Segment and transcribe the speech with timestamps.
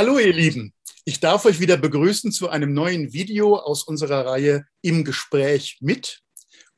[0.00, 0.72] Hallo ihr Lieben,
[1.04, 6.22] ich darf euch wieder begrüßen zu einem neuen Video aus unserer Reihe Im Gespräch mit.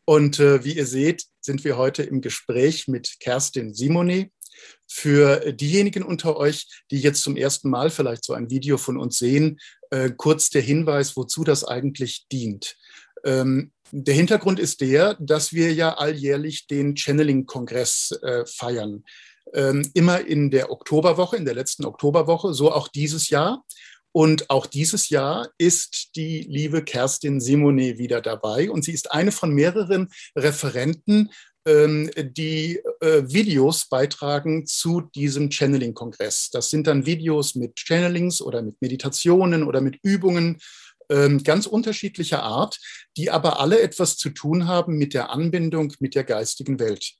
[0.05, 4.33] Und äh, wie ihr seht, sind wir heute im Gespräch mit Kerstin Simone.
[4.89, 9.19] Für diejenigen unter euch, die jetzt zum ersten Mal vielleicht so ein Video von uns
[9.19, 9.61] sehen,
[9.91, 12.77] äh, kurz der Hinweis, wozu das eigentlich dient.
[13.23, 19.05] Ähm, der Hintergrund ist der, dass wir ja alljährlich den Channeling-Kongress äh, feiern.
[19.55, 23.65] Ähm, immer in der Oktoberwoche, in der letzten Oktoberwoche, so auch dieses Jahr.
[24.15, 28.71] Und auch dieses Jahr ist die liebe Kerstin Simone wieder dabei.
[28.71, 31.31] Und sie ist eine von mehreren Referenten,
[31.65, 36.51] ähm, die äh, Videos beitragen zu diesem Channeling-Kongress.
[36.51, 40.59] Das sind dann Videos mit Channelings oder mit Meditationen oder mit Übungen
[41.09, 42.79] ähm, ganz unterschiedlicher Art,
[43.17, 47.15] die aber alle etwas zu tun haben mit der Anbindung mit der geistigen Welt.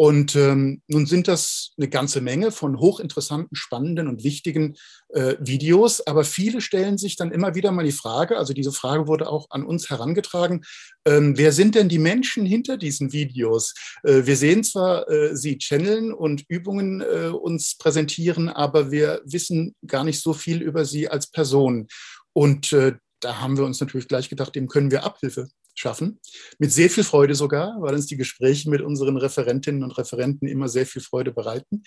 [0.00, 4.76] Und ähm, nun sind das eine ganze Menge von hochinteressanten, spannenden und wichtigen
[5.08, 9.08] äh, Videos, aber viele stellen sich dann immer wieder mal die Frage, also diese Frage
[9.08, 10.64] wurde auch an uns herangetragen,
[11.04, 13.74] ähm, wer sind denn die Menschen hinter diesen Videos?
[14.04, 19.74] Äh, wir sehen zwar äh, sie channeln und Übungen äh, uns präsentieren, aber wir wissen
[19.84, 21.88] gar nicht so viel über sie als Person.
[22.32, 26.20] Und äh, da haben wir uns natürlich gleich gedacht, dem können wir Abhilfe schaffen.
[26.58, 30.68] Mit sehr viel Freude sogar, weil uns die Gespräche mit unseren Referentinnen und Referenten immer
[30.68, 31.82] sehr viel Freude bereiten.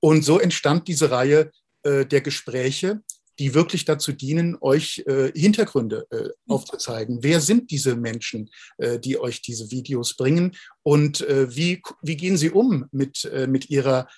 [0.00, 1.50] Und so entstand diese Reihe
[1.82, 3.02] äh, der Gespräche,
[3.38, 7.22] die wirklich dazu dienen, euch äh, Hintergründe äh, aufzuzeigen.
[7.22, 12.36] Wer sind diese Menschen, äh, die euch diese Videos bringen und äh, wie, wie gehen
[12.36, 14.08] sie um mit, äh, mit ihrer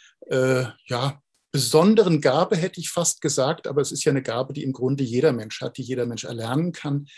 [0.86, 4.72] ja, besonderen Gabe, hätte ich fast gesagt, aber es ist ja eine Gabe, die im
[4.72, 7.08] Grunde jeder Mensch hat, die jeder Mensch erlernen kann.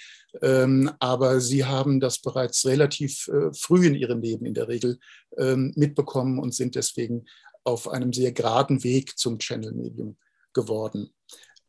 [0.40, 4.98] Ähm, aber sie haben das bereits relativ äh, früh in ihrem Leben in der Regel
[5.36, 7.26] ähm, mitbekommen und sind deswegen
[7.64, 10.16] auf einem sehr geraden Weg zum Channel-Medium
[10.52, 11.10] geworden.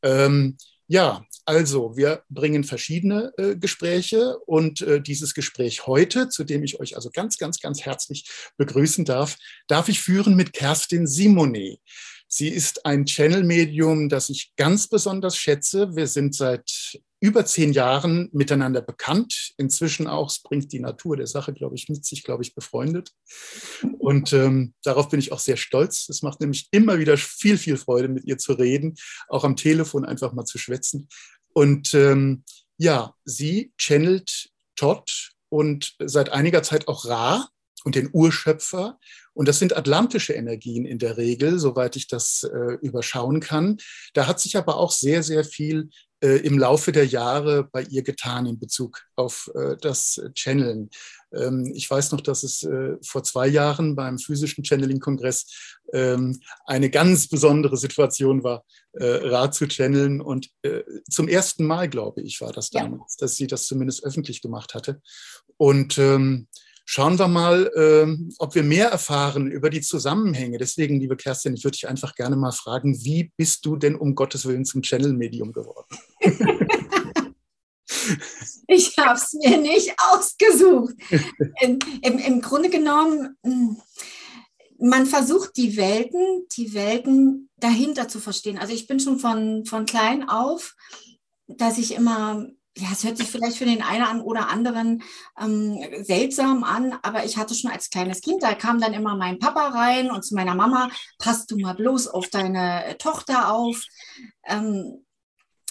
[0.01, 6.63] Ähm, ja, also wir bringen verschiedene äh, Gespräche und äh, dieses Gespräch heute, zu dem
[6.63, 9.37] ich euch also ganz, ganz, ganz herzlich begrüßen darf,
[9.67, 11.79] darf ich führen mit Kerstin Simonet.
[12.27, 15.95] Sie ist ein Channel-Medium, das ich ganz besonders schätze.
[15.95, 19.53] Wir sind seit über zehn Jahren miteinander bekannt.
[19.55, 23.11] Inzwischen auch, es bringt die Natur der Sache, glaube ich, mit sich, glaube ich, befreundet.
[23.97, 26.09] Und ähm, darauf bin ich auch sehr stolz.
[26.09, 28.95] Es macht nämlich immer wieder viel, viel Freude, mit ihr zu reden,
[29.29, 31.07] auch am Telefon einfach mal zu schwätzen.
[31.53, 32.43] Und ähm,
[32.75, 37.47] ja, sie channelt Todd und seit einiger Zeit auch Ra
[37.85, 38.99] und den Urschöpfer.
[39.33, 43.77] Und das sind atlantische Energien in der Regel, soweit ich das äh, überschauen kann.
[44.13, 45.89] Da hat sich aber auch sehr, sehr viel
[46.23, 50.89] äh, im Laufe der Jahre bei ihr getan in Bezug auf äh, das Channeln.
[51.33, 55.45] Ähm, ich weiß noch, dass es äh, vor zwei Jahren beim physischen Channeling-Kongress
[55.93, 58.63] ähm, eine ganz besondere Situation war,
[58.93, 60.21] äh, Rat zu channeln.
[60.21, 63.25] Und äh, zum ersten Mal, glaube ich, war das damals, ja.
[63.25, 65.01] dass sie das zumindest öffentlich gemacht hatte.
[65.57, 66.47] Und ähm,
[66.85, 68.05] Schauen wir mal, äh,
[68.39, 70.57] ob wir mehr erfahren über die Zusammenhänge.
[70.57, 74.15] Deswegen, liebe Kerstin, ich würde dich einfach gerne mal fragen, wie bist du denn um
[74.15, 75.87] Gottes Willen zum Channel-Medium geworden?
[78.67, 80.95] ich habe es mir nicht ausgesucht.
[81.61, 83.77] Im, im, Im Grunde genommen, hm,
[84.79, 88.57] man versucht die Welten, die Welten dahinter zu verstehen.
[88.57, 90.75] Also ich bin schon von, von klein auf,
[91.47, 95.03] dass ich immer ja, es hört sich vielleicht für den einen oder anderen
[95.39, 99.37] ähm, seltsam an, aber ich hatte schon als kleines Kind, da kam dann immer mein
[99.37, 100.89] Papa rein und zu meiner Mama,
[101.19, 103.83] passt du mal bloß auf deine äh, Tochter auf.
[104.45, 105.05] Ähm,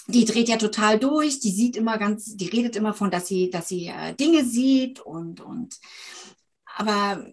[0.07, 3.49] die dreht ja total durch, die sieht immer ganz, die redet immer von, dass sie,
[3.49, 5.77] dass sie äh, Dinge sieht und, und
[6.75, 7.25] aber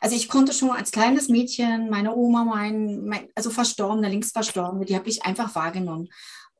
[0.00, 4.84] also ich konnte schon als kleines Mädchen meine Oma, mein, mein also Verstorbene, links Verstorbene,
[4.84, 6.08] die habe ich einfach wahrgenommen.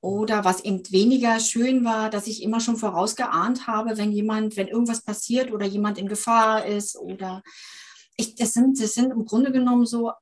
[0.01, 4.69] Oder was eben weniger schön war, dass ich immer schon vorausgeahnt habe, wenn jemand, wenn
[4.69, 7.43] irgendwas passiert oder jemand in Gefahr ist oder
[8.17, 10.13] ich, das sind, das sind im Grunde genommen so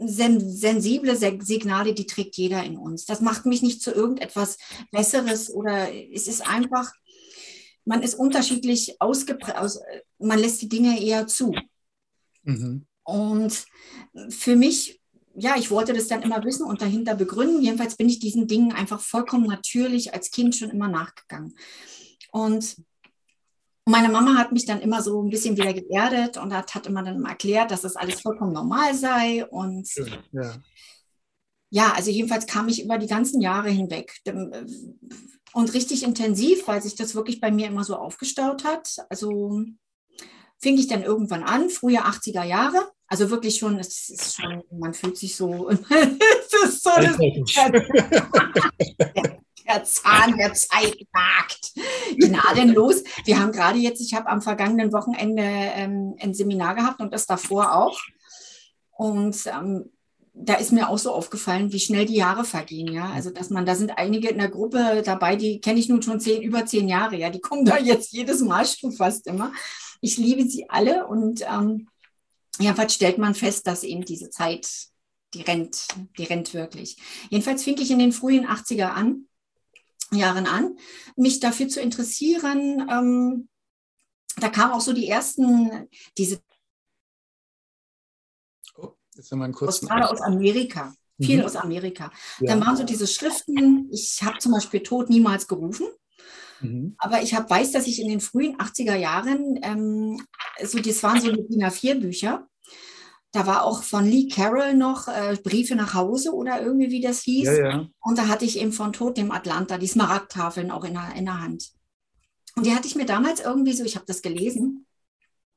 [0.00, 3.04] sen sensible Signale, die trägt jeder in uns.
[3.04, 4.58] Das macht mich nicht zu irgendetwas
[4.90, 6.92] Besseres oder es ist einfach,
[7.84, 9.80] man ist unterschiedlich ausgeprägt, aus,
[10.18, 11.54] man lässt die Dinge eher zu.
[12.42, 12.86] Mhm.
[13.04, 13.66] Und
[14.28, 15.00] für mich
[15.34, 17.62] ja, ich wollte das dann immer wissen und dahinter begründen.
[17.62, 21.54] Jedenfalls bin ich diesen Dingen einfach vollkommen natürlich als Kind schon immer nachgegangen.
[22.30, 22.76] Und
[23.84, 27.02] meine Mama hat mich dann immer so ein bisschen wieder geerdet und hat, hat immer
[27.02, 29.44] dann erklärt, dass das alles vollkommen normal sei.
[29.46, 29.88] Und
[30.32, 30.54] ja.
[31.70, 34.14] ja, also jedenfalls kam ich über die ganzen Jahre hinweg.
[35.54, 38.96] Und richtig intensiv, weil sich das wirklich bei mir immer so aufgestaut hat.
[39.10, 39.64] Also
[40.58, 42.90] fing ich dann irgendwann an, frühe 80er Jahre.
[43.12, 47.82] Also wirklich schon, es ist schon, man fühlt sich so, fühlt ist so das, der,
[49.68, 51.74] der Zahn der Zeit nagt.
[52.16, 53.04] Gnadenlos.
[53.26, 57.26] Wir haben gerade jetzt, ich habe am vergangenen Wochenende ähm, ein Seminar gehabt und das
[57.26, 58.00] davor auch.
[58.92, 59.90] Und ähm,
[60.32, 63.10] da ist mir auch so aufgefallen, wie schnell die Jahre vergehen, ja.
[63.10, 66.18] Also, dass man, da sind einige in der Gruppe dabei, die kenne ich nun schon
[66.18, 67.28] zehn, über zehn Jahre, ja.
[67.28, 69.52] Die kommen da jetzt jedes Mal schon fast immer.
[70.00, 71.88] Ich liebe sie alle und ähm,
[72.58, 74.68] jedenfalls stellt man fest, dass eben diese Zeit,
[75.34, 75.86] die rennt,
[76.18, 76.96] die rennt wirklich.
[77.30, 79.28] Jedenfalls fing ich in den frühen 80er an,
[80.10, 80.76] Jahren an,
[81.16, 82.86] mich dafür zu interessieren.
[82.90, 83.48] Ähm,
[84.36, 85.88] da kamen auch so die ersten,
[86.18, 86.42] diese
[89.14, 89.88] Jetzt haben wir einen kurzen.
[89.88, 90.94] Gerade aus Amerika.
[91.20, 91.44] Viel mhm.
[91.44, 92.10] aus Amerika.
[92.40, 92.48] Ja.
[92.48, 95.86] Dann waren so diese Schriften, ich habe zum Beispiel Tod niemals gerufen.
[96.62, 96.94] Mhm.
[96.98, 100.24] Aber ich hab, weiß, dass ich in den frühen 80er Jahren, ähm,
[100.62, 102.46] so, das waren so DIN A4-Bücher.
[103.32, 107.22] Da war auch von Lee Carroll noch äh, Briefe nach Hause oder irgendwie, wie das
[107.22, 107.46] hieß.
[107.46, 107.88] Ja, ja.
[108.00, 111.24] Und da hatte ich eben von Tod dem Atlanta die Smaragdtafeln auch in der, in
[111.24, 111.70] der Hand.
[112.56, 114.86] Und die hatte ich mir damals irgendwie so, ich habe das gelesen.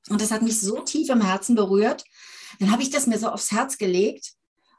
[0.10, 2.06] Und das hat mich so tief im Herzen berührt,
[2.60, 4.34] dann habe ich das mir so aufs Herz gelegt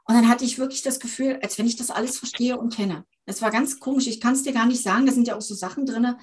[0.07, 3.05] und dann hatte ich wirklich das Gefühl, als wenn ich das alles verstehe und kenne.
[3.25, 5.41] Es war ganz komisch, ich kann es dir gar nicht sagen, da sind ja auch
[5.41, 6.15] so Sachen drin.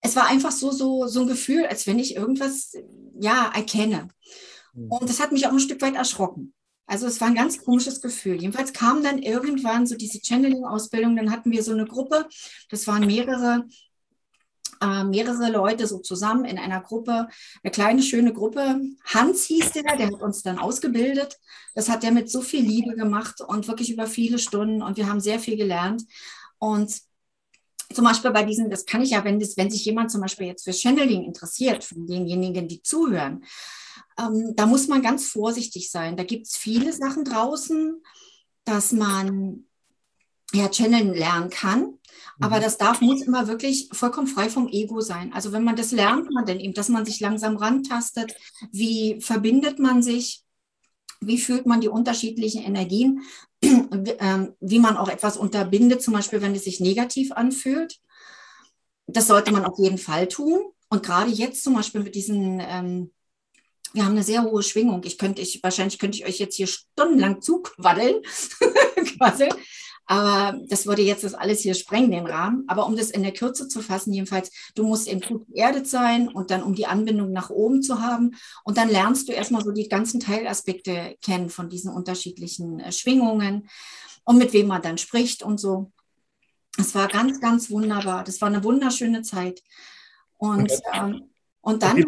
[0.00, 2.72] Es war einfach so, so, so ein Gefühl, als wenn ich irgendwas,
[3.20, 4.08] ja, erkenne.
[4.74, 4.90] Mhm.
[4.90, 6.52] Und das hat mich auch ein Stück weit erschrocken.
[6.86, 8.40] Also es war ein ganz komisches Gefühl.
[8.40, 12.26] Jedenfalls kam dann irgendwann so diese Channeling-Ausbildung, dann hatten wir so eine Gruppe,
[12.70, 13.66] das waren mehrere
[14.80, 17.28] äh, mehrere Leute so zusammen in einer Gruppe,
[17.62, 18.80] eine kleine, schöne Gruppe.
[19.04, 21.38] Hans hieß der, der hat uns dann ausgebildet.
[21.74, 25.08] Das hat er mit so viel Liebe gemacht und wirklich über viele Stunden und wir
[25.08, 26.04] haben sehr viel gelernt.
[26.58, 27.00] Und
[27.92, 30.46] zum Beispiel bei diesen, das kann ich ja, wenn, das, wenn sich jemand zum Beispiel
[30.46, 33.44] jetzt für Channeling interessiert, von denjenigen, die zuhören,
[34.18, 36.16] ähm, da muss man ganz vorsichtig sein.
[36.16, 38.02] Da gibt es viele Sachen draußen,
[38.64, 39.64] dass man
[40.52, 41.94] ja, channeln lernen kann.
[42.40, 42.62] Aber mhm.
[42.62, 45.32] das darf, muss immer wirklich vollkommen frei vom Ego sein.
[45.32, 48.34] Also wenn man das lernt, man denn eben, dass man sich langsam rantastet,
[48.72, 50.42] wie verbindet man sich,
[51.20, 53.22] wie fühlt man die unterschiedlichen Energien,
[53.62, 58.00] ähm, wie man auch etwas unterbindet, zum Beispiel wenn es sich negativ anfühlt.
[59.06, 60.60] Das sollte man auf jeden Fall tun.
[60.88, 63.12] Und gerade jetzt zum Beispiel mit diesen, ähm,
[63.92, 65.02] wir haben eine sehr hohe Schwingung.
[65.04, 68.22] Ich könnte, ich, wahrscheinlich könnte ich euch jetzt hier stundenlang zuquaddeln.
[70.10, 72.64] Aber das würde jetzt das alles hier sprengen, den Rahmen.
[72.66, 76.26] Aber um das in der Kürze zu fassen, jedenfalls, du musst eben gut geerdet sein
[76.26, 78.32] und dann um die Anbindung nach oben zu haben.
[78.64, 83.68] Und dann lernst du erstmal so die ganzen Teilaspekte kennen von diesen unterschiedlichen äh, Schwingungen
[84.24, 85.92] und mit wem man dann spricht und so.
[86.76, 88.24] Es war ganz, ganz wunderbar.
[88.24, 89.62] Das war eine wunderschöne Zeit.
[90.38, 91.30] Und, ähm,
[91.60, 92.04] und dann.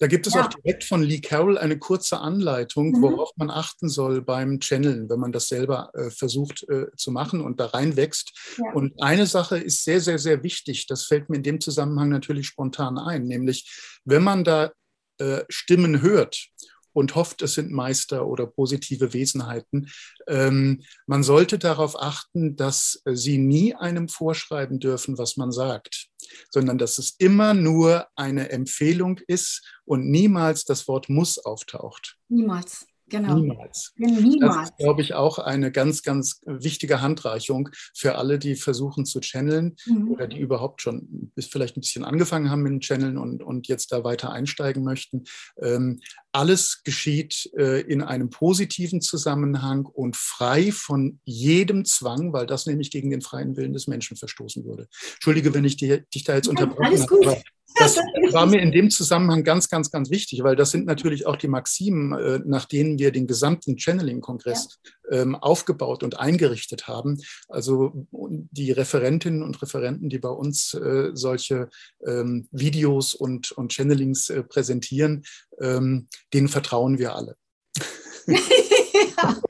[0.00, 0.44] Da gibt es ja.
[0.44, 3.02] auch direkt von Lee Carroll eine kurze Anleitung, mhm.
[3.02, 7.42] worauf man achten soll beim Channeln, wenn man das selber äh, versucht äh, zu machen
[7.42, 8.32] und da reinwächst.
[8.56, 8.72] Ja.
[8.72, 10.86] Und eine Sache ist sehr, sehr, sehr wichtig.
[10.86, 13.70] Das fällt mir in dem Zusammenhang natürlich spontan ein, nämlich
[14.06, 14.72] wenn man da
[15.18, 16.48] äh, Stimmen hört
[16.92, 19.90] und hofft, es sind Meister oder positive Wesenheiten.
[20.26, 26.08] Ähm, man sollte darauf achten, dass sie nie einem vorschreiben dürfen, was man sagt,
[26.50, 32.16] sondern dass es immer nur eine Empfehlung ist und niemals das Wort muss auftaucht.
[32.28, 32.86] Niemals.
[33.10, 33.34] Genau.
[33.34, 33.92] Niemals.
[33.96, 34.56] Niemals.
[34.56, 39.20] Das ist, glaube ich, auch eine ganz, ganz wichtige Handreichung für alle, die versuchen zu
[39.20, 40.12] channeln mhm.
[40.12, 43.68] oder die überhaupt schon bis vielleicht ein bisschen angefangen haben mit dem Channeln und, und
[43.68, 45.24] jetzt da weiter einsteigen möchten.
[45.60, 46.00] Ähm,
[46.32, 52.90] alles geschieht äh, in einem positiven Zusammenhang und frei von jedem Zwang, weil das nämlich
[52.90, 54.88] gegen den freien Willen des Menschen verstoßen würde.
[55.14, 57.42] Entschuldige, wenn ich die, dich da jetzt unterbrochen habe.
[57.80, 57.96] Das
[58.32, 61.48] war mir in dem Zusammenhang ganz, ganz, ganz wichtig, weil das sind natürlich auch die
[61.48, 64.78] Maximen, äh, nach denen wir den gesamten Channeling-Kongress
[65.10, 65.22] ja.
[65.22, 67.18] ähm, aufgebaut und eingerichtet haben.
[67.48, 71.70] Also die Referentinnen und Referenten, die bei uns äh, solche
[72.06, 75.24] ähm, Videos und, und Channelings äh, präsentieren,
[75.60, 77.36] ähm, denen vertrauen wir alle.
[78.26, 79.40] ja.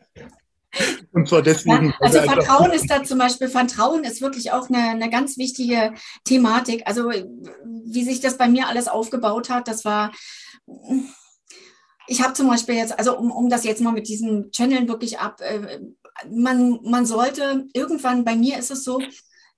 [1.13, 1.87] Und zwar deswegen.
[1.87, 5.95] Ja, also Vertrauen ist da zum Beispiel, Vertrauen ist wirklich auch eine, eine ganz wichtige
[6.25, 6.83] Thematik.
[6.87, 10.13] Also wie sich das bei mir alles aufgebaut hat, das war,
[12.07, 15.19] ich habe zum Beispiel jetzt, also um, um das jetzt mal mit diesen Channeln wirklich
[15.19, 15.81] ab, äh,
[16.31, 19.01] man, man sollte irgendwann, bei mir ist es so,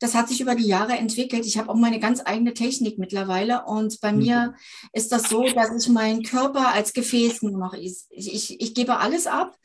[0.02, 1.46] das hat sich über die Jahre entwickelt.
[1.46, 3.64] Ich habe auch meine ganz eigene Technik mittlerweile.
[3.66, 4.18] Und bei mhm.
[4.18, 4.54] mir
[4.92, 8.98] ist das so, dass ich meinen Körper als Gefäß nur noch, ich, ich, ich gebe
[8.98, 9.56] alles ab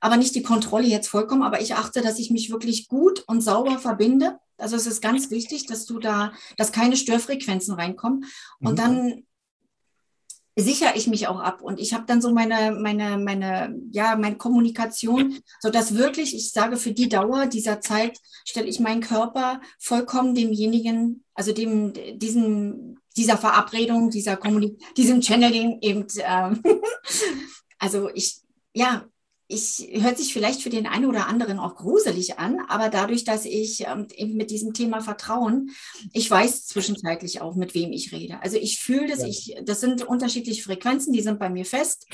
[0.00, 3.40] aber nicht die Kontrolle jetzt vollkommen, aber ich achte, dass ich mich wirklich gut und
[3.40, 4.38] sauber verbinde.
[4.58, 8.24] Also es ist ganz wichtig, dass du da, dass keine Störfrequenzen reinkommen.
[8.60, 8.76] Und mhm.
[8.76, 9.22] dann
[10.58, 14.38] sichere ich mich auch ab und ich habe dann so meine, meine, meine, ja, meine
[14.38, 19.60] Kommunikation, so dass wirklich, ich sage, für die Dauer dieser Zeit stelle ich meinen Körper
[19.78, 26.54] vollkommen demjenigen, also dem, diesem, dieser Verabredung, dieser Kommunik diesem Channeling eben, äh,
[27.78, 28.40] also ich,
[28.72, 29.04] ja,
[29.48, 33.44] ich hört sich vielleicht für den einen oder anderen auch gruselig an, aber dadurch, dass
[33.44, 35.70] ich ähm, eben mit diesem Thema Vertrauen,
[36.12, 38.42] ich weiß zwischenzeitlich auch, mit wem ich rede.
[38.42, 39.28] Also ich fühle das, ja.
[39.28, 42.06] ich, das sind unterschiedliche Frequenzen, die sind bei mir fest.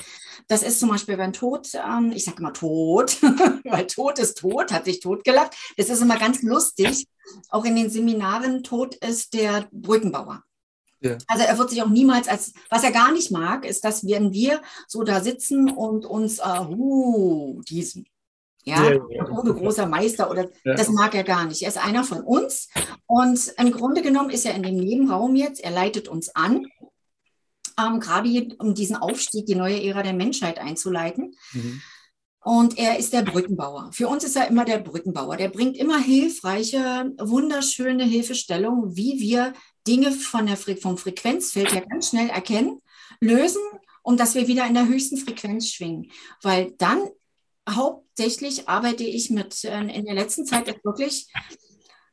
[0.47, 3.17] Das ist zum Beispiel beim Tod, ähm, ich sage immer Tod,
[3.63, 5.55] weil Tod ist tot, hat sich totgelacht.
[5.77, 7.07] Das ist immer ganz lustig.
[7.49, 10.43] Auch in den Seminaren, Tod ist der Brückenbauer.
[11.03, 11.17] Ja.
[11.27, 14.31] Also er wird sich auch niemals als, was er gar nicht mag, ist, dass wenn
[14.31, 18.07] wir so da sitzen und uns, uh, uh diesen,
[18.63, 19.29] ja, ja, ja.
[19.29, 20.75] Ohne großer Meister oder ja.
[20.75, 21.61] das mag er gar nicht.
[21.61, 22.69] Er ist einer von uns
[23.05, 26.65] und im Grunde genommen ist er in dem Nebenraum jetzt, er leitet uns an,
[27.77, 31.35] ähm, gerade um diesen Aufstieg, die neue Ära der Menschheit einzuleiten.
[31.51, 31.81] Mhm.
[32.45, 33.89] Und er ist der Brückenbauer.
[33.93, 35.37] Für uns ist er immer der Brückenbauer.
[35.37, 39.53] Der bringt immer hilfreiche, wunderschöne Hilfestellungen, wie wir
[39.87, 42.81] Dinge von der, vom Frequenzfeld her ganz schnell erkennen,
[43.19, 43.61] lösen,
[44.01, 46.11] um dass wir wieder in der höchsten Frequenz schwingen.
[46.41, 47.09] Weil dann
[47.69, 51.27] hauptsächlich arbeite ich mit, äh, in der letzten Zeit wirklich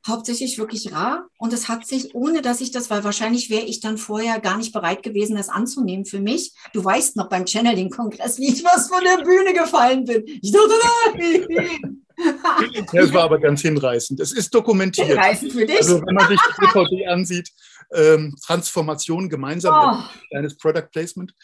[0.06, 1.28] hauptsächlich wirklich rar.
[1.38, 4.56] Und es hat sich, ohne dass ich das, weil wahrscheinlich wäre ich dann vorher gar
[4.56, 6.52] nicht bereit gewesen, das anzunehmen für mich.
[6.72, 10.24] Du weißt noch beim Channeling-Kongress, wie ich was von der Bühne gefallen bin.
[10.26, 10.74] Ich dachte,
[11.14, 12.06] nein.
[12.92, 14.20] Das war aber ganz hinreißend.
[14.20, 15.08] Es ist dokumentiert.
[15.08, 15.78] Hinreißend für dich.
[15.78, 17.50] Also wenn man sich die DVD ansieht,
[17.92, 20.28] ähm, Transformation gemeinsam, oh.
[20.30, 21.34] kleines Product Placement.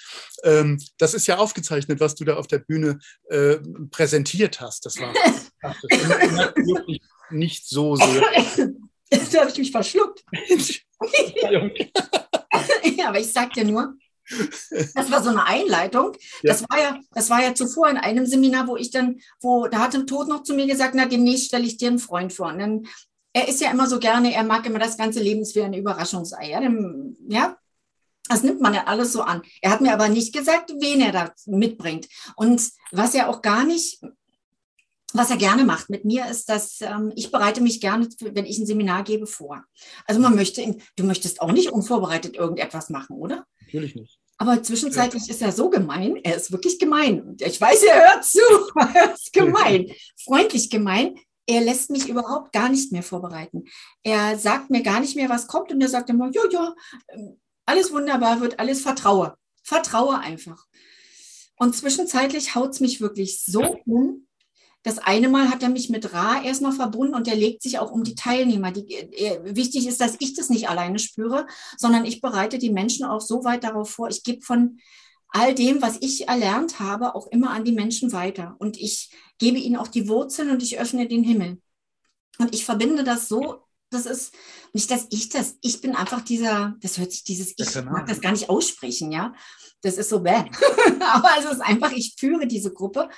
[0.45, 3.56] Ähm, das ist ja aufgezeichnet, was du da auf der Bühne äh,
[3.90, 4.87] präsentiert hast.
[4.87, 5.12] Das war
[5.62, 8.23] wirklich nicht so sehr.
[9.11, 10.25] Jetzt habe ich mich verschluckt.
[12.97, 13.95] ja, aber ich sag dir nur,
[14.95, 16.12] das war so eine Einleitung.
[16.42, 16.52] Ja.
[16.52, 19.78] Das war ja, das war ja zuvor in einem Seminar, wo ich dann, wo da
[19.78, 22.49] hatte Tod noch zu mir gesagt, na demnächst stelle ich dir einen Freund vor.
[22.49, 22.87] Und dann,
[23.33, 26.50] er ist ja immer so gerne, er mag immer das ganze Lebenswehr eine Überraschungsei.
[26.50, 27.56] Ja, dann, ja,
[28.28, 29.42] das nimmt man ja alles so an.
[29.61, 32.09] Er hat mir aber nicht gesagt, wen er da mitbringt.
[32.35, 34.00] Und was er auch gar nicht
[35.16, 38.59] was er gerne macht mit mir ist, dass ähm, ich bereite mich gerne, wenn ich
[38.59, 39.64] ein Seminar gebe, vor.
[40.06, 43.47] Also man möchte, du möchtest auch nicht unvorbereitet irgendetwas machen, oder?
[43.67, 44.19] Natürlich nicht.
[44.39, 45.35] Aber zwischenzeitlich ja.
[45.35, 46.17] ist er so gemein.
[46.17, 47.37] Er ist wirklich gemein.
[47.41, 48.41] Ich weiß, er hört zu.
[48.95, 49.91] er ist gemein.
[50.25, 51.19] Freundlich gemein.
[51.47, 53.65] Er lässt mich überhaupt gar nicht mehr vorbereiten.
[54.03, 55.73] Er sagt mir gar nicht mehr, was kommt.
[55.73, 56.75] Und er sagt immer, ja, ja,
[57.09, 59.37] ähm, alles wunderbar wird, alles vertraue.
[59.63, 60.67] Vertraue einfach.
[61.59, 64.25] Und zwischenzeitlich haut es mich wirklich so um,
[64.87, 67.90] das eine Mal hat er mich mit Ra erstmal verbunden und er legt sich auch
[67.90, 68.71] um die Teilnehmer.
[68.71, 73.05] Die, äh, wichtig ist, dass ich das nicht alleine spüre, sondern ich bereite die Menschen
[73.05, 74.09] auch so weit darauf vor.
[74.11, 74.78] Ich gebe von
[75.31, 78.55] all dem, was ich erlernt habe, auch immer an die Menschen weiter.
[78.61, 81.61] Und ich gebe ihnen auch die Wurzeln und ich öffne den Himmel.
[82.38, 84.35] Und ich verbinde das so, das ist
[84.73, 88.21] nicht, dass ich das, ich bin einfach dieser, das hört sich dieses, ich mag das
[88.21, 89.35] gar nicht aussprechen, ja.
[89.81, 90.45] Das ist so bäh.
[91.00, 93.09] Aber es ist einfach, ich führe diese Gruppe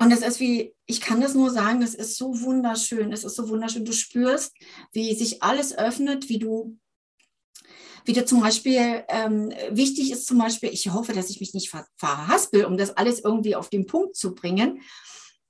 [0.00, 3.12] und es ist wie, ich kann das nur sagen, das ist so wunderschön.
[3.12, 3.84] Es ist so wunderschön.
[3.84, 4.52] Du spürst,
[4.92, 6.78] wie sich alles öffnet, wie du,
[8.04, 11.70] wie du zum Beispiel, ähm, wichtig ist zum Beispiel, ich hoffe, dass ich mich nicht
[11.70, 14.80] ver verhaspel, um das alles irgendwie auf den Punkt zu bringen.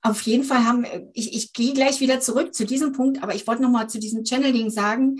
[0.01, 3.45] Auf jeden Fall haben, ich, ich gehe gleich wieder zurück zu diesem Punkt, aber ich
[3.45, 5.17] wollte nochmal zu diesem Channeling sagen,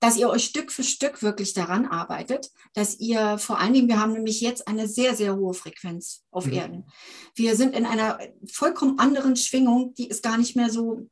[0.00, 4.00] dass ihr euch Stück für Stück wirklich daran arbeitet, dass ihr vor allen Dingen, wir
[4.00, 6.52] haben nämlich jetzt eine sehr, sehr hohe Frequenz auf mhm.
[6.52, 6.86] Erden.
[7.34, 8.18] Wir sind in einer
[8.50, 11.06] vollkommen anderen Schwingung, die ist gar nicht mehr so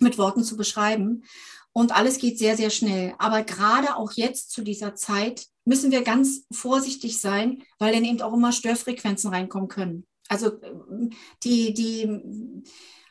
[0.00, 1.24] mit Worten zu beschreiben.
[1.72, 3.14] Und alles geht sehr, sehr schnell.
[3.18, 8.22] Aber gerade auch jetzt zu dieser Zeit müssen wir ganz vorsichtig sein, weil dann eben
[8.22, 10.06] auch immer Störfrequenzen reinkommen können.
[10.28, 10.52] Also
[11.44, 12.20] die, die,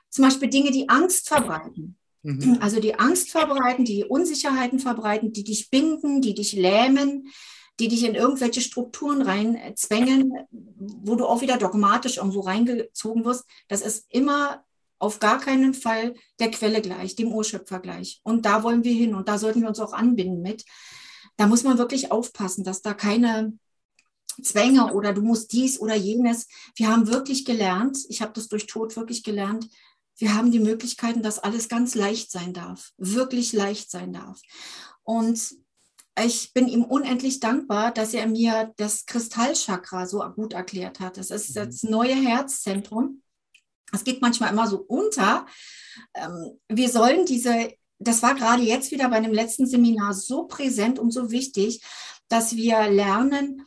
[0.10, 1.97] zum Beispiel Dinge, die Angst verbreiten.
[2.24, 2.58] Mhm.
[2.62, 7.28] Also die Angst verbreiten, die Unsicherheiten verbreiten, die dich binden, die dich lähmen,
[7.80, 13.46] die dich in irgendwelche Strukturen reinzwängen, wo du auch wieder dogmatisch irgendwo reingezogen wirst.
[13.68, 14.64] Das ist immer
[15.00, 18.20] auf gar keinen Fall der Quelle gleich, dem Urschöpfer gleich.
[18.24, 20.66] Und da wollen wir hin und da sollten wir uns auch anbinden mit.
[21.36, 23.54] Da muss man wirklich aufpassen, dass da keine
[24.42, 26.48] Zwänge oder du musst dies oder jenes.
[26.76, 29.70] Wir haben wirklich gelernt, ich habe das durch Tod wirklich gelernt,
[30.18, 34.42] wir haben die Möglichkeiten, dass alles ganz leicht sein darf, wirklich leicht sein darf.
[35.04, 35.56] Und
[36.26, 41.18] ich bin ihm unendlich dankbar, dass er mir das Kristallchakra so gut erklärt hat.
[41.18, 41.66] Das ist mhm.
[41.66, 43.22] das neue Herzzentrum.
[43.94, 45.46] Es geht manchmal immer so unter.
[46.14, 51.00] Ähm, wir sollen diese, das war gerade jetzt wieder bei dem letzten Seminar so präsent
[51.00, 51.82] und so wichtig,
[52.28, 53.64] dass wir lernen,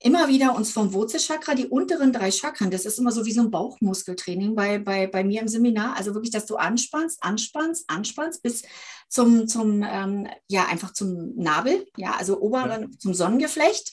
[0.00, 3.42] immer wieder uns vom Wurzelchakra, die unteren drei Chakren, das ist immer so wie so
[3.42, 5.96] ein Bauchmuskeltraining bei, bei, bei mir im Seminar.
[5.96, 8.62] Also wirklich, dass du anspannst, anspannst, anspannst bis
[9.08, 12.98] zum, zum ähm, ja, einfach zum Nabel, ja, also oberen, ja.
[12.98, 13.92] zum Sonnengeflecht.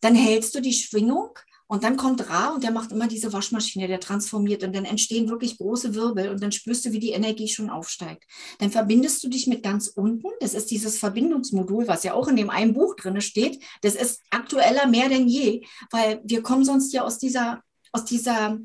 [0.00, 3.88] Dann hältst du die Schwingung und dann kommt Ra und der macht immer diese Waschmaschine,
[3.88, 7.48] der transformiert und dann entstehen wirklich große Wirbel und dann spürst du, wie die Energie
[7.48, 8.24] schon aufsteigt.
[8.58, 10.28] Dann verbindest du dich mit ganz unten.
[10.40, 13.62] Das ist dieses Verbindungsmodul, was ja auch in dem einen Buch drin steht.
[13.80, 18.58] Das ist aktueller mehr denn je, weil wir kommen sonst ja aus dieser, aus dieser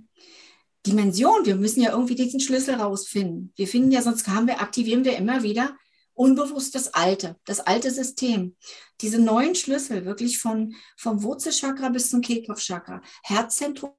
[0.85, 1.45] Dimension.
[1.45, 3.53] Wir müssen ja irgendwie diesen Schlüssel rausfinden.
[3.55, 5.73] Wir finden ja, sonst haben wir, aktivieren wir immer wieder
[6.19, 8.57] unbewusst das Alte, das alte System.
[8.99, 13.91] Diese neuen Schlüssel, wirklich von, vom Wurzelchakra bis zum Kehlkopfchakra, Herzzentrum.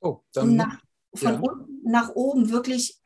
[0.00, 0.80] Oh, dann, nach,
[1.14, 1.40] von ja.
[1.40, 2.98] unten nach oben wirklich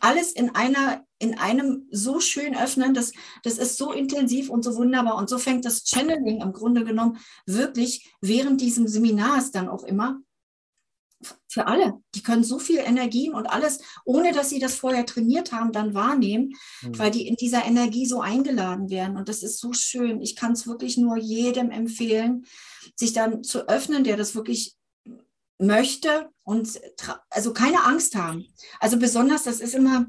[0.00, 3.12] alles in einer in einem so schön öffnen, das,
[3.42, 5.16] das ist so intensiv und so wunderbar.
[5.16, 10.20] Und so fängt das Channeling im Grunde genommen wirklich während diesem Seminars dann auch immer
[11.48, 11.94] für alle.
[12.14, 15.94] Die können so viel Energien und alles, ohne dass sie das vorher trainiert haben, dann
[15.94, 16.98] wahrnehmen, mhm.
[16.98, 19.16] weil die in dieser Energie so eingeladen werden.
[19.16, 20.20] Und das ist so schön.
[20.20, 22.46] Ich kann es wirklich nur jedem empfehlen,
[22.94, 24.76] sich dann zu öffnen, der das wirklich
[25.58, 26.78] möchte und
[27.30, 28.46] also keine Angst haben.
[28.78, 30.06] Also besonders, das ist immer,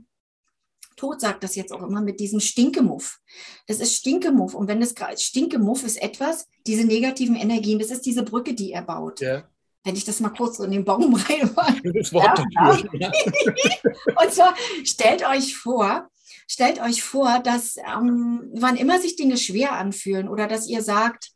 [0.97, 3.19] Tod sagt das jetzt auch immer mit diesem Stinkemuff.
[3.67, 4.53] Das ist Stinkemuff.
[4.53, 8.81] Und wenn das Stinkemuff ist etwas, diese negativen Energien, das ist diese Brücke, die er
[8.81, 9.21] baut.
[9.21, 9.47] Ja
[9.87, 11.55] wenn ich das mal kurz in den Baum rein
[11.93, 13.11] das Wort ja, ja.
[14.21, 14.53] Und zwar
[14.83, 16.09] stellt euch vor,
[16.47, 21.31] stellt euch vor, dass ähm, wann immer sich Dinge schwer anfühlen oder dass ihr sagt,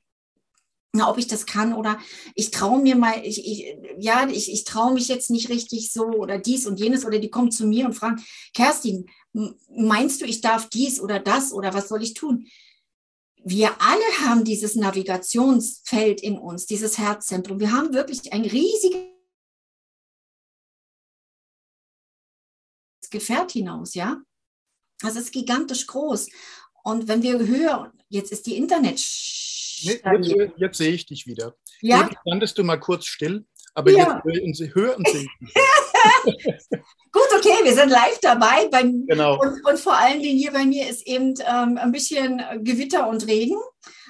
[0.93, 1.97] na, ob ich das kann oder
[2.35, 6.07] ich traue mir mal, ich, ich, ja, ich, ich traue mich jetzt nicht richtig so
[6.07, 8.21] oder dies und jenes oder die kommen zu mir und fragen,
[8.53, 9.05] Kerstin,
[9.73, 12.47] meinst du, ich darf dies oder das oder was soll ich tun?
[13.43, 17.59] Wir alle haben dieses Navigationsfeld in uns, dieses Herzzentrum.
[17.59, 19.07] Wir haben wirklich ein riesiges
[23.09, 24.21] Gefährt hinaus, ja.
[25.01, 26.29] Das ist gigantisch groß.
[26.83, 29.03] Und wenn wir höher, jetzt ist die Internet.
[29.83, 31.55] Nee, jetzt, jetzt, sehe ich dich wieder.
[31.81, 32.01] Ja.
[32.01, 34.21] Eben standest du mal kurz still, aber ja.
[34.25, 35.53] jetzt höre und sehe ich dich.
[37.11, 38.67] Gut, okay, wir sind live dabei.
[38.71, 39.39] Bei, genau.
[39.39, 43.27] Und, und, vor allen Dingen hier bei mir ist eben ähm, ein bisschen Gewitter und
[43.27, 43.57] Regen.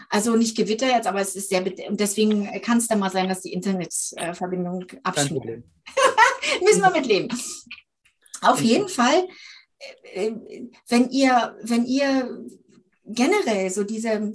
[0.09, 3.29] Also nicht Gewitter jetzt, aber es ist sehr, und deswegen kann es dann mal sein,
[3.29, 5.63] dass die Internetverbindung abschmiert.
[6.61, 7.29] Müssen wir mitleben.
[8.41, 9.27] Auf jeden Fall,
[10.13, 12.45] äh, äh, wenn ihr, wenn ihr
[13.05, 14.33] generell so diese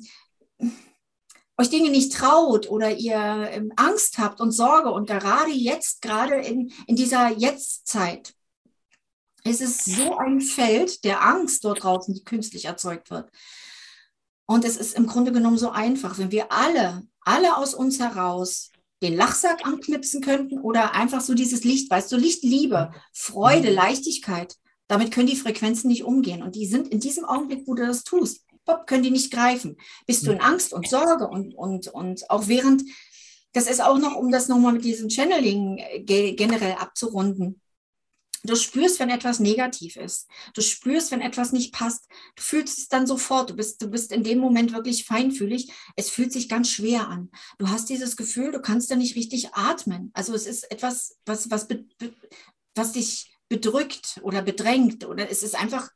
[1.59, 6.37] euch Dinge nicht traut oder ihr ähm, Angst habt und Sorge und gerade jetzt, gerade
[6.37, 8.35] in, in dieser Jetztzeit,
[9.45, 13.31] es ist so ein Feld der Angst dort draußen, die künstlich erzeugt wird.
[14.45, 18.71] Und es ist im Grunde genommen so einfach, wenn wir alle, alle aus uns heraus
[19.03, 23.77] den Lachsack anknipsen könnten oder einfach so dieses Licht, weißt du, Licht, Liebe, Freude, mhm.
[23.77, 24.57] Leichtigkeit,
[24.89, 26.43] damit können die Frequenzen nicht umgehen.
[26.43, 29.77] Und die sind in diesem Augenblick, wo du das tust, pop, können die nicht greifen.
[30.07, 32.83] Bist du in Angst und Sorge und, und, und auch während,
[33.53, 37.61] das ist auch noch, um das nochmal mit diesem Channeling äh, generell abzurunden.
[38.47, 40.29] Du spürst, wenn etwas negativ ist.
[40.55, 42.07] Du spürst, wenn etwas nicht passt.
[42.37, 43.51] Du fühlst es dann sofort.
[43.51, 45.73] Du bist, du bist in dem Moment wirklich feinfühlig.
[45.97, 47.31] Es fühlt sich ganz schwer an.
[47.59, 50.11] Du hast dieses Gefühl, du kannst da nicht richtig atmen.
[50.15, 51.67] Also es ist etwas, was, was,
[52.75, 55.91] was dich bedrückt oder bedrängt oder es ist einfach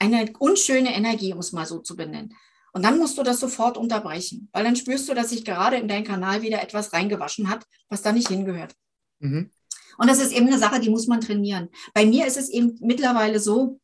[0.00, 2.34] eine unschöne Energie, um es mal so zu benennen.
[2.72, 5.88] Und dann musst du das sofort unterbrechen, weil dann spürst du, dass sich gerade in
[5.88, 8.74] deinen Kanal wieder etwas reingewaschen hat, was da nicht hingehört.
[9.18, 9.50] Mhm.
[9.98, 11.68] Und das ist eben eine Sache, die muss man trainieren.
[11.92, 13.80] Bei mir ist es eben mittlerweile so,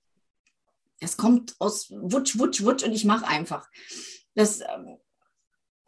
[1.01, 3.69] es kommt aus Wutsch, Wutsch, Wutsch und ich mache einfach.
[4.35, 4.97] Das, ähm,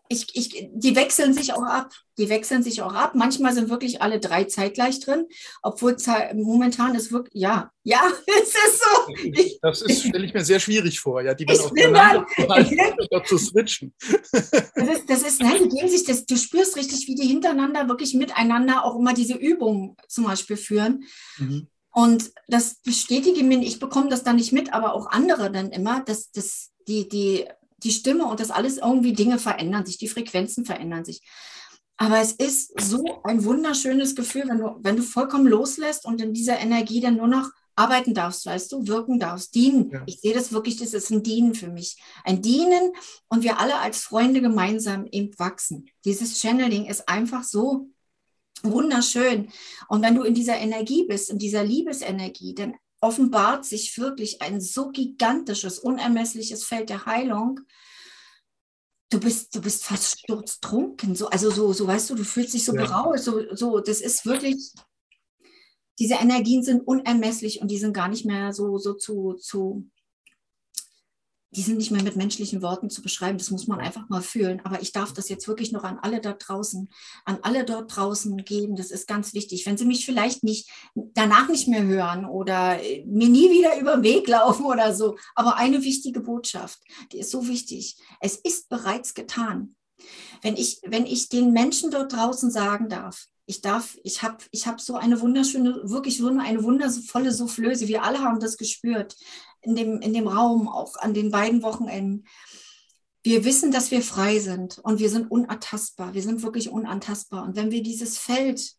[0.08, 1.92] ich, ich, die wechseln sich auch ab.
[2.16, 3.14] Die wechseln sich auch ab.
[3.14, 5.26] Manchmal sind wirklich alle drei zeitgleich drin,
[5.62, 5.96] obwohl
[6.34, 9.58] momentan ist wirklich, ja, ja, es ist so.
[9.62, 13.94] das ist, stelle ich mir sehr schwierig vor, ja, die dann aufeinander dann, zu switchen.
[14.00, 17.88] Das ist, das ist, nein, die geben sich das, du spürst richtig, wie die hintereinander
[17.88, 21.04] wirklich miteinander auch immer diese Übungen zum Beispiel führen.
[21.38, 21.68] Mhm.
[21.92, 26.00] Und das bestätige mir, ich bekomme das dann nicht mit, aber auch andere dann immer,
[26.04, 27.46] dass das, die, die
[27.78, 31.22] die Stimme und das alles irgendwie Dinge verändern sich, die Frequenzen verändern sich.
[31.96, 36.32] Aber es ist so ein wunderschönes Gefühl, wenn du, wenn du vollkommen loslässt und in
[36.32, 39.90] dieser Energie dann nur noch arbeiten darfst, weißt du, wirken darfst, dienen.
[39.90, 40.02] Ja.
[40.06, 41.96] Ich sehe das wirklich, das ist ein Dienen für mich.
[42.24, 42.92] Ein Dienen
[43.28, 45.88] und wir alle als Freunde gemeinsam eben wachsen.
[46.04, 47.88] Dieses Channeling ist einfach so
[48.62, 49.48] wunderschön.
[49.88, 54.60] Und wenn du in dieser Energie bist, in dieser Liebesenergie, dann offenbart sich wirklich ein
[54.60, 57.60] so gigantisches, unermessliches Feld der Heilung.
[59.10, 61.14] du bist, du bist fast sturztrunken.
[61.14, 62.84] So, also so, so weißt du, du fühlst dich so ja.
[62.84, 63.24] berauscht.
[63.24, 64.72] So, so, das ist wirklich,
[65.98, 69.88] diese Energien sind unermesslich und die sind gar nicht mehr so, so zu, zu,
[71.50, 73.38] die sind nicht mehr mit menschlichen Worten zu beschreiben.
[73.38, 74.60] Das muss man einfach mal fühlen.
[74.64, 76.90] Aber ich darf das jetzt wirklich noch an alle da draußen,
[77.24, 78.76] an alle dort draußen geben.
[78.76, 79.64] Das ist ganz wichtig.
[79.64, 83.96] Wenn Sie mich vielleicht nicht danach nicht mehr hören oder äh, mir nie wieder über
[83.96, 85.16] den Weg laufen oder so.
[85.34, 86.80] Aber eine wichtige Botschaft,
[87.12, 87.96] die ist so wichtig.
[88.20, 89.74] Es ist bereits getan.
[90.42, 94.66] Wenn ich, wenn ich den Menschen dort draußen sagen darf, ich darf, ich habe ich
[94.66, 97.88] hab so eine wunderschöne, wirklich so eine wundervolle Soufflöse.
[97.88, 99.16] Wir alle haben das gespürt
[99.62, 102.26] in dem, in dem Raum, auch an den beiden Wochenenden.
[103.22, 106.14] Wir wissen, dass wir frei sind und wir sind unantastbar.
[106.14, 107.44] Wir sind wirklich unantastbar.
[107.44, 108.78] Und wenn wir dieses Feld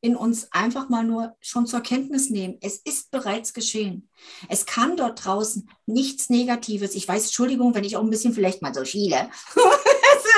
[0.00, 2.58] in uns einfach mal nur schon zur Kenntnis nehmen.
[2.60, 4.08] Es ist bereits geschehen.
[4.48, 6.94] Es kann dort draußen nichts Negatives.
[6.94, 9.30] Ich weiß, Entschuldigung, wenn ich auch ein bisschen vielleicht mal so schiele.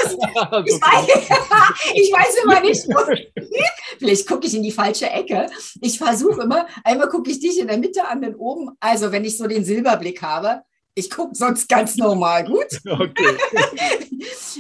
[0.05, 1.07] ist, ich, weiß,
[1.95, 2.87] ich weiß immer nicht,
[3.99, 5.47] vielleicht gucke ich in die falsche Ecke.
[5.81, 8.71] Ich versuche immer, einmal gucke ich dich in der Mitte an, dann oben.
[8.81, 10.63] Also wenn ich so den Silberblick habe,
[10.97, 12.81] ich gucke sonst ganz normal, gut?
[12.87, 13.37] Okay.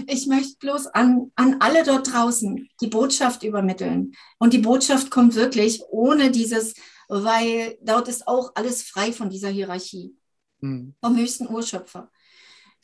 [0.07, 4.15] Ich möchte bloß an, an alle dort draußen die Botschaft übermitteln.
[4.39, 6.75] Und die Botschaft kommt wirklich ohne dieses,
[7.09, 10.17] weil dort ist auch alles frei von dieser Hierarchie.
[10.61, 10.95] Mhm.
[11.01, 12.11] Vom höchsten Urschöpfer.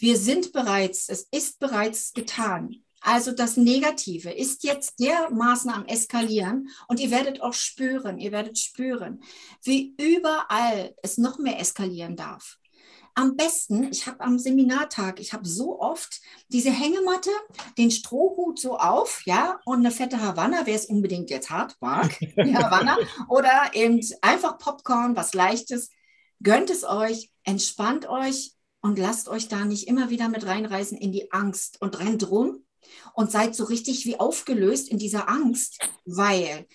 [0.01, 2.83] Wir sind bereits, es ist bereits getan.
[3.03, 8.59] Also das Negative ist jetzt dermaßen am Eskalieren und ihr werdet auch spüren, ihr werdet
[8.59, 9.23] spüren,
[9.63, 12.59] wie überall es noch mehr eskalieren darf
[13.15, 17.31] am besten, ich habe am Seminartag, ich habe so oft diese Hängematte,
[17.77, 22.19] den Strohhut so auf, ja, und eine fette Havanna, wer es unbedingt jetzt hart mag,
[22.21, 22.97] die Havanna,
[23.29, 25.91] oder eben einfach Popcorn, was Leichtes.
[26.43, 31.13] Gönnt es euch, entspannt euch und lasst euch da nicht immer wieder mit reinreißen in
[31.13, 32.65] die Angst und rennt rum
[33.15, 36.67] und seid so richtig wie aufgelöst in dieser Angst, weil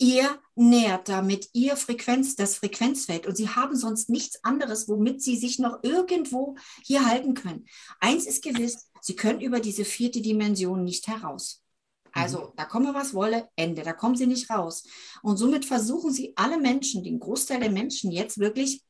[0.00, 5.36] Ihr nährt damit Ihr Frequenz, das Frequenzfeld und Sie haben sonst nichts anderes, womit Sie
[5.36, 7.66] sich noch irgendwo hier halten können.
[7.98, 11.64] Eins ist gewiss, Sie können über diese vierte Dimension nicht heraus.
[12.12, 12.52] Also mhm.
[12.56, 14.84] da komme was wolle, Ende, da kommen Sie nicht raus.
[15.22, 18.84] Und somit versuchen Sie alle Menschen, den Großteil der Menschen jetzt wirklich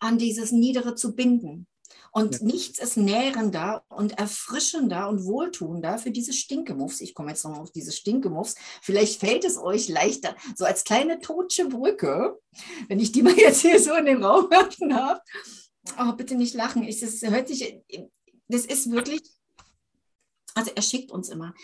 [0.00, 1.66] an dieses Niedere zu binden.
[2.12, 2.46] Und ja.
[2.46, 7.00] nichts ist nährender und erfrischender und wohltuender für diese Stinkemuffs.
[7.00, 8.56] Ich komme jetzt noch auf diese Stinkemuffs.
[8.82, 12.38] Vielleicht fällt es euch leichter, so als kleine totsche Brücke,
[12.88, 15.20] wenn ich die mal jetzt hier so in den Raum werfen darf.
[15.98, 16.82] Oh, bitte nicht lachen.
[16.82, 17.80] Ich, das hört sich,
[18.48, 19.22] das ist wirklich,
[20.54, 21.54] also er schickt uns immer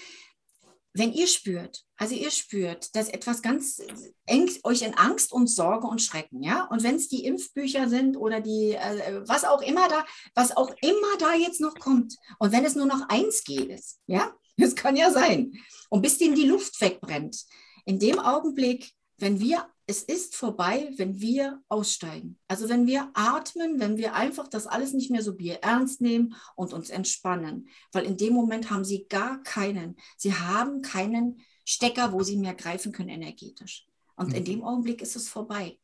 [0.98, 3.82] wenn ihr spürt, also ihr spürt, dass etwas ganz
[4.26, 8.16] eng euch in Angst und Sorge und Schrecken, ja, und wenn es die Impfbücher sind
[8.16, 10.04] oder die, äh, was auch immer da,
[10.34, 14.32] was auch immer da jetzt noch kommt, und wenn es nur noch 1G ist, ja,
[14.56, 15.52] das kann ja sein,
[15.90, 17.44] und bis dem die Luft wegbrennt,
[17.84, 22.38] in dem Augenblick, wenn wir es ist vorbei, wenn wir aussteigen.
[22.48, 26.34] Also wenn wir atmen, wenn wir einfach das alles nicht mehr so Bier ernst nehmen
[26.56, 27.68] und uns entspannen.
[27.92, 32.54] Weil in dem Moment haben sie gar keinen, sie haben keinen Stecker, wo sie mehr
[32.54, 33.86] greifen können energetisch.
[34.16, 34.34] Und mhm.
[34.34, 35.78] in dem Augenblick ist es vorbei.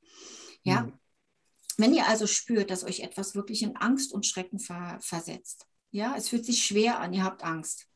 [0.64, 0.82] Ja.
[0.82, 0.92] Mhm.
[1.76, 6.14] Wenn ihr also spürt, dass euch etwas wirklich in Angst und Schrecken ver versetzt, ja,
[6.16, 7.86] es fühlt sich schwer an, ihr habt Angst,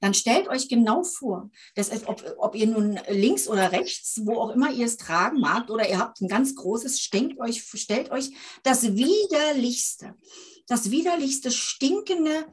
[0.00, 4.38] dann stellt euch genau vor, dass es, ob, ob ihr nun links oder rechts, wo
[4.38, 8.10] auch immer ihr es tragen mag, oder ihr habt ein ganz großes, stellt euch, stellt
[8.10, 8.30] euch
[8.62, 10.14] das widerlichste,
[10.66, 12.46] das widerlichste stinkende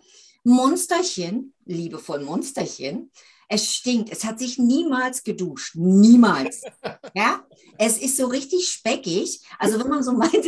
[0.44, 3.12] Monsterchen, liebevoll Monsterchen,
[3.52, 4.10] es stinkt.
[4.12, 5.76] Es hat sich niemals geduscht.
[5.76, 6.62] Niemals.
[7.14, 7.46] Ja,
[7.78, 9.42] es ist so richtig speckig.
[9.60, 10.46] Also wenn man so meint,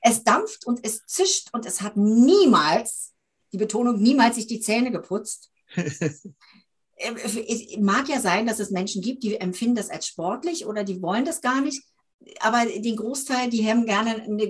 [0.00, 3.12] es dampft und es zischt und es hat niemals,
[3.52, 5.49] die Betonung, niemals sich die Zähne geputzt.
[5.74, 6.28] Es
[7.78, 11.24] mag ja sein, dass es Menschen gibt, die empfinden das als sportlich oder die wollen
[11.24, 11.82] das gar nicht.
[12.40, 14.44] Aber den Großteil, die haben gerne eine,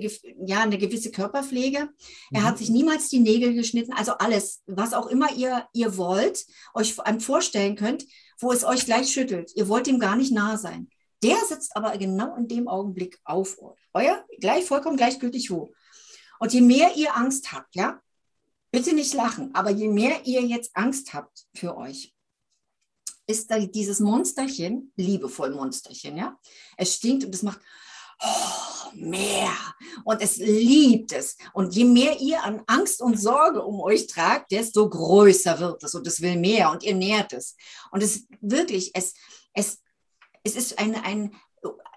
[0.45, 1.89] ja, eine gewisse Körperpflege.
[2.33, 2.57] Er hat mhm.
[2.57, 3.93] sich niemals die Nägel geschnitten.
[3.93, 8.05] Also alles, was auch immer ihr, ihr wollt, euch vorstellen könnt,
[8.39, 9.51] wo es euch gleich schüttelt.
[9.55, 10.89] Ihr wollt ihm gar nicht nahe sein.
[11.23, 13.57] Der sitzt aber genau in dem Augenblick auf
[13.93, 15.71] euer, gleich vollkommen gleichgültig wo.
[16.39, 18.01] Und je mehr ihr Angst habt, ja,
[18.71, 22.13] bitte nicht lachen, aber je mehr ihr jetzt Angst habt für euch,
[23.27, 26.37] ist dieses Monsterchen, liebevoll Monsterchen, ja,
[26.77, 27.61] es stinkt und es macht
[28.21, 29.51] oh, mehr
[30.03, 31.37] und es liebt es.
[31.53, 35.95] Und je mehr ihr an Angst und Sorge um euch tragt, desto größer wird es
[35.95, 37.55] und es will mehr und ihr nährt es.
[37.91, 39.13] Und es wirklich, es,
[39.53, 39.81] es,
[40.43, 41.35] es ist ein, ein,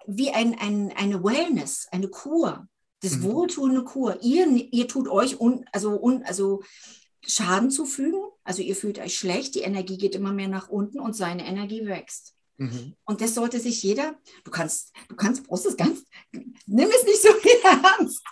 [0.06, 2.68] wie ein, ein, eine Wellness, eine Kur.
[3.04, 3.24] Das mhm.
[3.24, 4.18] wohltuende Kur.
[4.22, 6.62] Ihr, ihr tut euch un, also, un, also
[7.26, 8.20] Schaden zufügen.
[8.44, 11.86] Also ihr fühlt euch schlecht, die Energie geht immer mehr nach unten und seine Energie
[11.86, 12.34] wächst.
[12.56, 12.94] Mhm.
[13.04, 14.14] Und das sollte sich jeder,
[14.44, 16.04] du kannst, du kannst, brauchst es ganz,
[16.66, 17.28] nimm es nicht so
[17.64, 18.22] ernst.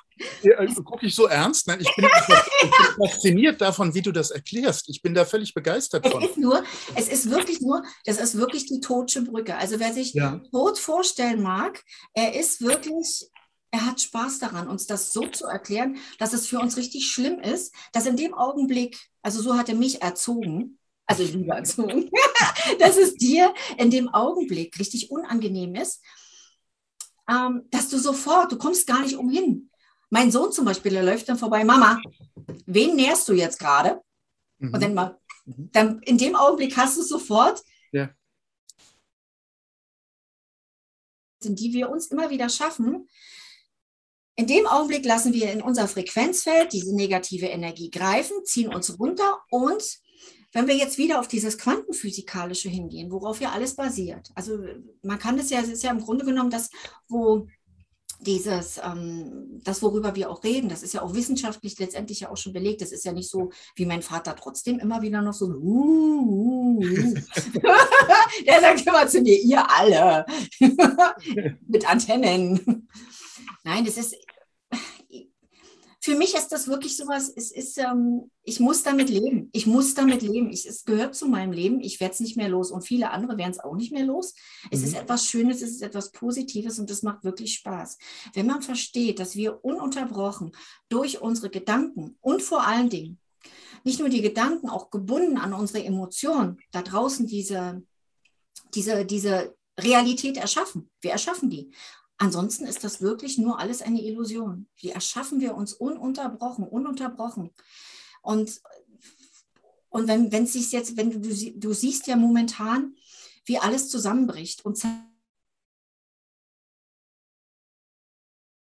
[0.42, 1.66] Ja, also gucke ich so ernst?
[1.66, 4.88] Nein, ich bin, ich bin, fasziniert davon, wie du das erklärst.
[4.88, 6.22] Ich bin da völlig begeistert es von.
[6.22, 6.62] Ist nur,
[6.94, 9.56] es ist wirklich nur, das ist wirklich die totsche Brücke.
[9.56, 10.40] Also wer sich ja.
[10.52, 11.82] tot vorstellen mag,
[12.14, 13.26] er ist wirklich,
[13.72, 17.40] er hat Spaß daran, uns das so zu erklären, dass es für uns richtig schlimm
[17.40, 22.10] ist, dass in dem Augenblick, also so hat er mich erzogen, also lieber erzogen,
[22.78, 26.02] dass es dir in dem Augenblick richtig unangenehm ist,
[27.28, 29.70] ähm, dass du sofort, du kommst gar nicht umhin.
[30.10, 31.98] Mein Sohn zum Beispiel, der läuft dann vorbei, Mama,
[32.66, 34.02] wen nährst du jetzt gerade?
[34.58, 34.74] Mhm.
[34.74, 35.70] Und dann mal, mhm.
[35.72, 38.10] dann in dem Augenblick hast du sofort, ja.
[41.42, 43.08] die wir uns immer wieder schaffen.
[44.42, 49.38] In dem Augenblick lassen wir in unser Frequenzfeld diese negative Energie greifen, ziehen uns runter
[49.52, 50.00] und
[50.50, 54.58] wenn wir jetzt wieder auf dieses Quantenphysikalische hingehen, worauf ja alles basiert, also
[55.04, 56.70] man kann das ja, es ist ja im Grunde genommen das,
[57.08, 57.46] wo
[58.18, 62.36] dieses, ähm, das, worüber wir auch reden, das ist ja auch wissenschaftlich letztendlich ja auch
[62.36, 62.80] schon belegt.
[62.80, 66.78] Das ist ja nicht so, wie mein Vater trotzdem immer wieder noch so, uh, uh,
[66.78, 67.14] uh.
[68.46, 70.26] der sagt immer zu mir, ihr alle
[71.68, 72.88] mit Antennen.
[73.64, 74.16] Nein, das ist,
[76.04, 79.50] für mich ist das wirklich sowas, es ist, ähm, ich muss damit leben.
[79.52, 80.50] Ich muss damit leben.
[80.50, 81.80] Ich, es gehört zu meinem Leben.
[81.80, 84.34] Ich werde es nicht mehr los und viele andere werden es auch nicht mehr los.
[84.72, 84.86] Es mhm.
[84.86, 87.98] ist etwas Schönes, es ist etwas Positives und es macht wirklich Spaß.
[88.34, 90.50] Wenn man versteht, dass wir ununterbrochen
[90.88, 93.20] durch unsere Gedanken und vor allen Dingen
[93.84, 97.80] nicht nur die Gedanken, auch gebunden an unsere Emotionen, da draußen diese,
[98.74, 100.90] diese, diese Realität erschaffen.
[101.00, 101.70] Wir erschaffen die.
[102.18, 104.68] Ansonsten ist das wirklich nur alles eine Illusion.
[104.80, 107.50] Die erschaffen wir uns ununterbrochen, ununterbrochen.
[108.22, 108.60] Und,
[109.88, 112.94] und wenn wenn es sich jetzt, wenn du, du siehst ja momentan,
[113.44, 115.04] wie alles zusammenbricht und zum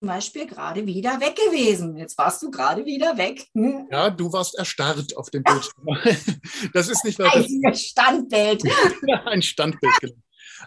[0.01, 1.95] Beispiel gerade wieder weg gewesen.
[1.95, 3.47] Jetzt warst du gerade wieder weg.
[3.53, 3.87] Hm?
[3.91, 5.85] Ja, du warst erstarrt auf dem Bildschirm.
[6.73, 7.45] Das ist nicht weiter.
[7.67, 8.63] Ein Standbild.
[9.25, 10.15] Ein Standbild, genau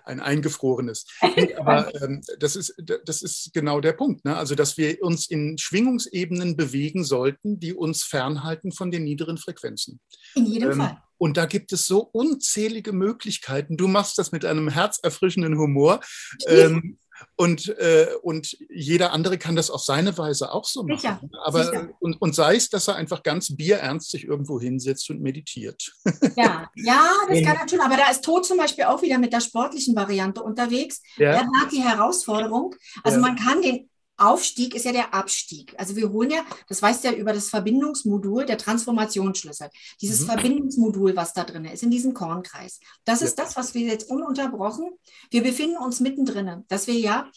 [0.04, 1.06] ein eingefrorenes.
[1.58, 4.24] Aber ähm, das, ist, das ist genau der Punkt.
[4.24, 4.36] Ne?
[4.36, 10.00] Also, dass wir uns in Schwingungsebenen bewegen sollten, die uns fernhalten von den niederen Frequenzen.
[10.34, 11.02] In jedem ähm, Fall.
[11.18, 13.76] Und da gibt es so unzählige Möglichkeiten.
[13.76, 16.00] Du machst das mit einem herzerfrischenden Humor.
[16.46, 16.98] Ähm,
[17.36, 20.98] und, äh, und jeder andere kann das auf seine Weise auch so machen.
[20.98, 21.88] Sicher, Aber sicher.
[22.00, 25.92] Und, und sei es, dass er einfach ganz bierernst sich irgendwo hinsetzt und meditiert.
[26.36, 27.84] Ja, ja, das kann natürlich.
[27.84, 31.02] Aber da ist Tod zum Beispiel auch wieder mit der sportlichen Variante unterwegs.
[31.16, 31.32] Ja.
[31.32, 32.74] Er hat die Herausforderung.
[33.02, 33.22] Also ja.
[33.26, 35.74] man kann den Aufstieg ist ja der Abstieg.
[35.78, 39.68] Also wir holen ja, das weißt du ja über das Verbindungsmodul, der Transformationsschlüssel.
[40.00, 40.26] Dieses mhm.
[40.26, 42.80] Verbindungsmodul, was da drin ist, in diesem Kornkreis.
[43.04, 43.26] Das ja.
[43.26, 44.90] ist das, was wir jetzt ununterbrochen,
[45.30, 47.30] wir befinden uns mittendrin, dass wir ja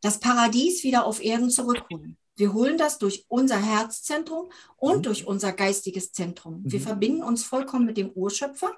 [0.00, 2.16] das Paradies wieder auf Erden zurückholen.
[2.36, 5.02] Wir holen das durch unser Herzzentrum und mhm.
[5.02, 6.62] durch unser geistiges Zentrum.
[6.64, 6.84] Wir mhm.
[6.84, 8.72] verbinden uns vollkommen mit dem Urschöpfer.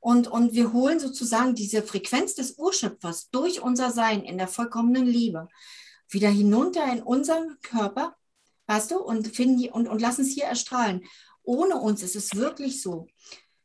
[0.00, 5.06] Und, und wir holen sozusagen diese Frequenz des Urschöpfers durch unser Sein in der vollkommenen
[5.06, 5.48] Liebe
[6.08, 8.16] wieder hinunter in unseren Körper,
[8.66, 11.04] weißt du, und, finden, und, und lassen es hier erstrahlen.
[11.42, 13.06] Ohne uns ist es wirklich so,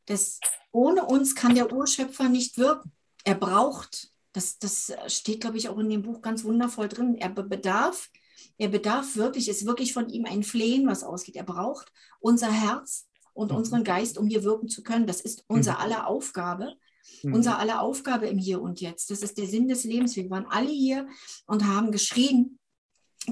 [0.06, 0.38] dass
[0.70, 2.92] ohne uns kann der Urschöpfer nicht wirken.
[3.24, 7.28] Er braucht, das, das steht, glaube ich, auch in dem Buch ganz wundervoll drin, er
[7.28, 8.10] bedarf,
[8.58, 11.36] er bedarf wirklich, ist wirklich von ihm ein Flehen, was ausgeht.
[11.36, 13.58] Er braucht unser Herz und mhm.
[13.58, 15.06] unseren Geist, um hier wirken zu können.
[15.06, 15.78] Das ist unser mhm.
[15.78, 16.76] aller Aufgabe.
[17.22, 17.34] Mhm.
[17.34, 19.10] Unser aller Aufgabe im Hier und Jetzt.
[19.10, 20.16] Das ist der Sinn des Lebens.
[20.16, 21.08] Wir waren alle hier
[21.46, 22.58] und haben geschrien,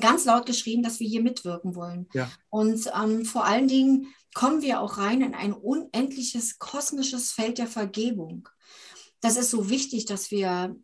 [0.01, 2.09] ganz laut geschrien, dass wir hier mitwirken wollen.
[2.13, 2.31] Ja.
[2.49, 7.67] Und ähm, vor allen Dingen kommen wir auch rein in ein unendliches kosmisches Feld der
[7.67, 8.49] Vergebung.
[9.21, 10.77] Das ist so wichtig, dass wir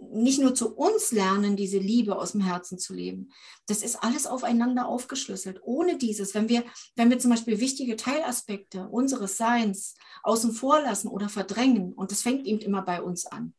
[0.00, 3.30] nicht nur zu uns lernen, diese Liebe aus dem Herzen zu leben.
[3.66, 5.60] Das ist alles aufeinander aufgeschlüsselt.
[5.62, 6.64] Ohne dieses, wenn wir,
[6.96, 12.22] wenn wir zum Beispiel wichtige Teilaspekte unseres Seins außen vor lassen oder verdrängen, und das
[12.22, 13.54] fängt eben immer bei uns an.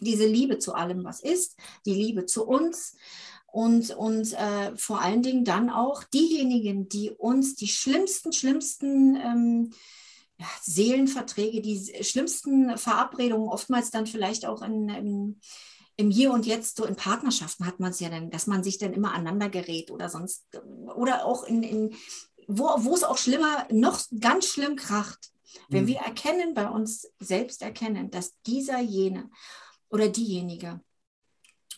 [0.00, 2.96] Diese Liebe zu allem, was ist, die Liebe zu uns,
[3.52, 9.70] und, und äh, vor allen Dingen dann auch diejenigen, die uns die schlimmsten, schlimmsten ähm,
[10.42, 15.40] ja, Seelenverträge, die schlimmsten Verabredungen, oftmals dann vielleicht auch in, in,
[15.96, 18.78] im Hier und Jetzt, so in Partnerschaften hat man es ja dann, dass man sich
[18.78, 20.44] dann immer aneinander gerät oder sonst,
[20.96, 21.94] oder auch in, in
[22.48, 25.30] wo, wo es auch schlimmer, noch ganz schlimm kracht.
[25.68, 25.88] Wenn mhm.
[25.88, 29.30] wir erkennen, bei uns selbst erkennen, dass dieser jene
[29.90, 30.80] oder diejenige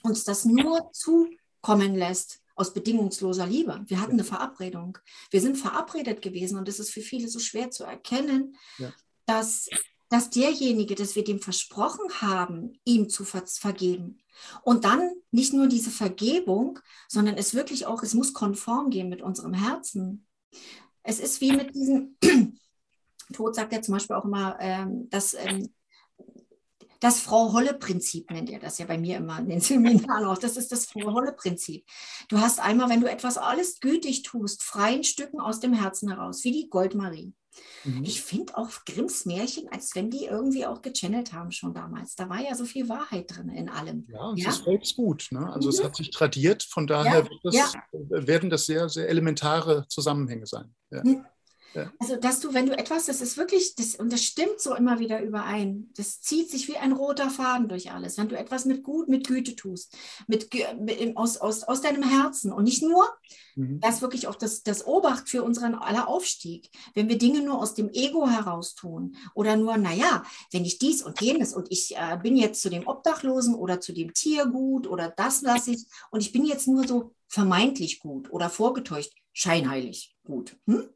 [0.03, 3.85] uns das nur zukommen lässt, aus bedingungsloser Liebe.
[3.87, 4.99] Wir hatten eine Verabredung.
[5.31, 8.93] Wir sind verabredet gewesen und es ist für viele so schwer zu erkennen, ja.
[9.27, 9.69] dass,
[10.09, 14.21] dass derjenige, dass wir dem versprochen haben, ihm zu ver vergeben.
[14.63, 19.23] Und dann nicht nur diese Vergebung, sondern es wirklich auch, es muss konform gehen mit
[19.23, 20.27] unserem Herzen.
[21.03, 22.17] Es ist wie mit diesem,
[23.33, 25.73] Tod sagt ja zum Beispiel auch immer, ähm, dass ähm,
[27.05, 30.39] das Frau Holle-Prinzip nennt er das ja bei mir immer in den Seminaren auch.
[30.39, 31.85] Das ist das Frau Holle-Prinzip.
[32.29, 36.45] Du hast einmal, wenn du etwas alles gütig tust, freien Stücken aus dem Herzen heraus,
[36.45, 37.35] wie die Goldmarie.
[37.85, 38.05] Mhm.
[38.05, 42.17] Ich finde auch Grimms Märchen, als wenn die irgendwie auch gechannelt haben schon damals.
[42.17, 44.09] Da war ja so viel Wahrheit drin in allem.
[44.11, 44.49] Ja, es ja?
[44.49, 45.29] ist volksgut.
[45.31, 45.53] Ne?
[45.53, 45.75] Also mhm.
[45.75, 47.73] es hat sich tradiert, von daher ja, das, ja.
[47.93, 50.75] werden das sehr, sehr elementare Zusammenhänge sein.
[50.91, 51.05] Ja.
[51.05, 51.25] Mhm.
[51.99, 54.99] Also, dass du, wenn du etwas, das ist wirklich, das, und das stimmt so immer
[54.99, 58.17] wieder überein, das zieht sich wie ein roter Faden durch alles.
[58.19, 60.49] Wenn du etwas mit Gut, mit Güte tust, mit,
[60.81, 63.07] mit aus, aus, aus deinem Herzen und nicht nur,
[63.57, 63.81] mhm.
[63.81, 66.71] das wirklich auch das, das Obacht für unseren aller Aufstieg.
[66.95, 71.03] Wenn wir Dinge nur aus dem Ego heraus tun oder nur, naja, wenn ich dies
[71.03, 74.87] und jenes und ich äh, bin jetzt zu dem Obdachlosen oder zu dem Tier gut
[74.87, 80.17] oder das lasse ich und ich bin jetzt nur so vermeintlich gut oder vorgetäuscht, scheinheilig
[80.25, 80.57] gut.
[80.67, 80.89] Hm?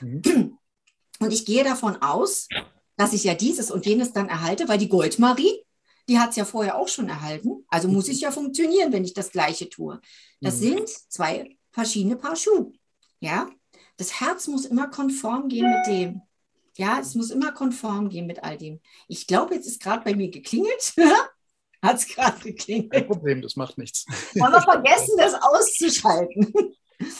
[0.00, 0.58] Mhm.
[1.20, 2.48] Und ich gehe davon aus,
[2.96, 5.64] dass ich ja dieses und jenes dann erhalte, weil die Goldmarie,
[6.08, 7.64] die hat es ja vorher auch schon erhalten.
[7.68, 10.00] Also muss es ja funktionieren, wenn ich das Gleiche tue.
[10.40, 10.60] Das mhm.
[10.60, 12.72] sind zwei verschiedene Paar Schuhe.
[13.20, 13.50] Ja,
[13.98, 16.22] das Herz muss immer konform gehen mit dem.
[16.78, 18.80] Ja, es muss immer konform gehen mit all dem.
[19.08, 20.94] Ich glaube, jetzt ist gerade bei mir geklingelt.
[21.82, 22.92] Hat es gerade geklingelt.
[22.92, 24.06] Kein Problem, das macht nichts.
[24.34, 26.52] Wollen wir vergessen, das auszuschalten?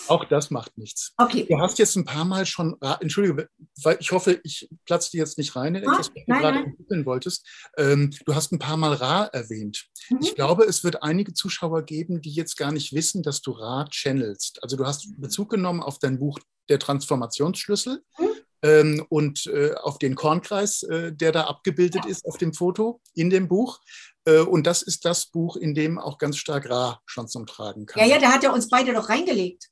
[0.09, 1.15] Auch das macht nichts.
[1.17, 1.47] Okay.
[1.49, 3.49] Du hast jetzt ein paar Mal schon, Entschuldige,
[3.83, 7.07] weil ich hoffe, ich platze dir jetzt nicht rein in etwas, was du gerade entwickeln
[7.07, 7.47] wolltest.
[7.77, 9.87] Ähm, du hast ein paar Mal Ra erwähnt.
[10.11, 10.19] Mhm.
[10.23, 13.87] Ich glaube, es wird einige Zuschauer geben, die jetzt gar nicht wissen, dass du Ra
[13.89, 14.63] channelst.
[14.63, 16.39] Also du hast Bezug genommen auf dein Buch
[16.69, 18.03] Der Transformationsschlüssel.
[18.19, 18.29] Mhm.
[18.63, 22.11] Ähm, und äh, auf den Kornkreis, äh, der da abgebildet ja.
[22.11, 23.81] ist auf dem Foto in dem Buch.
[24.27, 27.87] Äh, und das ist das Buch, in dem auch ganz stark Ra schon zum Tragen
[27.87, 28.03] kam.
[28.03, 29.70] Ja, ja, da hat er uns beide doch reingelegt.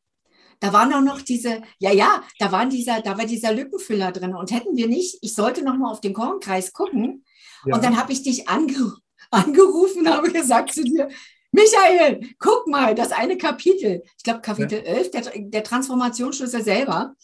[0.61, 4.35] Da waren auch noch diese, ja, ja, da waren dieser, da war dieser Lückenfüller drin.
[4.35, 7.25] Und hätten wir nicht, ich sollte noch mal auf den Kornkreis gucken.
[7.65, 7.75] Ja.
[7.75, 8.95] Und dann habe ich dich ange,
[9.31, 11.09] angerufen und habe gesagt zu dir,
[11.51, 14.93] Michael, guck mal, das eine Kapitel, ich glaube Kapitel ja.
[14.93, 17.15] 11, der, der Transformationsschlüssel selber.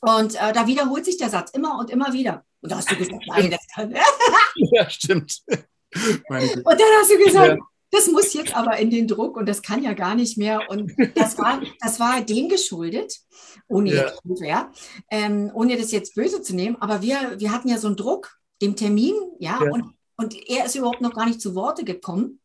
[0.00, 2.44] Und äh, da wiederholt sich der Satz immer und immer wieder.
[2.60, 3.92] Und da hast du gesagt, nein, das kann.
[4.54, 5.42] ja, stimmt.
[5.48, 9.60] und dann hast du gesagt, ja das muss jetzt aber in den Druck und das
[9.60, 10.68] kann ja gar nicht mehr.
[10.70, 13.20] Und das war, das war dem geschuldet,
[13.68, 14.12] ohne, ja.
[14.40, 14.72] ja,
[15.10, 16.76] ähm, ohne das jetzt böse zu nehmen.
[16.80, 19.70] Aber wir, wir hatten ja so einen Druck, dem Termin, ja, ja.
[19.70, 22.40] Und, und er ist überhaupt noch gar nicht zu Worte gekommen.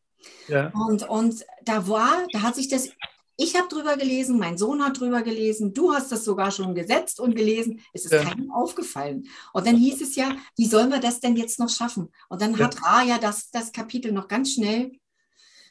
[0.48, 0.70] Ja.
[0.86, 2.90] Und, und da war, da hat sich das
[3.40, 7.20] ich habe drüber gelesen, mein Sohn hat drüber gelesen, du hast das sogar schon gesetzt
[7.20, 7.80] und gelesen.
[7.92, 8.24] Es ist ja.
[8.24, 9.28] keinem aufgefallen.
[9.52, 12.08] Und dann hieß es ja, wie sollen wir das denn jetzt noch schaffen?
[12.28, 12.64] Und dann ja.
[12.64, 14.90] hat Ra ja das, das Kapitel noch ganz schnell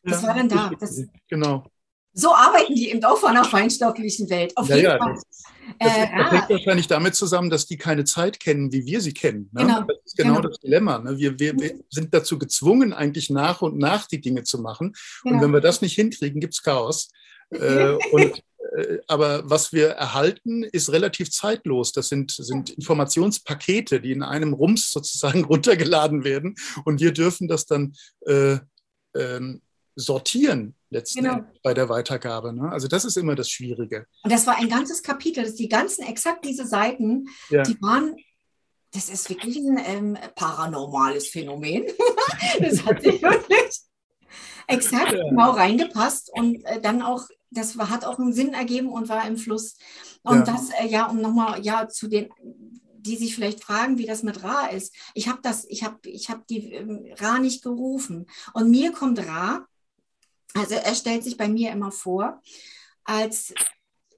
[0.08, 0.72] das ja, war dann da.
[0.80, 1.66] Das, genau.
[2.14, 4.58] So arbeiten die eben auch von einer feinstofflichen Welt.
[4.58, 5.14] Auf ja, jeden ja, Fall.
[5.14, 5.44] Das,
[5.80, 9.14] das, äh, das hängt wahrscheinlich damit zusammen, dass die keine Zeit kennen, wie wir sie
[9.14, 9.52] kennen.
[9.54, 9.62] Ne?
[9.62, 10.48] Genau, das ist genau, genau.
[10.48, 10.98] das Dilemma.
[10.98, 11.18] Ne?
[11.20, 14.94] Wir, wir, wir, sind dazu gezwungen, eigentlich nach und nach die Dinge zu machen.
[15.24, 15.36] Genau.
[15.36, 17.12] Und wenn wir das nicht hinkriegen, gibt es Chaos.
[17.52, 18.42] äh, und,
[18.78, 21.92] äh, aber was wir erhalten, ist relativ zeitlos.
[21.92, 26.56] Das sind, sind Informationspakete, die in einem Rums sozusagen runtergeladen werden.
[26.84, 27.94] Und wir dürfen das dann
[28.26, 28.58] äh,
[29.16, 29.62] ähm,
[29.98, 31.42] sortieren letzten genau.
[31.64, 32.54] bei der Weitergabe.
[32.54, 32.72] Ne?
[32.72, 34.06] Also das ist immer das Schwierige.
[34.24, 37.64] Und das war ein ganzes Kapitel, das die ganzen, exakt diese Seiten, ja.
[37.64, 38.16] die waren,
[38.92, 41.86] das ist wirklich ein ähm, paranormales Phänomen.
[42.60, 43.82] das hat sich wirklich
[44.68, 45.30] exakt ja.
[45.30, 49.28] genau reingepasst und äh, dann auch, das war, hat auch einen Sinn ergeben und war
[49.28, 49.78] im Fluss.
[50.22, 50.44] Und ja.
[50.44, 52.30] das, äh, ja, um nochmal, ja, zu den
[53.00, 54.94] die sich vielleicht fragen, wie das mit Ra ist.
[55.14, 58.26] Ich habe das, ich habe, ich habe die ähm, Ra nicht gerufen.
[58.54, 59.66] Und mir kommt Ra
[60.54, 62.42] also er stellt sich bei mir immer vor
[63.04, 63.54] als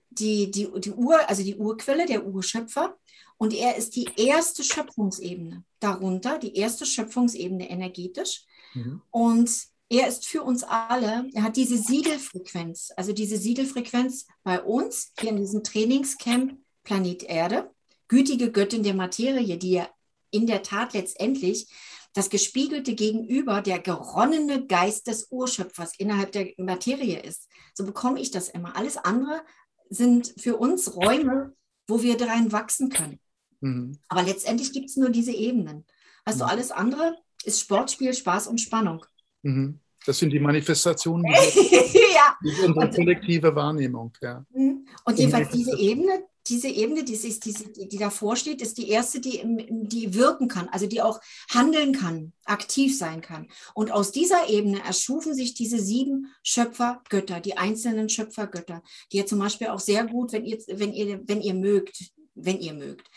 [0.09, 2.97] die, die, die Ur, also die Urquelle, der Urschöpfer.
[3.37, 8.43] Und er ist die erste Schöpfungsebene darunter, die erste Schöpfungsebene energetisch.
[8.73, 9.01] Mhm.
[9.11, 9.49] Und
[9.89, 15.29] er ist für uns alle, er hat diese Siegelfrequenz, also diese Siegelfrequenz bei uns hier
[15.29, 17.71] in diesem Trainingscamp Planet Erde,
[18.07, 19.89] gütige Göttin der Materie, die ja
[20.31, 21.67] in der Tat letztendlich
[22.13, 27.47] das gespiegelte Gegenüber der geronnene Geist des Urschöpfers innerhalb der Materie ist.
[27.73, 28.75] So bekomme ich das immer.
[28.75, 29.41] Alles andere
[29.89, 31.53] sind für uns Räume,
[31.87, 33.19] wo wir darin wachsen können.
[33.61, 33.97] Mhm.
[34.07, 35.85] Aber letztendlich gibt es nur diese Ebenen.
[36.25, 36.49] Also mhm.
[36.51, 39.05] alles andere ist Sportspiel, Spaß und Spannung.
[39.43, 39.79] Mhm.
[40.05, 42.37] Das sind die Manifestationen, die, ja.
[42.43, 44.13] die unsere kollektive Wahrnehmung.
[44.21, 44.45] Ja.
[44.51, 44.87] Mhm.
[45.05, 49.19] Und jedenfalls diese Ebene, diese Ebene, die, ist, die, die davor steht, ist die erste,
[49.19, 51.19] die, die wirken kann, also die auch
[51.49, 53.47] handeln kann, aktiv sein kann.
[53.73, 59.39] Und aus dieser Ebene erschufen sich diese sieben Schöpfergötter, die einzelnen Schöpfergötter, die ja zum
[59.39, 63.07] Beispiel auch sehr gut, wenn ihr, wenn ihr, wenn ihr mögt, wenn ihr mögt.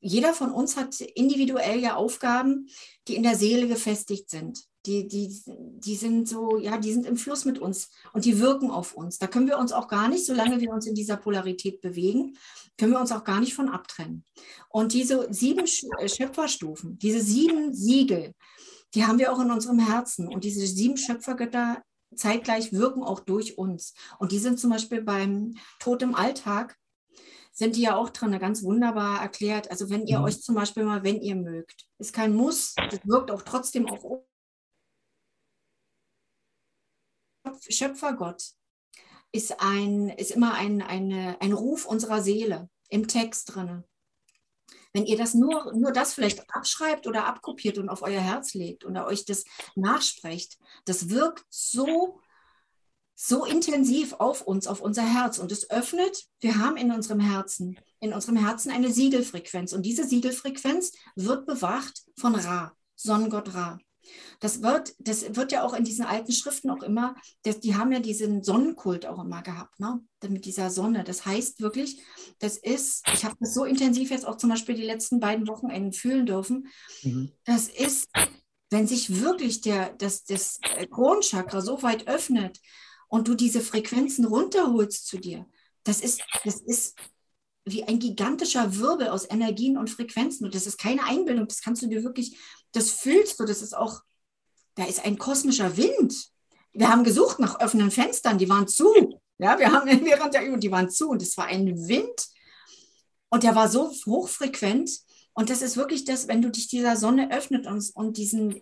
[0.00, 2.68] Jeder von uns hat individuell ja Aufgaben,
[3.06, 7.16] die in der Seele gefestigt sind die, die, die sind so, ja, die sind im
[7.16, 9.18] Fluss mit uns und die wirken auf uns.
[9.18, 12.36] Da können wir uns auch gar nicht, solange wir uns in dieser Polarität bewegen,
[12.78, 14.24] können wir uns auch gar nicht von abtrennen.
[14.68, 15.66] Und diese sieben
[15.98, 18.32] äh, Schöpferstufen, diese sieben Siegel,
[18.94, 20.28] die haben wir auch in unserem Herzen.
[20.28, 21.82] Und diese sieben Schöpfergötter
[22.14, 23.94] zeitgleich wirken auch durch uns.
[24.18, 26.76] Und die sind zum Beispiel beim Tod im Alltag,
[27.52, 29.70] sind die ja auch drin, ganz wunderbar erklärt.
[29.70, 30.24] Also wenn ihr mhm.
[30.24, 34.04] euch zum Beispiel mal, wenn ihr mögt, ist kein Muss, das wirkt auch trotzdem auf
[37.68, 38.52] Schöpfergott
[39.32, 43.84] ist, ein, ist immer ein, eine, ein Ruf unserer Seele im Text drin.
[44.92, 48.84] Wenn ihr das nur, nur das vielleicht abschreibt oder abkopiert und auf euer Herz legt
[48.84, 49.44] oder euch das
[49.76, 52.20] nachsprecht, das wirkt so,
[53.14, 57.78] so intensiv auf uns, auf unser Herz und es öffnet, wir haben in unserem Herzen,
[58.00, 63.78] in unserem Herzen eine Siegelfrequenz und diese Siegelfrequenz wird bewacht von Ra, Sonnengott Ra.
[64.40, 67.92] Das wird, das wird ja auch in diesen alten Schriften auch immer, das, die haben
[67.92, 70.00] ja diesen Sonnenkult auch immer gehabt, ne?
[70.28, 71.04] mit dieser Sonne.
[71.04, 72.02] Das heißt wirklich,
[72.38, 75.92] das ist, ich habe das so intensiv jetzt auch zum Beispiel die letzten beiden Wochenenden
[75.92, 76.68] fühlen dürfen,
[77.02, 77.32] mhm.
[77.44, 78.08] das ist,
[78.70, 82.60] wenn sich wirklich der, das, das Kronchakra so weit öffnet
[83.08, 85.46] und du diese Frequenzen runterholst zu dir,
[85.84, 86.96] das ist, das ist
[87.72, 90.44] wie ein gigantischer Wirbel aus Energien und Frequenzen.
[90.44, 92.36] Und das ist keine Einbildung, das kannst du dir wirklich,
[92.72, 94.02] das fühlst du, das ist auch,
[94.74, 96.14] da ist ein kosmischer Wind.
[96.72, 99.20] Wir haben gesucht nach offenen Fenstern, die waren zu.
[99.38, 102.28] Ja, wir haben während der Übung, die waren zu und es war ein Wind
[103.30, 104.90] und der war so hochfrequent.
[105.32, 108.60] Und das ist wirklich das, wenn du dich dieser Sonne öffnet und, und diesen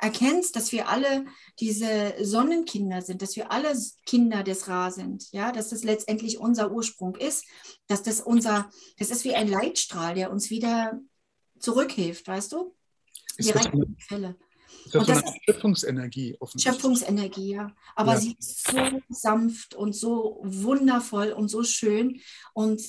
[0.00, 1.26] erkennst, dass wir alle
[1.58, 3.76] diese Sonnenkinder sind, dass wir alle
[4.06, 7.44] Kinder des Ra sind, ja, dass das letztendlich unser Ursprung ist,
[7.86, 10.98] dass das unser, das ist wie ein Leitstrahl, der uns wieder
[11.58, 12.74] zurückhilft, weißt du?
[13.38, 14.36] Direkt in die Quelle.
[14.84, 17.74] Ist das, so eine Schöpfungsenergie Schöpfungsenergie, ja.
[17.94, 18.20] Aber ja.
[18.20, 22.20] sie ist so sanft und so wundervoll und so schön.
[22.54, 22.80] Und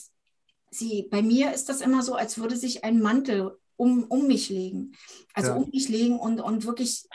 [0.69, 4.49] sie, bei mir ist das immer so, als würde sich ein Mantel um, um mich
[4.49, 4.93] legen.
[5.33, 5.55] Also ja.
[5.55, 7.07] um mich legen und, und wirklich.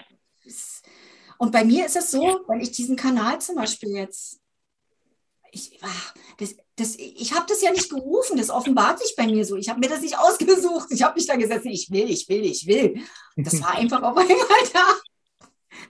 [1.39, 4.41] Und bei mir ist es so, wenn ich diesen Kanal zum Beispiel jetzt,
[5.53, 9.45] ich, ah, das, das, ich habe das ja nicht gerufen, das offenbart sich bei mir
[9.45, 9.57] so.
[9.57, 10.89] Ich habe mir das nicht ausgesucht.
[10.91, 13.03] Ich habe mich da gesetzt, ich will, ich will, ich will.
[13.37, 14.37] Das war einfach auf einmal
[14.73, 14.95] da.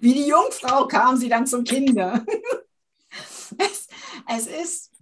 [0.00, 2.24] Wie die Jungfrau kam sie dann zum Kinder.
[3.58, 3.88] es,
[4.28, 4.92] es, ist,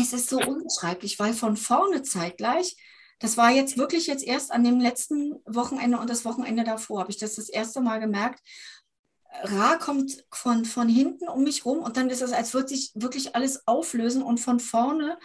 [0.00, 2.76] es ist so unbeschreiblich, weil von vorne zeitgleich
[3.18, 7.10] das war jetzt wirklich jetzt erst an dem letzten Wochenende und das Wochenende davor, habe
[7.10, 8.40] ich das das erste Mal gemerkt.
[9.42, 12.92] Ra kommt von, von hinten um mich rum und dann ist es, als würde sich
[12.94, 15.18] wirklich alles auflösen und von vorne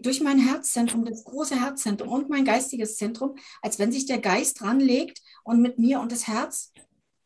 [0.00, 4.62] durch mein Herzzentrum, das große Herzzentrum und mein geistiges Zentrum, als wenn sich der Geist
[4.62, 6.72] ranlegt und mit mir und das Herz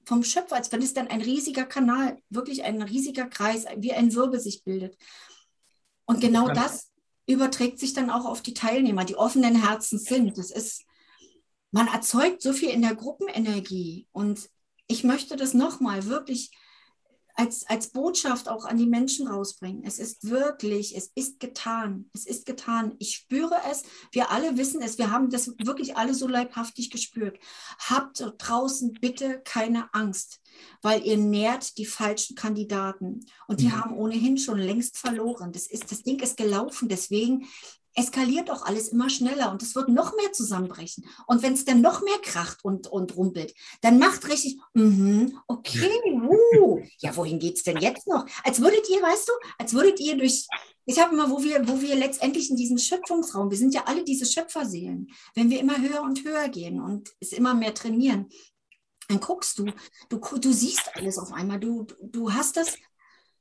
[0.04, 4.14] vom Schöpfer, als wenn es dann ein riesiger Kanal, wirklich ein riesiger Kreis, wie ein
[4.14, 4.96] Wirbel sich bildet.
[6.06, 6.90] Und genau das
[7.28, 10.38] überträgt sich dann auch auf die Teilnehmer, die offenen Herzen sind.
[10.38, 10.84] Das ist,
[11.70, 14.08] man erzeugt so viel in der Gruppenenergie.
[14.12, 14.48] Und
[14.86, 16.50] ich möchte das nochmal wirklich
[17.38, 19.84] als, als Botschaft auch an die Menschen rausbringen.
[19.84, 22.10] Es ist wirklich, es ist getan.
[22.12, 22.96] Es ist getan.
[22.98, 23.84] Ich spüre es.
[24.10, 24.98] Wir alle wissen es.
[24.98, 27.38] Wir haben das wirklich alle so leibhaftig gespürt.
[27.78, 30.40] Habt draußen bitte keine Angst
[30.82, 33.80] weil ihr nährt die falschen Kandidaten und die mhm.
[33.80, 35.52] haben ohnehin schon längst verloren.
[35.52, 37.46] Das, ist, das Ding ist gelaufen, deswegen
[37.94, 41.04] eskaliert auch alles immer schneller und es wird noch mehr zusammenbrechen.
[41.26, 45.90] Und wenn es dann noch mehr kracht und, und rumpelt, dann macht richtig, mm okay,
[46.06, 48.26] uh, ja, wohin geht es denn jetzt noch?
[48.44, 50.46] Als würdet ihr, weißt du, als würdet ihr durch,
[50.84, 54.04] ich habe immer, wo wir, wo wir letztendlich in diesem Schöpfungsraum, wir sind ja alle
[54.04, 58.28] diese Schöpferseelen, wenn wir immer höher und höher gehen und es immer mehr trainieren,
[59.08, 59.66] dann guckst du,
[60.10, 61.58] du, du siehst alles auf einmal.
[61.58, 62.76] Du, du hast das,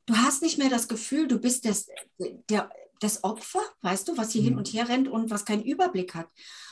[0.06, 1.88] du hast nicht mehr das Gefühl, du bist das,
[2.18, 2.70] der,
[3.00, 4.45] das Opfer, weißt du, was hier mhm.
[4.45, 6.28] hin und her rennt und was keinen Überblick hat,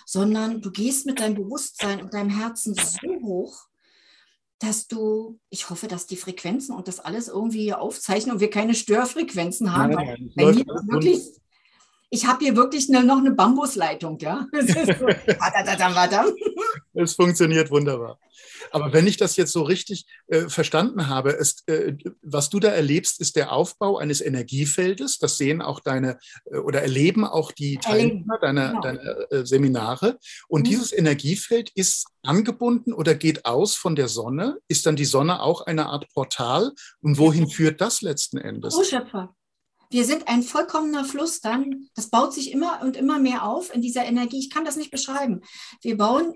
[0.06, 3.68] sondern du gehst mit deinem Bewusstsein und deinem Herzen so hoch,
[4.60, 8.74] dass du, ich hoffe, dass die Frequenzen und das alles irgendwie aufzeichnen und wir keine
[8.74, 9.94] Störfrequenzen haben.
[9.94, 11.24] Nein, nein, bei mir wirklich,
[12.16, 14.48] ich habe hier wirklich eine, noch eine Bambusleitung, ja.
[14.54, 15.08] Es, so,
[16.94, 18.18] es funktioniert wunderbar.
[18.72, 22.70] Aber wenn ich das jetzt so richtig äh, verstanden habe, ist, äh, was du da
[22.70, 25.20] erlebst, ist der Aufbau eines Energiefeldes.
[25.20, 28.82] Das sehen auch deine äh, oder erleben auch die Teilnehmer deiner, genau.
[28.82, 30.18] deiner äh, Seminare.
[30.48, 30.70] Und mhm.
[30.70, 34.58] dieses Energiefeld ist angebunden oder geht aus von der Sonne.
[34.68, 36.72] Ist dann die Sonne auch eine Art Portal?
[37.02, 38.76] Und wohin führt das letzten Endes?
[38.76, 39.36] Urschöpfer.
[39.90, 41.90] Wir sind ein vollkommener Fluss dann.
[41.96, 44.40] Das baut sich immer und immer mehr auf in dieser Energie.
[44.40, 45.42] Ich kann das nicht beschreiben.
[45.82, 46.36] Wir bauen,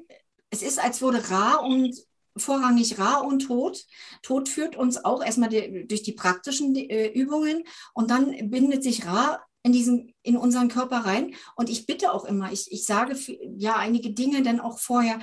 [0.49, 1.95] es ist, als würde Ra und
[2.37, 3.85] vorrangig Ra und Tod.
[4.21, 9.05] Tod führt uns auch erstmal die, durch die praktischen äh, Übungen und dann bindet sich
[9.05, 11.35] Ra in diesen, in unseren Körper rein.
[11.55, 13.17] Und ich bitte auch immer, ich, ich sage
[13.57, 15.19] ja einige Dinge dann auch vorher,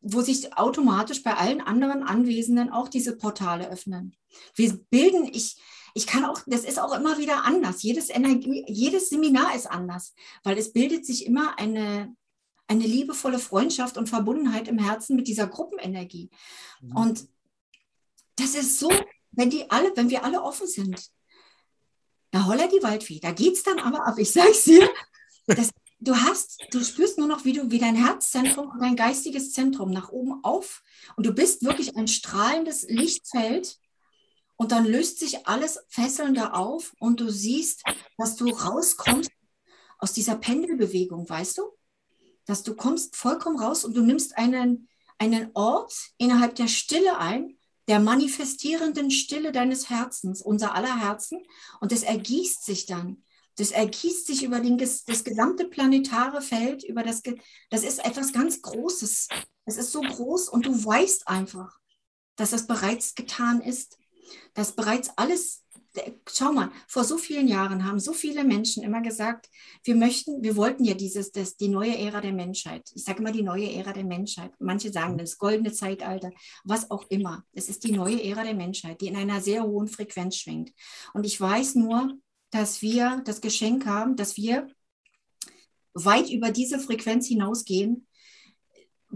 [0.00, 4.16] wo sich automatisch bei allen anderen Anwesenden auch diese Portale öffnen.
[4.54, 5.56] Wir bilden, ich,
[5.94, 7.82] ich kann auch, das ist auch immer wieder anders.
[7.82, 12.14] Jedes Energie, jedes Seminar ist anders, weil es bildet sich immer eine,
[12.66, 16.30] eine liebevolle Freundschaft und Verbundenheit im Herzen mit dieser Gruppenenergie.
[16.80, 16.96] Mhm.
[16.96, 17.28] Und
[18.34, 18.90] das ist so,
[19.30, 21.10] wenn die alle, wenn wir alle offen sind,
[22.32, 23.20] da holler die Waldfee.
[23.20, 24.18] Da geht es dann aber ab.
[24.18, 24.90] Ich sage es dir,
[25.46, 25.70] das,
[26.00, 29.92] du hast, du spürst nur noch, wie du wie dein Herzzentrum und dein geistiges Zentrum
[29.92, 30.82] nach oben auf
[31.14, 33.78] und du bist wirklich ein strahlendes Lichtfeld
[34.56, 37.82] und dann löst sich alles fesselnder auf und du siehst,
[38.18, 39.30] dass du rauskommst
[39.98, 41.74] aus dieser Pendelbewegung, weißt du?
[42.46, 44.88] dass du kommst vollkommen raus und du nimmst einen,
[45.18, 51.42] einen Ort innerhalb der Stille ein, der manifestierenden Stille deines Herzens, unser aller Herzen,
[51.80, 53.24] und das ergießt sich dann.
[53.56, 57.22] Das ergießt sich über den, das gesamte planetare Feld, über das,
[57.70, 59.28] das ist etwas ganz Großes.
[59.64, 61.78] Es ist so groß und du weißt einfach,
[62.36, 63.96] dass das bereits getan ist,
[64.54, 65.64] dass bereits alles
[66.28, 69.48] schau mal, vor so vielen Jahren haben so viele Menschen immer gesagt,
[69.84, 72.90] wir möchten, wir wollten ja dieses, das, die neue Ära der Menschheit.
[72.94, 74.52] Ich sage immer die neue Ära der Menschheit.
[74.58, 76.30] Manche sagen das goldene Zeitalter,
[76.64, 77.44] was auch immer.
[77.52, 80.72] Es ist die neue Ära der Menschheit, die in einer sehr hohen Frequenz schwingt.
[81.12, 82.12] Und ich weiß nur,
[82.50, 84.68] dass wir das Geschenk haben, dass wir
[85.94, 88.06] weit über diese Frequenz hinausgehen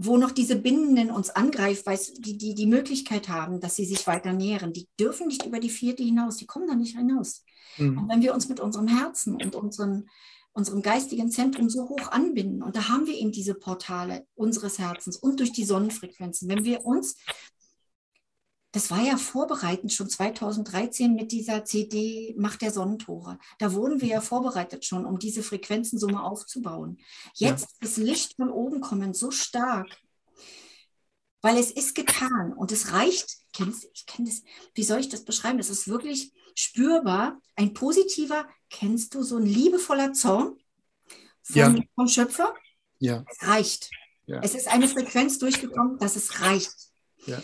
[0.01, 4.07] wo noch diese Bindenden uns angreifen, weil die, die die Möglichkeit haben, dass sie sich
[4.07, 7.43] weiter nähren, die dürfen nicht über die vierte hinaus, die kommen da nicht hinaus.
[7.77, 7.97] Mhm.
[7.97, 10.09] Und wenn wir uns mit unserem Herzen und unseren,
[10.53, 15.17] unserem geistigen Zentrum so hoch anbinden, und da haben wir eben diese Portale unseres Herzens
[15.17, 17.17] und durch die Sonnenfrequenzen, wenn wir uns
[18.71, 23.39] das war ja vorbereitend schon 2013 mit dieser CD Macht der Sonnentore.
[23.57, 26.99] Da wurden wir ja vorbereitet schon, um diese Frequenzensumme aufzubauen.
[27.33, 27.77] Jetzt ja.
[27.81, 29.97] das Licht von oben kommen so stark,
[31.41, 33.37] weil es ist getan und es reicht.
[33.53, 34.43] Kennst, ich kenne das.
[34.75, 35.57] Wie soll ich das beschreiben?
[35.57, 37.41] Es ist wirklich spürbar.
[37.55, 40.57] Ein positiver, kennst du so ein liebevoller Zorn
[41.41, 41.75] von, ja.
[41.95, 42.53] vom Schöpfer?
[42.99, 43.23] Ja.
[43.27, 43.89] Es reicht.
[44.27, 44.41] Ja.
[44.43, 46.75] Es ist eine Frequenz durchgekommen, dass es reicht.
[47.25, 47.41] Ja.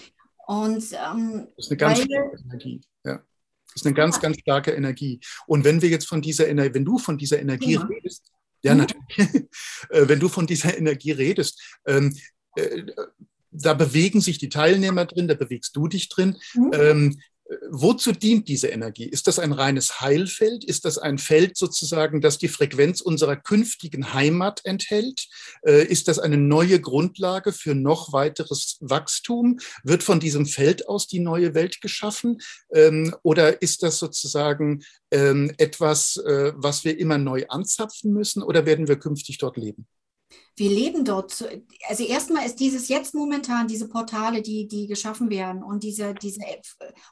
[0.47, 2.81] Und, ähm, das ist eine ganz weil, starke Energie.
[3.03, 3.17] Ja.
[3.67, 5.19] Das ist eine ganz, ganz starke Energie.
[5.47, 7.81] Und wenn wir jetzt von dieser Energie, wenn du von dieser Energie ja.
[7.81, 8.31] redest,
[8.61, 8.79] ja, mhm.
[8.79, 9.07] natürlich,
[9.89, 12.15] äh, wenn du von dieser Energie redest, ähm,
[12.55, 12.83] äh,
[13.51, 16.37] da bewegen sich die Teilnehmer drin, da bewegst du dich drin.
[16.53, 16.71] Mhm.
[16.73, 17.19] Ähm,
[17.69, 19.05] wozu dient diese Energie?
[19.05, 20.63] Ist das ein reines Heilfeld?
[20.63, 25.27] Ist das ein Feld sozusagen, das die Frequenz unserer künftigen Heimat enthält?
[25.65, 29.59] Äh, ist das eine neue Grundlage für noch weiteres Wachstum?
[29.83, 32.41] Wird von diesem Feld aus die neue Welt geschaffen?
[32.73, 38.41] Ähm, oder ist das sozusagen ähm, etwas, äh, was wir immer neu anzapfen müssen?
[38.41, 39.87] Oder werden wir künftig dort leben?
[40.57, 41.45] Wir leben dort.
[41.89, 46.41] Also erstmal ist dieses jetzt momentan, diese Portale, die, die geschaffen werden und diese, diese
[46.41, 46.61] äh,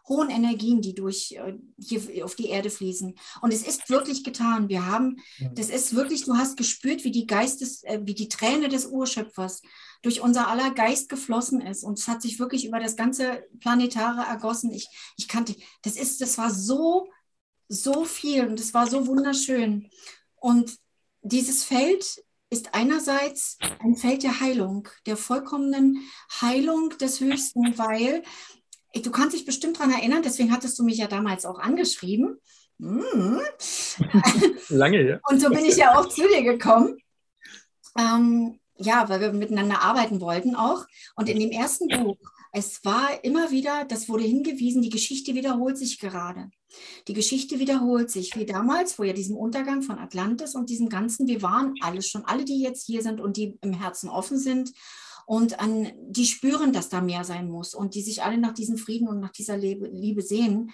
[0.07, 3.15] hohen Energien, die durch äh, hier auf die Erde fließen.
[3.41, 4.69] Und es ist wirklich getan.
[4.69, 5.17] Wir haben,
[5.55, 9.61] das ist wirklich, du hast gespürt, wie die Geistes, äh, wie die Träne des Urschöpfers
[10.03, 11.83] durch unser aller Geist geflossen ist.
[11.83, 14.71] Und es hat sich wirklich über das ganze Planetare ergossen.
[14.71, 14.87] Ich,
[15.17, 17.09] ich kannte, das ist, das war so,
[17.67, 19.89] so viel und es war so wunderschön.
[20.35, 20.77] Und
[21.23, 22.23] dieses Feld
[22.53, 26.07] ist einerseits ein Feld der Heilung, der vollkommenen
[26.39, 28.21] Heilung des Höchsten, weil
[28.93, 32.39] du kannst dich bestimmt daran erinnern, deswegen hattest du mich ja damals auch angeschrieben.
[32.79, 33.41] Hm.
[34.69, 35.19] Lange, ja.
[35.29, 36.97] Und so bin ich ja auch zu dir gekommen.
[37.97, 40.85] Ähm, ja, weil wir miteinander arbeiten wollten auch.
[41.15, 42.17] Und in dem ersten Buch,
[42.55, 46.51] es war immer wieder, das wurde hingewiesen, die Geschichte wiederholt sich gerade.
[47.07, 51.27] Die Geschichte wiederholt sich, wie damals, vor ja diesem Untergang von Atlantis und diesem Ganzen.
[51.27, 54.71] Wir waren alle schon, alle, die jetzt hier sind und die im Herzen offen sind
[55.25, 58.77] und an, die spüren, dass da mehr sein muss und die sich alle nach diesem
[58.77, 60.71] Frieden und nach dieser Liebe sehen.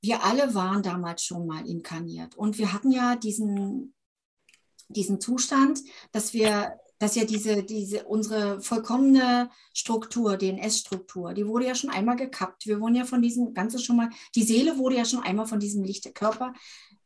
[0.00, 3.92] Wir alle waren damals schon mal inkarniert und wir hatten ja diesen
[4.88, 5.82] diesen Zustand,
[6.12, 12.16] dass wir, dass ja diese, diese, unsere vollkommene Struktur, DNS-Struktur, die wurde ja schon einmal
[12.16, 12.66] gekappt.
[12.66, 15.60] Wir wurden ja von diesem Ganzen schon mal, die Seele wurde ja schon einmal von
[15.60, 16.54] diesem Lichtkörper,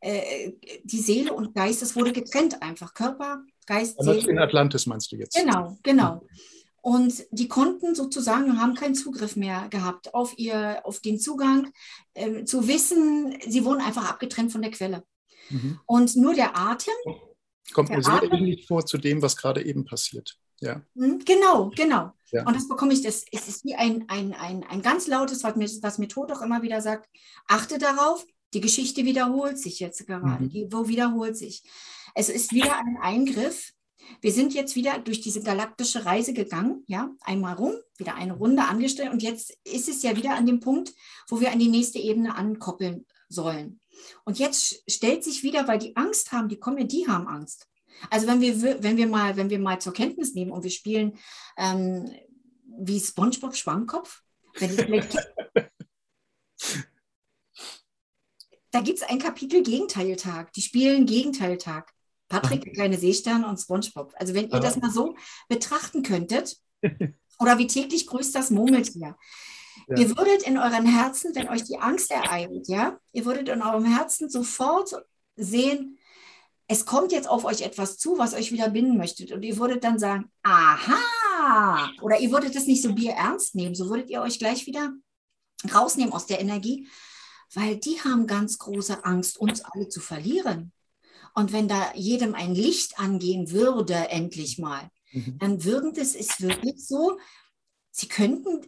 [0.00, 0.52] äh,
[0.84, 2.94] die Seele und Geist, das wurde getrennt einfach.
[2.94, 4.30] Körper, Geist, Seele.
[4.30, 5.36] In Atlantis meinst du jetzt?
[5.36, 6.22] Genau, genau.
[6.82, 11.70] Und die konnten sozusagen, haben keinen Zugriff mehr gehabt auf, ihr, auf den Zugang
[12.14, 15.04] äh, zu wissen, sie wurden einfach abgetrennt von der Quelle.
[15.50, 15.78] Mhm.
[15.84, 16.94] Und nur der Atem.
[17.72, 20.36] Kommt mir sehr ähnlich vor zu dem, was gerade eben passiert.
[20.60, 20.82] Ja.
[20.94, 22.12] Mhm, genau, genau.
[22.32, 22.46] Ja.
[22.46, 25.56] Und das bekomme ich, das es ist wie ein, ein, ein, ein ganz lautes, was
[25.56, 27.08] mir, was mir Tod auch immer wieder sagt,
[27.48, 30.44] achte darauf, die Geschichte wiederholt sich jetzt gerade.
[30.44, 30.50] Mhm.
[30.50, 31.62] Die, wo wiederholt sich?
[32.14, 33.72] Es ist wieder ein Eingriff
[34.20, 38.62] wir sind jetzt wieder durch diese galaktische Reise gegangen, ja, einmal rum, wieder eine Runde
[38.64, 40.92] angestellt und jetzt ist es ja wieder an dem Punkt,
[41.28, 43.80] wo wir an die nächste Ebene ankoppeln sollen.
[44.24, 47.68] Und jetzt stellt sich wieder, weil die Angst haben, die kommen ja, die haben Angst.
[48.08, 51.18] Also wenn wir, wenn wir mal, wenn wir mal zur Kenntnis nehmen und wir spielen
[51.56, 52.10] ähm,
[52.78, 54.22] wie SpongeBob Schwammkopf,
[58.70, 60.52] da gibt es ein Kapitel Gegenteiltag.
[60.54, 61.92] Die spielen Gegenteiltag.
[62.28, 64.14] Patrick, der kleine Seestern und SpongeBob.
[64.16, 65.16] Also wenn ihr das mal so
[65.48, 66.60] betrachten könntet,
[67.40, 69.16] oder wie täglich grüßt das Murmeltier.
[69.88, 69.98] Ja.
[69.98, 73.84] Ihr würdet in euren Herzen, wenn euch die Angst ereilt, ja, ihr würdet in eurem
[73.84, 74.94] Herzen sofort
[75.36, 75.98] sehen,
[76.68, 79.32] es kommt jetzt auf euch etwas zu, was euch wieder binden möchtet.
[79.32, 83.74] Und ihr würdet dann sagen, aha, oder ihr würdet das nicht so bier ernst nehmen,
[83.74, 84.92] so würdet ihr euch gleich wieder
[85.74, 86.88] rausnehmen aus der Energie,
[87.54, 90.72] weil die haben ganz große Angst, uns alle zu verlieren.
[91.34, 95.38] Und wenn da jedem ein Licht angehen würde, endlich mal, mhm.
[95.38, 97.18] dann würden das ist wirklich so,
[97.90, 98.60] sie könnten,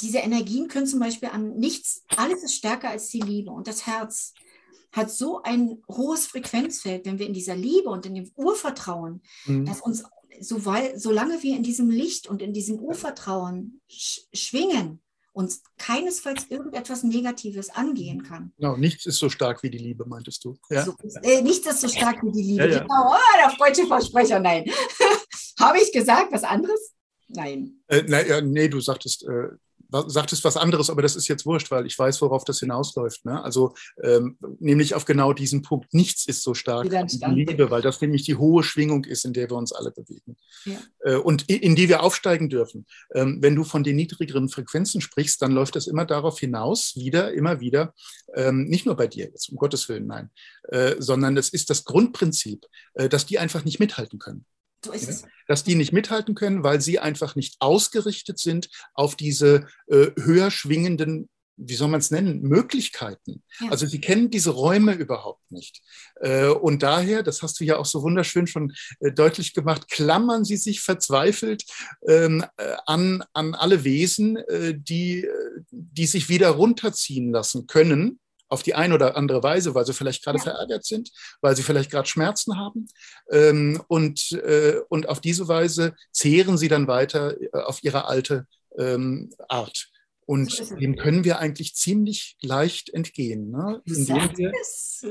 [0.00, 3.86] diese Energien können zum Beispiel an nichts, alles ist stärker als die Liebe und das
[3.86, 4.34] Herz
[4.92, 9.66] hat so ein hohes Frequenzfeld, wenn wir in dieser Liebe und in dem Urvertrauen, mhm.
[9.66, 10.04] dass uns,
[10.40, 15.00] so weil, solange wir in diesem Licht und in diesem Urvertrauen sch schwingen,
[15.32, 18.54] uns keinesfalls irgendetwas Negatives angehen kann.
[18.56, 20.56] Genau, nichts ist so stark wie die Liebe, meintest du.
[20.70, 20.82] Ja?
[20.82, 22.64] So, äh, nichts ist so stark wie die Liebe.
[22.64, 22.78] Ja, ja.
[22.80, 24.64] Genau, oh, der freudsche Versprecher, nein.
[25.60, 26.94] Habe ich gesagt, was anderes?
[27.28, 27.82] Nein.
[27.88, 29.48] Äh, na, nee, du sagtest, äh,
[29.90, 33.24] sagtest was anderes, aber das ist jetzt wurscht, weil ich weiß, worauf das hinausläuft.
[33.24, 33.42] Ne?
[33.42, 35.92] Also ähm, nämlich auf genau diesen Punkt.
[35.94, 39.50] Nichts ist so stark wie Liebe, weil das nämlich die hohe Schwingung ist, in der
[39.50, 40.78] wir uns alle bewegen ja.
[41.00, 42.86] äh, und in, in, die wir aufsteigen dürfen.
[43.14, 47.32] Ähm, wenn du von den niedrigeren Frequenzen sprichst, dann läuft das immer darauf hinaus, wieder,
[47.32, 47.94] immer wieder,
[48.34, 50.30] ähm, nicht nur bei dir jetzt, um Gottes Willen, nein,
[50.68, 54.44] äh, sondern es ist das Grundprinzip, äh, dass die einfach nicht mithalten können.
[54.86, 55.24] So ist es.
[55.46, 60.50] Dass die nicht mithalten können, weil sie einfach nicht ausgerichtet sind auf diese äh, höher
[60.50, 63.42] schwingenden wie soll man es nennen, Möglichkeiten.
[63.60, 63.70] Ja.
[63.70, 65.82] Also sie kennen diese Räume überhaupt nicht.
[66.20, 70.44] Äh, und daher, das hast du ja auch so wunderschön schon äh, deutlich gemacht, klammern
[70.44, 71.64] sie sich verzweifelt
[72.06, 74.38] ähm, äh, an, an alle Wesen,
[74.72, 75.26] die,
[75.70, 80.24] die sich wieder runterziehen lassen können auf die eine oder andere Weise, weil sie vielleicht
[80.24, 80.44] gerade ja.
[80.44, 82.88] verärgert sind, weil sie vielleicht gerade Schmerzen haben.
[83.30, 88.46] Ähm, und, äh, und auf diese Weise zehren sie dann weiter äh, auf ihre alte
[88.78, 89.88] ähm, Art.
[90.28, 93.52] Und dem können wir eigentlich ziemlich leicht entgehen.
[93.52, 93.80] Ne?
[93.84, 94.52] Indem, wir,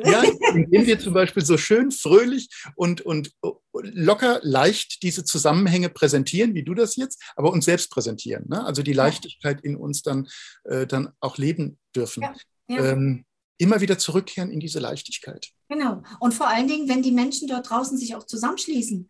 [0.03, 0.23] ja,
[0.53, 3.31] indem wir zum Beispiel so schön fröhlich und, und
[3.71, 8.43] locker leicht diese Zusammenhänge präsentieren, wie du das jetzt, aber uns selbst präsentieren.
[8.49, 8.65] Ne?
[8.65, 10.27] Also die Leichtigkeit in uns dann,
[10.65, 12.23] äh, dann auch leben dürfen.
[12.23, 12.35] Ja.
[12.67, 12.91] Ja.
[12.91, 13.25] Ähm,
[13.57, 15.49] immer wieder zurückkehren in diese Leichtigkeit.
[15.69, 16.03] Genau.
[16.19, 19.09] Und vor allen Dingen, wenn die Menschen dort draußen sich auch zusammenschließen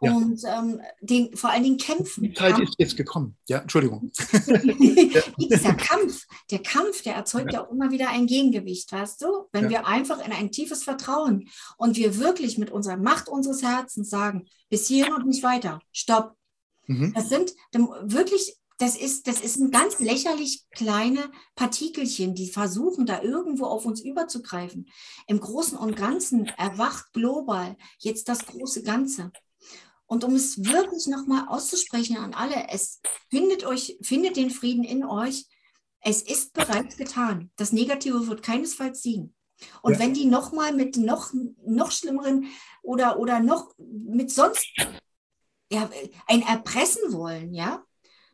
[0.00, 0.14] ja.
[0.14, 2.22] und ähm, den, vor allen Dingen kämpfen.
[2.22, 3.36] Die Zeit ist jetzt gekommen.
[3.48, 4.10] Ja, Entschuldigung.
[5.38, 7.60] Dieser Kampf, der Kampf, der erzeugt ja.
[7.60, 7.66] ja.
[7.66, 9.48] auch immer wieder ein Gegengewicht, weißt du?
[9.52, 9.70] Wenn ja.
[9.70, 14.46] wir einfach in ein tiefes Vertrauen und wir wirklich mit unserer Macht unseres Herzens sagen,
[14.68, 16.34] bis hierhin und nicht weiter, stopp.
[16.86, 17.12] Mhm.
[17.14, 17.54] Das sind
[18.02, 23.84] wirklich das ist, das ist ein ganz lächerlich kleine Partikelchen, die versuchen, da irgendwo auf
[23.84, 24.88] uns überzugreifen.
[25.26, 29.32] Im Großen und Ganzen erwacht global jetzt das große Ganze.
[30.06, 35.04] Und um es wirklich nochmal auszusprechen an alle, es findet euch, findet den Frieden in
[35.04, 35.44] euch.
[36.00, 37.50] Es ist bereits getan.
[37.56, 39.34] Das Negative wird keinesfalls siegen.
[39.82, 39.98] Und ja.
[39.98, 41.34] wenn die nochmal mit noch,
[41.66, 42.46] noch schlimmeren
[42.82, 44.66] oder, oder noch mit sonst
[45.70, 45.90] ja,
[46.26, 47.84] ein Erpressen wollen, ja,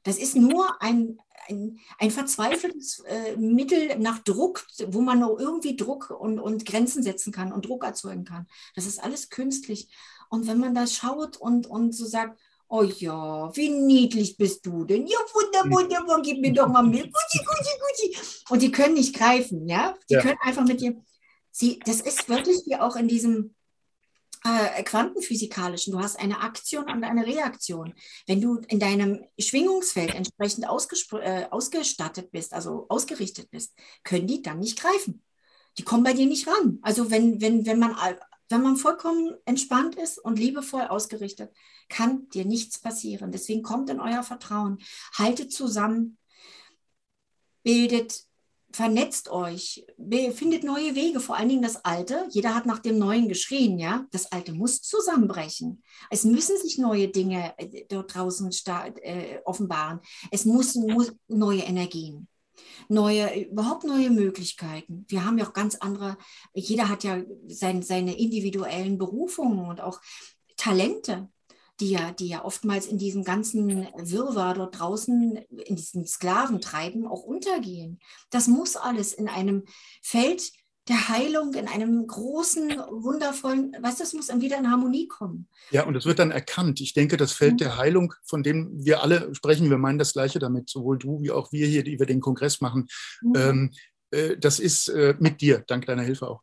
[0.07, 5.77] das ist nur ein, ein, ein verzweifeltes äh, Mittel nach Druck, wo man noch irgendwie
[5.77, 8.47] Druck und, und Grenzen setzen kann und Druck erzeugen kann.
[8.77, 9.89] Das ist alles künstlich.
[10.31, 12.39] Und wenn man da schaut und, und so sagt,
[12.69, 15.09] oh ja, wie niedlich bist du denn?
[15.09, 17.13] Ja, wunderbar, wunderbar, gib mir doch mal Milch.
[17.13, 18.43] Gucci, gucci, gucci.
[18.51, 19.97] Und die können nicht greifen, ja?
[20.09, 20.21] Die ja.
[20.21, 21.03] können einfach mit dir,
[21.51, 23.56] sie, das ist wirklich wie auch in diesem
[24.47, 25.93] äh, quantenphysikalischen.
[25.93, 27.95] Du hast eine Aktion und eine Reaktion.
[28.27, 33.75] Wenn du in deinem Schwingungsfeld entsprechend äh, ausgestattet bist, also ausgerichtet bist,
[34.05, 35.23] können die dann nicht greifen.
[35.79, 36.79] Die kommen bei dir nicht ran.
[36.83, 37.97] Also wenn, wenn, wenn, man,
[38.49, 41.53] wenn man vollkommen entspannt ist und liebevoll ausgerichtet,
[41.89, 43.33] kann dir nichts passieren.
[43.33, 44.79] Deswegen kommt in euer Vertrauen,
[45.15, 46.19] haltet zusammen,
[47.63, 48.26] bildet
[48.77, 49.87] vernetzt euch,
[50.35, 52.27] findet neue Wege, vor allen Dingen das Alte.
[52.31, 54.07] Jeder hat nach dem Neuen geschrien, ja.
[54.11, 55.83] Das Alte muss zusammenbrechen.
[56.11, 58.51] Es müssen sich neue Dinge äh, dort draußen
[59.03, 60.01] äh, offenbaren.
[60.31, 62.29] Es muss, muss neue Energien
[62.89, 65.05] neue, überhaupt neue Möglichkeiten.
[65.09, 66.17] Wir haben ja auch ganz andere,
[66.55, 70.01] jeder hat ja sein, seine individuellen Berufungen und auch
[70.57, 71.29] Talente
[71.81, 77.23] die ja, die ja oftmals in diesem ganzen Wirrwarr dort draußen, in diesem Sklaventreiben auch
[77.23, 78.01] untergehen.
[78.31, 79.65] Das muss alles in einem
[80.03, 80.53] Feld
[80.89, 85.49] der Heilung, in einem großen, wundervollen, weißt du, das muss dann wieder in Harmonie kommen.
[85.71, 86.81] Ja, und es wird dann erkannt.
[86.81, 87.59] Ich denke, das Feld mhm.
[87.59, 91.33] der Heilung, von dem wir alle sprechen, wir meinen das Gleiche damit, sowohl du wie
[91.33, 92.87] auch wir hier, die wir den Kongress machen,
[93.21, 93.35] mhm.
[93.37, 93.71] ähm,
[94.13, 96.43] äh, das ist äh, mit dir, dank deiner Hilfe auch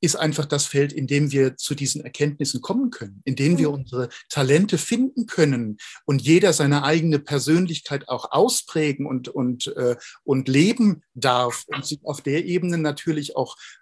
[0.00, 3.68] ist einfach das Feld, in dem wir zu diesen Erkenntnissen kommen können, in dem wir
[3.68, 3.74] mhm.
[3.74, 10.48] unsere Talente finden können und jeder seine eigene Persönlichkeit auch ausprägen und, und, äh, und
[10.48, 13.56] leben darf und sich auf der Ebene natürlich auch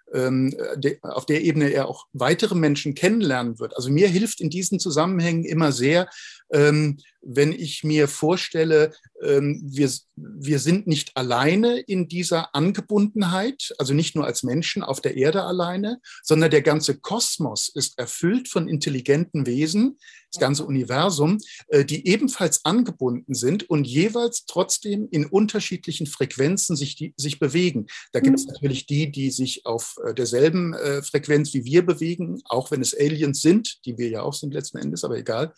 [1.01, 3.75] auf der Ebene er auch weitere Menschen kennenlernen wird.
[3.75, 6.09] Also mir hilft in diesen Zusammenhängen immer sehr,
[6.51, 8.93] ähm, wenn ich mir vorstelle,
[9.23, 15.01] ähm, wir, wir sind nicht alleine in dieser Angebundenheit, also nicht nur als Menschen auf
[15.01, 19.97] der Erde alleine, sondern der ganze Kosmos ist erfüllt von intelligenten Wesen,
[20.31, 26.95] das ganze Universum, äh, die ebenfalls angebunden sind und jeweils trotzdem in unterschiedlichen Frequenzen sich,
[26.95, 27.87] die, sich bewegen.
[28.11, 28.53] Da gibt es mhm.
[28.53, 32.97] natürlich die, die sich auf äh, derselben äh, Frequenz wie wir bewegen, auch wenn es
[32.97, 35.53] Aliens sind, die wir ja auch sind letzten Endes, aber egal.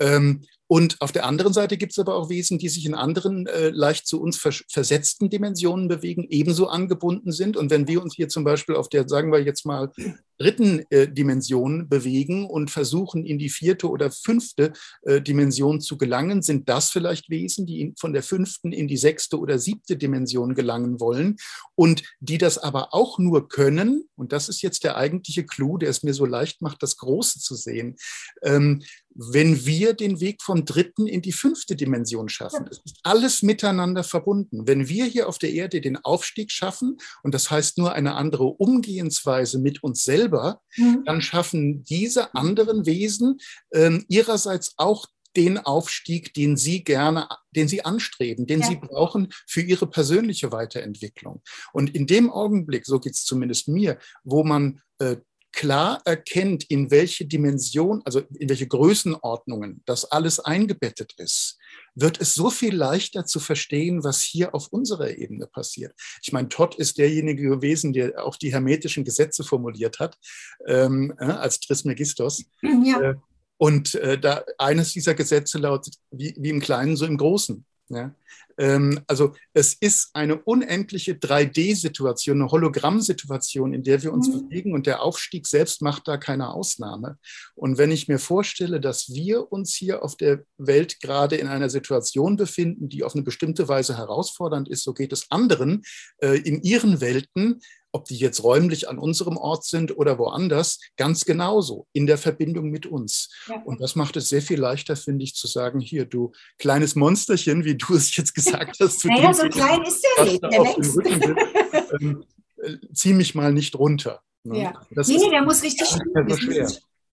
[0.00, 3.46] Ähm, und auf der anderen Seite gibt es aber auch Wesen, die sich in anderen
[3.46, 7.56] äh, leicht zu uns vers versetzten Dimensionen bewegen, ebenso angebunden sind.
[7.56, 9.92] Und wenn wir uns hier zum Beispiel auf der, sagen wir jetzt mal,
[10.40, 14.72] dritten äh, Dimension bewegen und versuchen, in die vierte oder fünfte
[15.02, 18.96] äh, Dimension zu gelangen, sind das vielleicht Wesen, die in, von der fünften in die
[18.96, 21.36] sechste oder siebte Dimension gelangen wollen
[21.74, 25.90] und die das aber auch nur können, und das ist jetzt der eigentliche Clou, der
[25.90, 27.96] es mir so leicht macht, das Große zu sehen,
[28.42, 28.82] ähm,
[29.14, 32.66] wenn wir den Weg vom dritten in die fünfte Dimension schaffen.
[32.70, 34.66] Es ist alles miteinander verbunden.
[34.66, 38.44] Wenn wir hier auf der Erde den Aufstieg schaffen, und das heißt nur eine andere
[38.44, 40.29] Umgehensweise mit uns selber,
[40.76, 41.02] mhm.
[41.04, 43.38] dann schaffen diese anderen Wesen
[43.70, 45.06] äh, ihrerseits auch
[45.36, 48.66] den Aufstieg, den Sie gerne, den Sie anstreben, den ja.
[48.66, 51.42] Sie brauchen für Ihre persönliche Weiterentwicklung.
[51.72, 55.16] Und in dem Augenblick, so geht es zumindest mir, wo man äh,
[55.52, 61.58] klar erkennt, in welche Dimension, also in welche Größenordnungen das alles eingebettet ist,
[61.94, 65.94] wird es so viel leichter zu verstehen, was hier auf unserer Ebene passiert.
[66.22, 70.18] Ich meine, Todd ist derjenige gewesen, der auch die hermetischen Gesetze formuliert hat,
[70.66, 72.44] ähm, äh, als Trismegistos.
[72.62, 73.00] Ja.
[73.00, 73.14] Äh,
[73.58, 77.64] und äh, da eines dieser Gesetze lautet, wie, wie im Kleinen, so im Großen.
[77.90, 78.14] Ja?
[78.60, 84.48] Ähm, also es ist eine unendliche 3D-Situation, eine Hologramm-Situation, in der wir uns mhm.
[84.48, 87.18] bewegen und der Aufstieg selbst macht da keine Ausnahme.
[87.54, 91.70] Und wenn ich mir vorstelle, dass wir uns hier auf der Welt gerade in einer
[91.70, 95.82] Situation befinden, die auf eine bestimmte Weise herausfordernd ist, so geht es anderen
[96.18, 97.60] äh, in ihren Welten,
[97.92, 102.70] ob die jetzt räumlich an unserem Ort sind oder woanders, ganz genauso in der Verbindung
[102.70, 103.30] mit uns.
[103.48, 103.62] Ja.
[103.64, 107.64] Und das macht es sehr viel leichter, finde ich, zu sagen, hier, du kleines Monsterchen,
[107.64, 109.04] wie du es jetzt gesagt hast.
[109.04, 112.00] naja, so klein ist der nicht, der wächst.
[112.00, 112.24] ähm,
[112.56, 114.22] äh, zieh mich mal nicht runter.
[114.44, 114.62] Ne?
[114.62, 114.86] Ja.
[114.90, 116.68] Das nee, nee, der muss richtig stinken.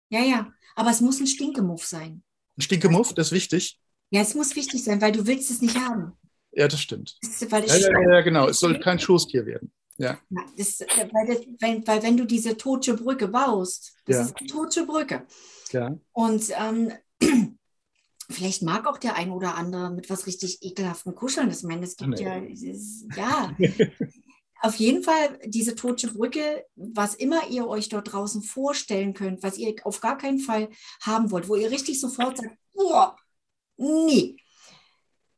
[0.09, 2.23] Ja, ja, aber es muss ein Stinkemuff sein.
[2.57, 3.79] Ein Stinkemuff, das ist wichtig.
[4.09, 6.13] Ja, es muss wichtig sein, weil du willst es nicht haben.
[6.51, 7.17] Ja, das stimmt.
[7.21, 8.47] Das ist, ja, ja, ja, genau.
[8.47, 9.71] Es soll kein Schoßtier werden.
[9.97, 10.17] Ja.
[10.55, 14.21] Das, weil, das, wenn, weil wenn du diese tote Brücke baust, das ja.
[14.23, 15.25] ist eine tote Brücke.
[15.71, 15.97] Ja.
[16.13, 16.93] Und ähm,
[18.29, 21.49] vielleicht mag auch der ein oder andere mit was richtig ekelhaften kuscheln.
[21.49, 22.41] Das meine, es gibt ja,
[23.15, 23.55] ja.
[24.61, 29.57] Auf jeden Fall diese tote Brücke, was immer ihr euch dort draußen vorstellen könnt, was
[29.57, 30.69] ihr auf gar keinen Fall
[31.01, 33.15] haben wollt, wo ihr richtig sofort sagt, boah,
[33.77, 34.35] nee,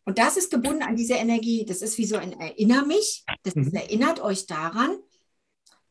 [0.09, 1.65] und das ist gebunden an diese Energie.
[1.65, 3.23] Das ist wie so ein Erinner mich.
[3.43, 3.71] Das mhm.
[3.73, 4.97] erinnert euch daran,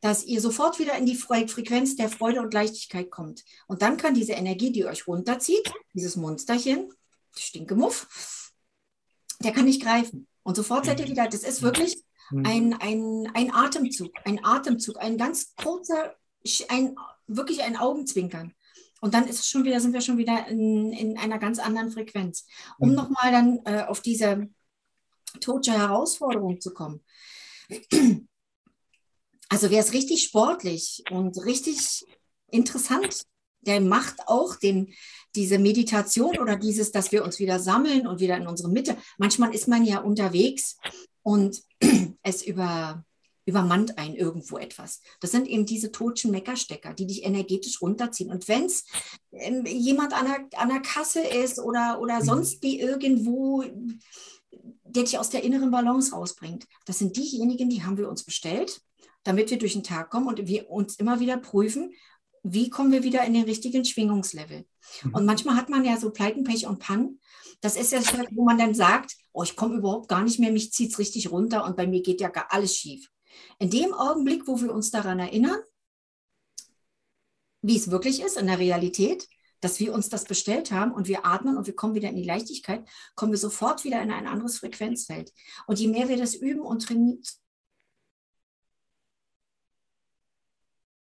[0.01, 3.44] dass ihr sofort wieder in die Frequenz der Freude und Leichtigkeit kommt.
[3.66, 6.92] Und dann kann diese Energie, die euch runterzieht, dieses Monsterchen,
[7.36, 8.53] Stinkemuff,
[9.40, 10.26] der kann nicht greifen.
[10.42, 11.11] Und sofort seid ihr mhm.
[11.11, 12.46] wieder, das ist wirklich mhm.
[12.46, 16.14] ein, ein, ein Atemzug, ein Atemzug, ein ganz kurzer,
[16.68, 16.96] ein,
[17.26, 18.55] wirklich ein Augenzwinkern.
[19.01, 21.90] Und dann ist es schon wieder, sind wir schon wieder in, in einer ganz anderen
[21.90, 22.46] Frequenz.
[22.78, 22.94] Um Mhm.
[22.96, 24.49] nochmal dann äh, auf diese
[25.40, 27.05] tote Herausforderung zu kommen.
[29.49, 32.05] Also wer ist richtig sportlich und richtig
[32.51, 33.22] interessant,
[33.62, 34.94] der macht auch den,
[35.34, 38.96] diese Meditation oder dieses, dass wir uns wieder sammeln und wieder in unsere Mitte.
[39.18, 40.76] Manchmal ist man ja unterwegs
[41.22, 41.62] und
[42.22, 43.05] es über,
[43.46, 45.01] übermannt einen irgendwo etwas.
[45.20, 48.30] Das sind eben diese totschen Meckerstecker, die dich energetisch runterziehen.
[48.30, 48.84] Und wenn es
[49.32, 52.24] ähm, jemand an der, an der Kasse ist oder, oder Mhm.
[52.24, 53.64] sonst wie irgendwo,
[54.84, 58.80] der dich aus der inneren Balance rausbringt, das sind diejenigen, die haben wir uns bestellt,
[59.25, 61.93] damit wir durch den Tag kommen und wir uns immer wieder prüfen,
[62.43, 64.66] wie kommen wir wieder in den richtigen Schwingungslevel.
[65.03, 65.14] Mhm.
[65.14, 67.21] Und manchmal hat man ja so Pleiten, Pech und Pannen.
[67.61, 70.53] Das ist ja, so, wo man dann sagt, oh, ich komme überhaupt gar nicht mehr,
[70.53, 73.09] mich zieht es richtig runter und bei mir geht ja gar alles schief.
[73.59, 75.59] In dem Augenblick, wo wir uns daran erinnern,
[77.62, 79.29] wie es wirklich ist in der Realität,
[79.61, 82.25] dass wir uns das bestellt haben und wir atmen und wir kommen wieder in die
[82.25, 85.33] Leichtigkeit, kommen wir sofort wieder in ein anderes Frequenzfeld.
[85.66, 87.21] Und je mehr wir das üben und trainieren,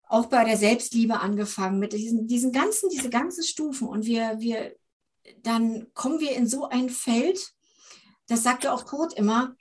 [0.09, 3.87] auch bei der Selbstliebe angefangen, mit diesen, diesen ganzen, diese ganzen Stufen.
[3.89, 4.75] Und wir, wir,
[5.43, 7.53] dann kommen wir in so ein Feld,
[8.27, 9.55] das sagte auch Kurt immer,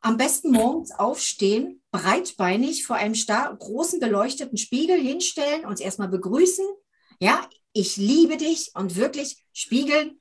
[0.00, 6.66] am besten morgens aufstehen, breitbeinig vor einem star großen beleuchteten Spiegel hinstellen, uns erstmal begrüßen.
[7.18, 10.20] Ja, ich liebe dich und wirklich spiegeln.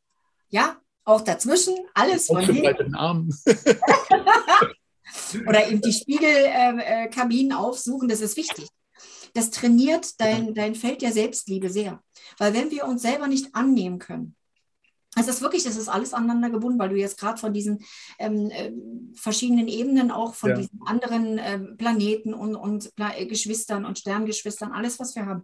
[0.49, 2.37] Ja, auch dazwischen, alles von.
[2.37, 3.37] Ausgebreiteten Armen.
[5.47, 8.67] Oder eben die Spiegelkabinen aufsuchen, das ist wichtig.
[9.35, 12.01] Das trainiert dein, dein Feld der Selbstliebe sehr.
[12.39, 14.35] Weil wenn wir uns selber nicht annehmen können,
[15.17, 17.79] es ist wirklich, das ist alles aneinander gebunden, weil du jetzt gerade von diesen
[18.19, 18.71] ähm, äh,
[19.15, 20.55] verschiedenen Ebenen auch von Ja.
[20.57, 25.43] diesen anderen ähm, Planeten und, und äh, Geschwistern und Sterngeschwistern, alles, was wir haben.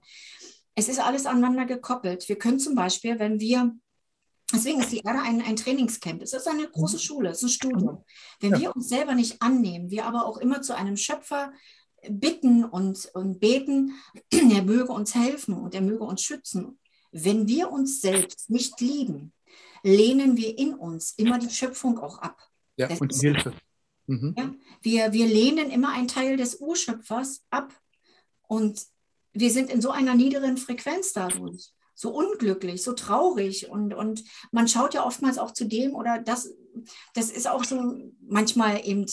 [0.76, 2.28] Es ist alles aneinander gekoppelt.
[2.28, 3.74] Wir können zum Beispiel, wenn wir,
[4.54, 7.50] deswegen ist die Erde ein, ein Trainingscamp, es ist eine große Schule, es ist ein
[7.50, 8.04] Studium.
[8.42, 8.60] Wenn Ja.
[8.60, 11.54] wir uns selber nicht annehmen, wir aber auch immer zu einem Schöpfer
[12.10, 13.93] bitten und, und beten,
[14.32, 16.80] er möge uns helfen und er möge uns schützen.
[17.12, 19.34] Wenn wir uns selbst nicht lieben,
[19.84, 22.38] lehnen wir in uns immer die Schöpfung auch ab.
[22.78, 23.54] Ja, Das und ist- Hilfe.
[24.08, 24.36] Mhm.
[24.38, 24.54] Ja?
[24.82, 27.74] Wir, wir lehnen immer einen Teil des Urschöpfers ab
[28.47, 28.82] und
[29.34, 31.72] wir sind in so einer niederen Frequenz dadurch.
[31.93, 36.49] So unglücklich, so traurig und, und man schaut ja oftmals auch zu dem oder das,
[37.14, 37.93] das ist auch so
[38.28, 39.06] manchmal eben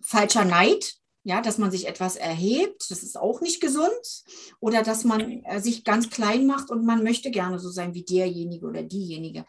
[0.00, 0.94] falscher Neid,
[1.30, 4.24] ja, dass man sich etwas erhebt, das ist auch nicht gesund.
[4.58, 8.04] Oder dass man äh, sich ganz klein macht und man möchte gerne so sein wie
[8.04, 9.46] derjenige oder diejenige.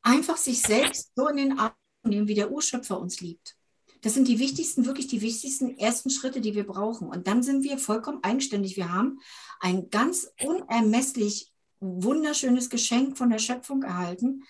[0.00, 1.72] Einfach sich selbst so in den Arm
[2.02, 3.56] nehmen, wie der Urschöpfer uns liebt.
[4.00, 7.08] Das sind die wichtigsten, wirklich die wichtigsten ersten Schritte, die wir brauchen.
[7.08, 8.78] Und dann sind wir vollkommen eigenständig.
[8.78, 9.20] Wir haben
[9.60, 14.44] ein ganz unermesslich wunderschönes Geschenk von der Schöpfung erhalten,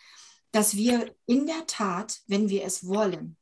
[0.52, 3.36] dass wir in der Tat, wenn wir es wollen,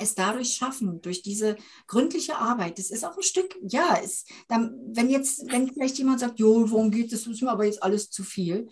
[0.00, 2.78] es dadurch schaffen, durch diese gründliche Arbeit.
[2.78, 6.70] Das ist auch ein Stück, ja, es, dann, wenn jetzt, wenn vielleicht jemand sagt, jo,
[6.70, 8.68] worum geht es, das ist mir aber jetzt alles zu viel.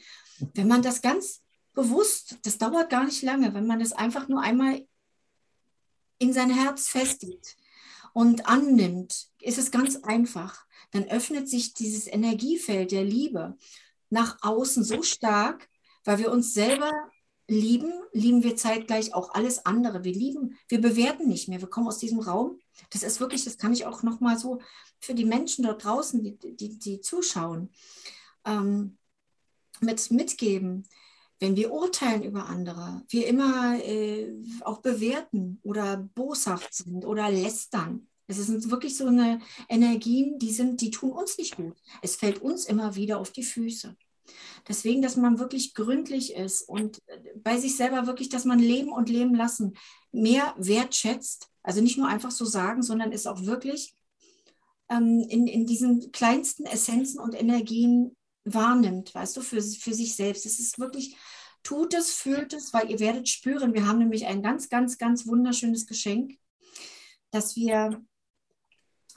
[0.55, 1.43] Wenn man das ganz
[1.75, 4.87] bewusst, das dauert gar nicht lange, wenn man das einfach nur einmal
[6.19, 7.57] in sein Herz festigt
[8.13, 10.65] und annimmt, ist es ganz einfach.
[10.93, 13.57] Dann öffnet sich dieses Energiefeld der Liebe
[14.11, 15.69] nach außen so stark,
[16.05, 16.93] weil wir uns selber
[17.49, 20.05] lieben, lieben wir zeitgleich auch alles andere.
[20.05, 21.61] Wir lieben, wir bewerten nicht mehr.
[21.61, 22.59] Wir kommen aus diesem Raum.
[22.91, 24.61] Das ist wirklich, das kann ich auch noch mal so
[25.01, 27.71] für die Menschen dort draußen, die, die, die zuschauen,
[28.45, 28.99] ähm,
[29.81, 30.89] mit mitgeben.
[31.41, 34.33] Wenn wir urteilen über andere, wir immer äh,
[34.63, 38.09] auch bewerten oder boshaft sind oder lästern.
[38.27, 41.77] Es sind wirklich so eine Energien, die sind, die tun uns nicht gut.
[42.01, 43.95] Es fällt uns immer wieder auf die Füße.
[44.69, 47.03] Deswegen, dass man wirklich gründlich ist und
[47.37, 49.75] bei sich selber wirklich, dass man leben und leben lassen
[50.13, 51.51] mehr wertschätzt.
[51.63, 53.95] Also nicht nur einfach so sagen, sondern es auch wirklich
[54.89, 60.47] ähm, in, in diesen kleinsten Essenzen und Energien wahrnimmt, weißt du, für, für sich selbst.
[60.47, 61.17] Es ist wirklich,
[61.63, 65.27] tut es, fühlt es, weil ihr werdet spüren, wir haben nämlich ein ganz, ganz, ganz
[65.27, 66.39] wunderschönes Geschenk,
[67.31, 68.05] dass wir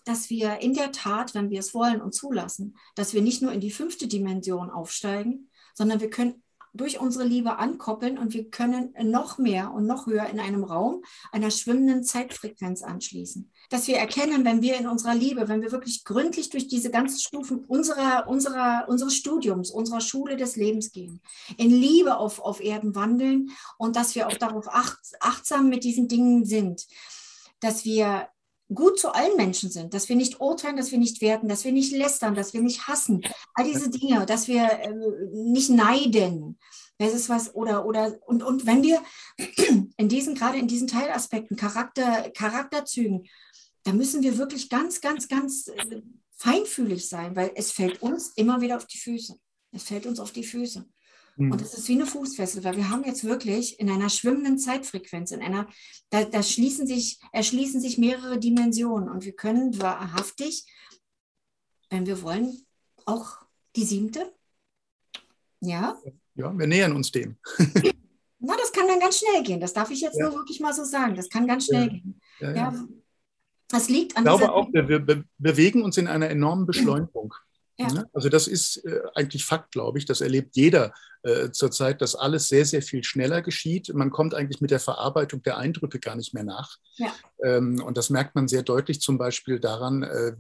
[0.08, 3.52] dass wir in der Tat, wenn wir es wollen und zulassen, dass wir nicht nur
[3.52, 6.44] in die fünfte Dimension aufsteigen, sondern wir können
[6.74, 11.04] durch unsere Liebe ankoppeln und wir können noch mehr und noch höher in einem Raum
[11.32, 13.52] einer schwimmenden Zeitfrequenz anschließen.
[13.70, 17.20] Dass wir erkennen, wenn wir in unserer Liebe, wenn wir wirklich gründlich durch diese ganzen
[17.20, 21.22] Stufen unserer, unserer, unseres Studiums, unserer Schule des Lebens gehen,
[21.58, 26.08] in Liebe auf, auf Erden wandeln und dass wir auch darauf acht, achtsam mit diesen
[26.08, 26.86] Dingen sind,
[27.60, 28.30] dass wir
[28.74, 31.72] gut zu allen Menschen sind, dass wir nicht urteilen, dass wir nicht werten, dass wir
[31.72, 33.22] nicht lästern, dass wir nicht hassen,
[33.54, 34.94] all diese Dinge, dass wir äh,
[35.34, 36.60] nicht neiden.
[36.98, 39.02] Das ist was, oder, oder, und, und wenn wir
[39.98, 43.28] in diesen, gerade in diesen Teilaspekten, Charakter, Charakterzügen,
[43.84, 46.02] da müssen wir wirklich ganz, ganz, ganz äh,
[46.36, 49.36] feinfühlig sein, weil es fällt uns immer wieder auf die Füße.
[49.72, 50.86] Es fällt uns auf die Füße.
[51.38, 51.52] Mhm.
[51.52, 55.32] Und es ist wie eine Fußfessel, weil wir haben jetzt wirklich in einer schwimmenden Zeitfrequenz,
[55.32, 55.68] in einer,
[56.10, 60.66] da, da schließen sich, erschließen sich mehrere Dimensionen und wir können wahrhaftig,
[61.90, 62.66] wenn wir wollen,
[63.06, 63.38] auch
[63.76, 64.34] die siebte.
[65.62, 65.98] Ja.
[66.36, 67.38] Ja, wir nähern uns dem.
[68.40, 69.60] Na, das kann dann ganz schnell gehen.
[69.60, 70.26] Das darf ich jetzt ja.
[70.26, 71.16] nur wirklich mal so sagen.
[71.16, 71.88] Das kann ganz schnell ja.
[71.88, 72.22] gehen.
[72.40, 72.88] Ja, ja.
[73.70, 77.34] Das liegt an Ich glaube auch, wir, wir bewegen uns in einer enormen Beschleunigung.
[77.78, 77.88] Ja.
[77.92, 78.10] Ne?
[78.14, 80.06] Also das ist äh, eigentlich Fakt, glaube ich.
[80.06, 83.94] Das erlebt jeder äh, zurzeit, dass alles sehr, sehr viel schneller geschieht.
[83.94, 86.78] Man kommt eigentlich mit der Verarbeitung der Eindrücke gar nicht mehr nach.
[86.96, 87.14] Ja.
[87.44, 90.34] Ähm, und das merkt man sehr deutlich zum Beispiel daran, äh,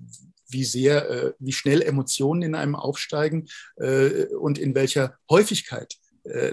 [0.49, 5.97] wie sehr, wie schnell Emotionen in einem aufsteigen und in welcher Häufigkeit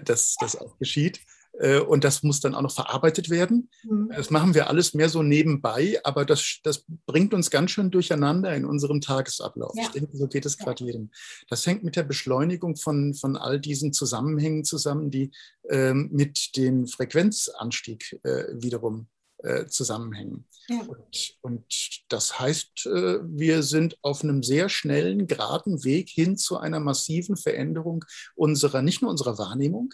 [0.03, 1.21] das, das auch geschieht.
[1.59, 3.71] Äh, und das muss dann auch noch verarbeitet werden.
[3.85, 4.11] Mhm.
[4.15, 8.55] Das machen wir alles mehr so nebenbei, aber das, das bringt uns ganz schön durcheinander
[8.55, 9.73] in unserem Tagesablauf.
[9.77, 9.85] Ja.
[9.85, 10.87] Ich denke, so geht es gerade ja.
[10.87, 11.11] jedem.
[11.49, 15.31] Das hängt mit der Beschleunigung von, von all diesen Zusammenhängen zusammen, die
[15.71, 20.47] ähm, mit dem Frequenzanstieg äh, wiederum äh, zusammenhängen.
[20.69, 20.81] Ja.
[20.81, 21.65] Und, und,
[22.09, 27.37] das heißt, äh, wir sind auf einem sehr schnellen, geraden Weg hin zu einer massiven
[27.37, 29.93] Veränderung unserer, nicht nur unserer Wahrnehmung,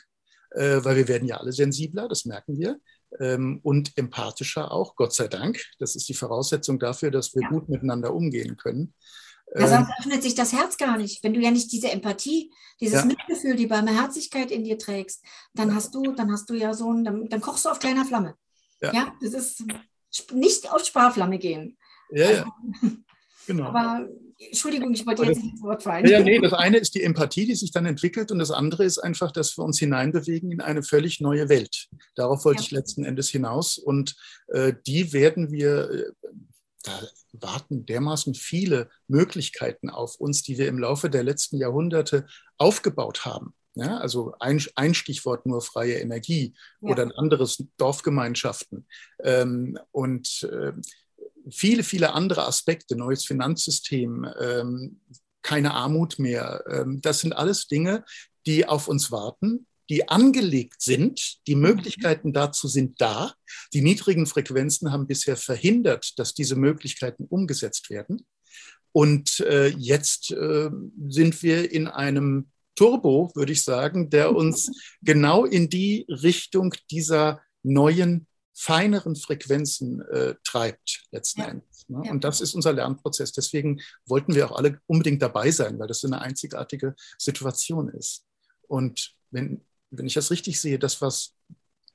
[0.51, 2.79] äh, weil wir werden ja alle sensibler, das merken wir,
[3.19, 5.61] ähm, und empathischer auch, Gott sei Dank.
[5.79, 7.49] Das ist die Voraussetzung dafür, dass wir ja.
[7.49, 8.95] gut miteinander umgehen können.
[9.55, 11.25] Ja, sonst ähm, öffnet sich das Herz gar nicht.
[11.25, 13.05] Wenn du ja nicht diese Empathie, dieses ja.
[13.05, 15.25] Mitgefühl, die Barmherzigkeit in dir trägst,
[15.55, 18.05] dann hast du, dann hast du ja so ein, dann, dann kochst du auf kleiner
[18.05, 18.37] Flamme.
[18.81, 18.93] Ja.
[18.93, 19.65] ja, das ist
[20.33, 21.77] nicht auf Sparflamme gehen.
[22.11, 22.47] Ja, ja.
[22.83, 22.97] Also,
[23.47, 23.65] genau.
[23.67, 24.09] Aber
[24.43, 26.07] Entschuldigung, ich wollte jetzt nicht ins Wort fallen.
[26.07, 28.99] Ja, nee, das eine ist die Empathie, die sich dann entwickelt und das andere ist
[28.99, 31.89] einfach, dass wir uns hineinbewegen in eine völlig neue Welt.
[32.15, 32.65] Darauf wollte ja.
[32.65, 34.17] ich letzten Endes hinaus und
[34.49, 36.29] äh, die werden wir, äh,
[36.85, 36.93] da
[37.33, 42.27] warten dermaßen viele Möglichkeiten auf uns, die wir im Laufe der letzten Jahrhunderte
[42.57, 43.55] aufgebaut haben.
[43.75, 46.91] Ja, also ein, ein, Stichwort nur freie Energie ja.
[46.91, 48.87] oder ein anderes Dorfgemeinschaften.
[49.23, 50.73] Ähm, und äh,
[51.53, 55.01] viele, viele andere Aspekte, neues Finanzsystem, ähm,
[55.43, 56.63] keine Armut mehr.
[56.71, 58.05] Ähm, das sind alles Dinge,
[58.47, 61.47] die auf uns warten, die angelegt sind.
[61.47, 61.63] Die mhm.
[61.63, 63.35] Möglichkeiten dazu sind da.
[63.73, 68.27] Die niedrigen Frequenzen haben bisher verhindert, dass diese Möglichkeiten umgesetzt werden.
[68.93, 70.71] Und äh, jetzt äh,
[71.09, 74.71] sind wir in einem Turbo, würde ich sagen, der uns
[75.03, 78.27] genau in die Richtung dieser neuen
[78.61, 81.49] feineren Frequenzen äh, treibt letzten ja.
[81.49, 81.89] Endes.
[81.89, 82.03] Ne?
[82.05, 82.11] Ja.
[82.11, 83.33] Und das ist unser Lernprozess.
[83.33, 88.27] Deswegen wollten wir auch alle unbedingt dabei sein, weil das so eine einzigartige Situation ist.
[88.69, 91.35] Und wenn, wenn ich das richtig sehe, das, was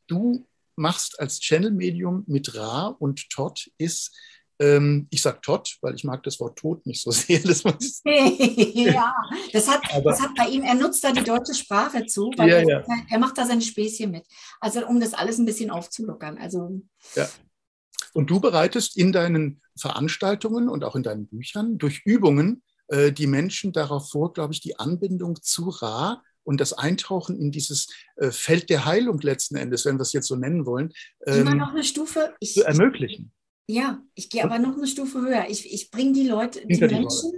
[0.07, 4.17] du machst als Channel-Medium mit Ra und Todd, ist
[4.59, 7.39] ähm, ich sage Todd, weil ich mag das Wort Tod nicht so sehr.
[7.39, 7.63] Das
[8.05, 9.13] ja,
[9.51, 12.49] das hat, Aber, das hat bei ihm, er nutzt da die deutsche Sprache zu, weil
[12.49, 12.83] ja, er, ja.
[13.09, 14.25] er, macht da seine Späßchen mit.
[14.59, 16.37] Also um das alles ein bisschen aufzulockern.
[16.37, 16.81] Also,
[17.15, 17.27] ja.
[18.13, 23.27] Und du bereitest in deinen Veranstaltungen und auch in deinen Büchern durch Übungen äh, die
[23.27, 28.31] Menschen darauf vor, glaube ich, die Anbindung zu Ra und das Eintauchen in dieses äh,
[28.31, 30.93] Feld der Heilung letzten Endes, wenn wir es jetzt so nennen wollen,
[31.25, 33.31] ähm, immer noch eine Stufe ich, zu ermöglichen.
[33.67, 35.45] Ja, ich gehe aber noch eine Stufe höher.
[35.49, 37.31] Ich, ich bringe die Leute, die Menschen,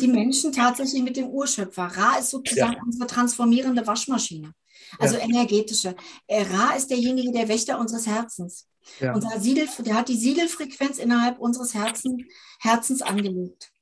[0.00, 1.84] die Menschen tatsächlich mit dem Urschöpfer.
[1.84, 2.82] Ra ist sozusagen ja.
[2.84, 4.52] unsere transformierende Waschmaschine,
[4.98, 5.24] also ja.
[5.24, 5.96] energetische.
[6.26, 8.68] Äh, Ra ist derjenige, der Wächter unseres Herzens.
[9.00, 9.14] Ja.
[9.14, 12.26] Unser Siegel, der hat die Siegelfrequenz innerhalb unseres Herzen,
[12.60, 13.72] Herzens angelegt.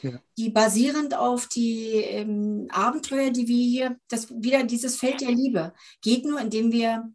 [0.00, 0.20] Ja.
[0.38, 5.74] Die basierend auf die ähm, Abenteuer, die wir hier, das wieder dieses Feld der Liebe,
[6.00, 7.12] geht nur, indem wir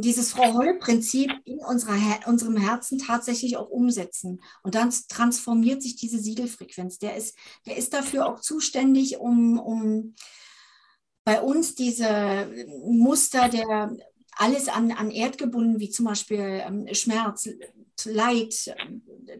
[0.00, 1.96] dieses Frau Holl-Prinzip in unserer,
[2.26, 4.42] unserem Herzen tatsächlich auch umsetzen.
[4.62, 6.98] Und dann transformiert sich diese Siegelfrequenz.
[6.98, 10.14] Der ist, der ist dafür auch zuständig, um, um
[11.24, 12.52] bei uns diese
[12.84, 13.96] Muster der
[14.32, 17.48] alles an, an Erd gebunden, wie zum Beispiel ähm, Schmerz,
[18.04, 18.74] Leid,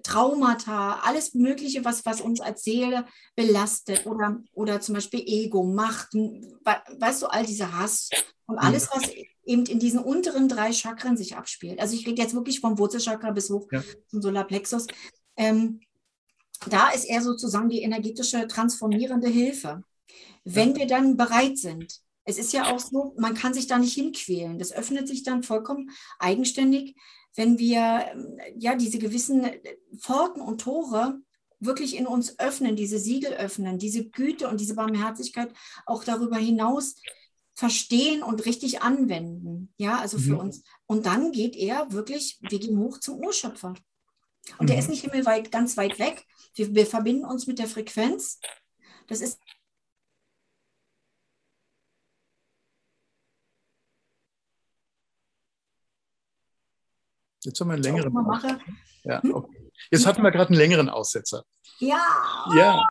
[0.03, 6.15] Traumata, alles Mögliche, was, was uns als Seele belastet oder, oder zum Beispiel Ego, Macht,
[6.15, 8.11] weißt du, all dieser Hass
[8.47, 9.11] und alles, was
[9.45, 11.81] eben in diesen unteren drei Chakren sich abspielt.
[11.81, 13.83] Also ich rede jetzt wirklich vom Wurzelchakra bis hoch ja.
[14.09, 14.87] zum Solarplexus.
[15.37, 15.81] Ähm,
[16.69, 19.83] da ist er sozusagen die energetische transformierende Hilfe.
[20.45, 23.95] Wenn wir dann bereit sind, es ist ja auch so, man kann sich da nicht
[23.95, 24.59] hinquälen.
[24.59, 26.95] Das öffnet sich dann vollkommen eigenständig.
[27.35, 28.15] Wenn wir
[28.57, 29.47] ja diese gewissen
[29.99, 31.21] Pforten und Tore
[31.61, 35.53] wirklich in uns öffnen, diese Siegel öffnen, diese Güte und diese Barmherzigkeit
[35.87, 36.97] auch darüber hinaus
[37.55, 39.73] verstehen und richtig anwenden.
[39.77, 40.41] Ja, also für mhm.
[40.41, 40.63] uns.
[40.87, 43.75] Und dann geht er wirklich, wir gehen hoch zum Urschöpfer.
[44.59, 44.67] Und mhm.
[44.67, 46.27] der ist nicht himmelweit, ganz weit weg.
[46.55, 48.41] Wir, wir verbinden uns mit der Frequenz.
[49.07, 49.39] Das ist
[57.45, 58.13] Jetzt haben wir einen längeren.
[59.05, 59.35] Ja, hm?
[59.35, 59.71] okay.
[59.91, 61.45] Jetzt hatten wir gerade einen längeren Aussetzer.
[61.79, 62.05] Ja.
[62.57, 62.83] Ja.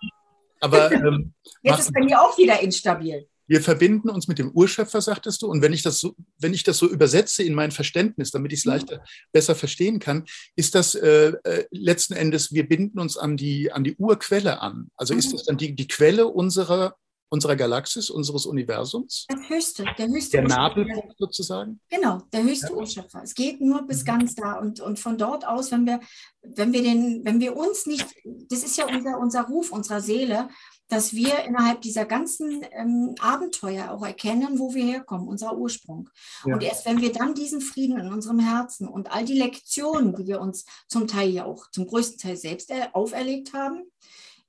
[0.59, 1.33] Aber ähm,
[1.63, 3.27] jetzt ist bei mir auch wieder instabil.
[3.47, 5.47] Wir verbinden uns mit dem Urschöpfer, sagtest du.
[5.47, 8.59] Und wenn ich das so, wenn ich das so übersetze in mein Verständnis, damit ich
[8.59, 8.71] es mhm.
[8.71, 10.25] leichter, besser verstehen kann,
[10.55, 14.89] ist das äh, äh, letzten Endes, wir binden uns an die, an die Urquelle an.
[14.95, 16.95] Also ist das dann die, die Quelle unserer,
[17.31, 19.25] unserer Galaxis, unseres Universums?
[19.31, 20.37] Der höchste, der höchste.
[20.37, 21.79] Der Nabelpunkt sozusagen?
[21.89, 22.73] Genau, der höchste ja.
[22.73, 23.21] Urschöpfer.
[23.23, 24.05] Es geht nur bis mhm.
[24.05, 24.59] ganz da.
[24.59, 26.01] Und, und von dort aus, wenn wir,
[26.41, 30.49] wenn wir den, wenn wir uns nicht, das ist ja unser, unser Ruf unserer Seele,
[30.89, 36.09] dass wir innerhalb dieser ganzen ähm, Abenteuer auch erkennen, wo wir herkommen, unser Ursprung.
[36.45, 36.55] Ja.
[36.55, 40.27] Und erst wenn wir dann diesen Frieden in unserem Herzen und all die Lektionen, die
[40.27, 43.83] wir uns zum Teil ja auch zum größten Teil selbst auferlegt haben,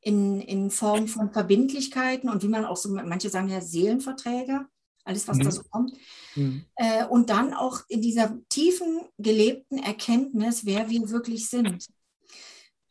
[0.02, 4.66] in, in Form von Verbindlichkeiten und wie man auch so, manche sagen ja Seelenverträge,
[5.04, 5.42] alles, was mhm.
[5.42, 5.92] da so kommt.
[6.36, 6.64] Mhm.
[6.76, 11.86] Äh, und dann auch in dieser tiefen, gelebten Erkenntnis, wer wir wirklich sind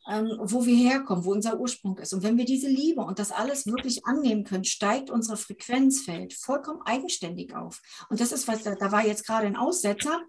[0.08, 2.12] ähm, wo wir herkommen, wo unser Ursprung ist.
[2.12, 6.82] Und wenn wir diese Liebe und das alles wirklich annehmen können, steigt unser Frequenzfeld vollkommen
[6.82, 7.80] eigenständig auf.
[8.08, 10.20] Und das ist, was da, da war jetzt gerade ein Aussetzer,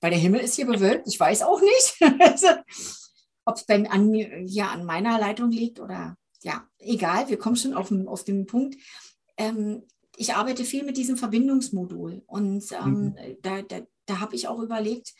[0.00, 1.08] weil der Himmel ist hier bewölkt.
[1.08, 1.98] Ich weiß auch nicht,
[3.48, 4.14] ob es an,
[4.46, 7.28] ja, an meiner Leitung liegt oder ja, egal.
[7.28, 8.76] Wir kommen schon auf, auf den Punkt.
[9.36, 9.82] Ähm,
[10.16, 13.14] ich arbeite viel mit diesem Verbindungsmodul und ähm, mhm.
[13.42, 15.14] da, da, da habe ich auch überlegt,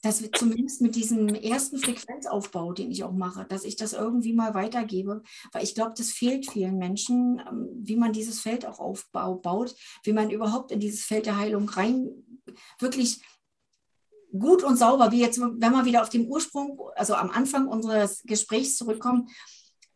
[0.00, 4.32] dass wir zumindest mit diesem ersten Frequenzaufbau, den ich auch mache, dass ich das irgendwie
[4.32, 5.22] mal weitergebe,
[5.52, 10.12] weil ich glaube, das fehlt vielen Menschen, ähm, wie man dieses Feld auch aufbaut, wie
[10.12, 12.08] man überhaupt in dieses Feld der Heilung rein
[12.78, 13.20] wirklich
[14.38, 18.22] gut und sauber, wie jetzt, wenn wir wieder auf den Ursprung, also am Anfang unseres
[18.24, 19.28] Gesprächs zurückkommen,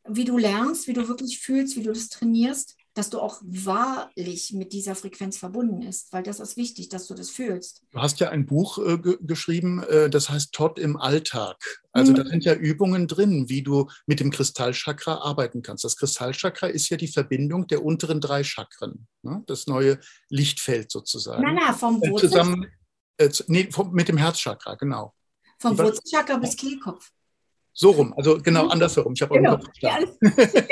[0.08, 4.54] wie du lernst, wie du wirklich fühlst, wie du das trainierst, dass du auch wahrlich
[4.54, 7.82] mit dieser Frequenz verbunden ist, weil das ist wichtig, dass du das fühlst.
[7.90, 11.56] Du hast ja ein Buch äh, geschrieben, äh, das heißt Todd im Alltag.
[11.92, 12.16] Also mhm.
[12.16, 15.84] da sind ja Übungen drin, wie du mit dem Kristallchakra arbeiten kannst.
[15.84, 19.42] Das Kristallchakra ist ja die Verbindung der unteren drei Chakren, ne?
[19.46, 19.98] das neue
[20.30, 21.42] Lichtfeld sozusagen.
[21.42, 22.30] Na, na, vom äh, Wurzel.
[22.30, 22.66] Zusammen,
[23.18, 25.14] äh, nee, vom, mit dem Herzchakra, genau.
[25.58, 27.10] Vom Wurzelchakra bis Kehlkopf.
[27.72, 28.70] So rum, also genau mhm.
[28.70, 29.12] andersherum.
[29.14, 29.58] Ich habe auch genau.
[29.80, 29.98] Ja,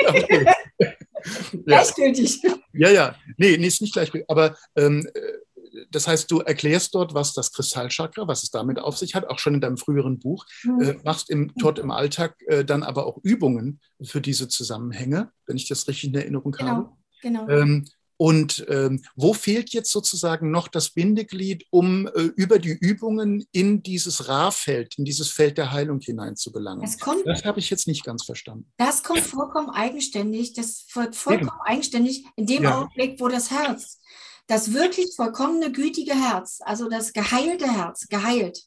[0.07, 0.45] okay.
[1.65, 2.41] Gleichgültig.
[2.73, 3.15] Ja, ja.
[3.37, 4.29] Nee, nee, ist nicht gleichgültig.
[4.29, 5.07] Aber ähm,
[5.91, 9.39] das heißt, du erklärst dort, was das Kristallchakra, was es damit auf sich hat, auch
[9.39, 10.81] schon in deinem früheren Buch, mhm.
[10.81, 15.57] äh, machst im, dort im Alltag äh, dann aber auch Übungen für diese Zusammenhänge, wenn
[15.57, 16.89] ich das richtig in Erinnerung genau, habe.
[17.21, 17.47] Genau.
[17.49, 17.85] Ähm,
[18.17, 23.83] und ähm, wo fehlt jetzt sozusagen noch das Bindeglied, um äh, über die Übungen in
[23.83, 26.81] dieses Ra-Feld, in dieses Feld der Heilung hinein zu gelangen?
[26.81, 28.71] Das, kommt, das habe ich jetzt nicht ganz verstanden.
[28.77, 30.53] Das kommt vollkommen eigenständig.
[30.53, 31.61] Das wird vollkommen Eben.
[31.65, 32.79] eigenständig in dem ja.
[32.79, 33.99] Augenblick, wo das Herz,
[34.47, 38.63] das wirklich vollkommene, gütige Herz, also das geheilte Herz, geheilt,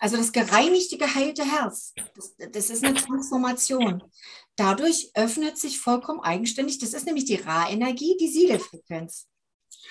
[0.00, 4.02] also das gereinigte, geheilte Herz, das, das ist eine Transformation.
[4.56, 9.28] Dadurch öffnet sich vollkommen eigenständig, das ist nämlich die Ra-Energie, die Siegelfrequenz.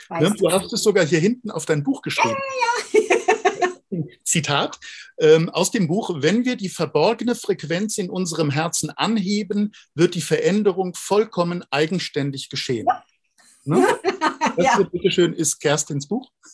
[0.09, 2.35] Ja, du hast es sogar hier hinten auf dein Buch geschrieben.
[2.93, 3.05] Ja, ja.
[4.23, 4.79] Zitat
[5.19, 10.21] ähm, aus dem Buch, wenn wir die verborgene Frequenz in unserem Herzen anheben, wird die
[10.21, 12.87] Veränderung vollkommen eigenständig geschehen.
[12.87, 13.03] Ja.
[13.63, 13.85] Ne?
[14.55, 14.83] Das ja.
[14.83, 16.31] bitteschön ist Kerstins Buch.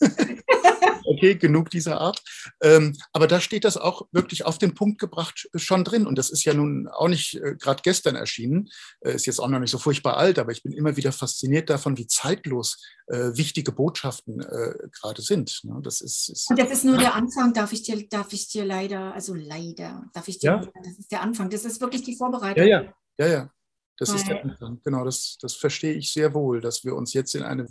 [1.06, 2.22] okay, genug dieser Art.
[2.62, 6.06] Ähm, aber da steht das auch wirklich auf den Punkt gebracht schon drin.
[6.06, 8.68] Und das ist ja nun auch nicht äh, gerade gestern erschienen,
[9.00, 11.70] äh, ist jetzt auch noch nicht so furchtbar alt, aber ich bin immer wieder fasziniert
[11.70, 15.60] davon, wie zeitlos äh, wichtige Botschaften äh, gerade sind.
[15.64, 15.80] Ne?
[15.82, 18.64] Das ist, ist, Und das ist nur der Anfang, darf ich dir, darf ich dir
[18.64, 20.82] leider, also leider, darf ich dir, ja?
[20.82, 22.66] das ist der Anfang, das ist wirklich die Vorbereitung.
[22.66, 23.50] Ja, ja, ja, ja.
[23.98, 24.80] Das Weil, ist der Anfang.
[24.84, 27.66] Genau, das, das verstehe ich sehr wohl, dass wir uns jetzt in eine,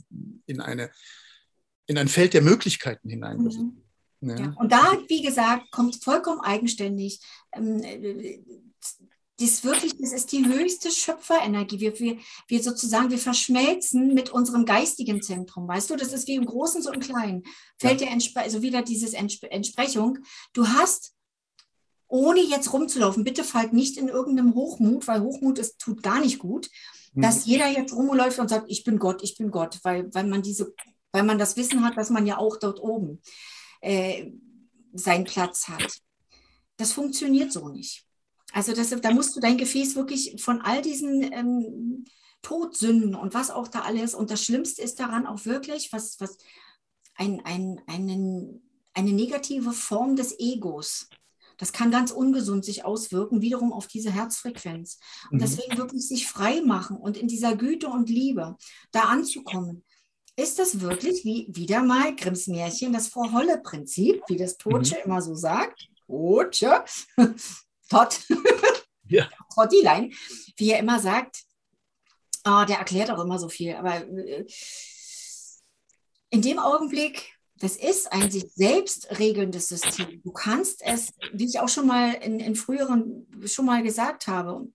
[0.47, 0.89] in eine
[1.87, 3.37] in ein Feld der Möglichkeiten hinein.
[3.37, 3.81] Mhm.
[4.21, 4.35] Ja.
[4.39, 4.53] Ja.
[4.57, 7.19] Und da, wie gesagt, kommt vollkommen eigenständig.
[7.53, 7.83] Ähm,
[9.37, 11.79] das wirklich, das ist die höchste Schöpferenergie.
[11.79, 12.17] Wir, wir,
[12.47, 15.67] wir sozusagen, wir verschmelzen mit unserem geistigen Zentrum.
[15.67, 17.43] Weißt du, das ist wie im Großen so im Kleinen.
[17.77, 18.15] Fällt ja.
[18.15, 20.19] dir also wieder dieses Entsp Entsprechung.
[20.53, 21.15] Du hast,
[22.07, 26.39] ohne jetzt rumzulaufen, bitte fallt nicht in irgendeinem Hochmut, weil Hochmut ist, tut gar nicht
[26.39, 26.69] gut,
[27.13, 27.23] mhm.
[27.23, 30.43] dass jeder jetzt rumläuft und sagt, ich bin Gott, ich bin Gott, weil, weil man
[30.43, 30.73] diese
[31.15, 33.21] weil man das Wissen hat, dass man ja auch dort oben.
[33.81, 34.31] Äh,
[34.95, 36.01] seinen Platz hat.
[36.77, 38.05] Das funktioniert so nicht.
[38.53, 42.05] Also das, da musst du dein Gefäß wirklich von all diesen ähm,
[42.41, 44.15] Todsünden und was auch da alles.
[44.15, 46.37] Und das Schlimmste ist daran auch wirklich, was, was
[47.15, 48.61] ein, ein, einen,
[48.93, 51.09] eine negative Form des Egos.
[51.57, 54.99] Das kann ganz ungesund sich auswirken, wiederum auf diese Herzfrequenz.
[55.31, 55.41] Und mhm.
[55.41, 58.55] deswegen wirklich sich frei machen und in dieser Güte und Liebe
[58.91, 59.83] da anzukommen.
[60.37, 65.01] Ist das wirklich, wie wieder mal Grimms Märchen, das Frau-Holle-Prinzip, wie das Totsche mhm.
[65.05, 65.87] immer so sagt?
[66.07, 66.83] Totsche,
[67.89, 68.19] Tot,
[69.07, 69.29] ja.
[69.53, 70.13] Tottilein,
[70.57, 71.43] wie er immer sagt,
[72.45, 74.45] oh, der erklärt auch immer so viel, aber äh,
[76.29, 80.21] in dem Augenblick, das ist ein sich selbst regelndes System.
[80.23, 84.67] Du kannst es, wie ich auch schon mal in, in früheren schon mal gesagt habe,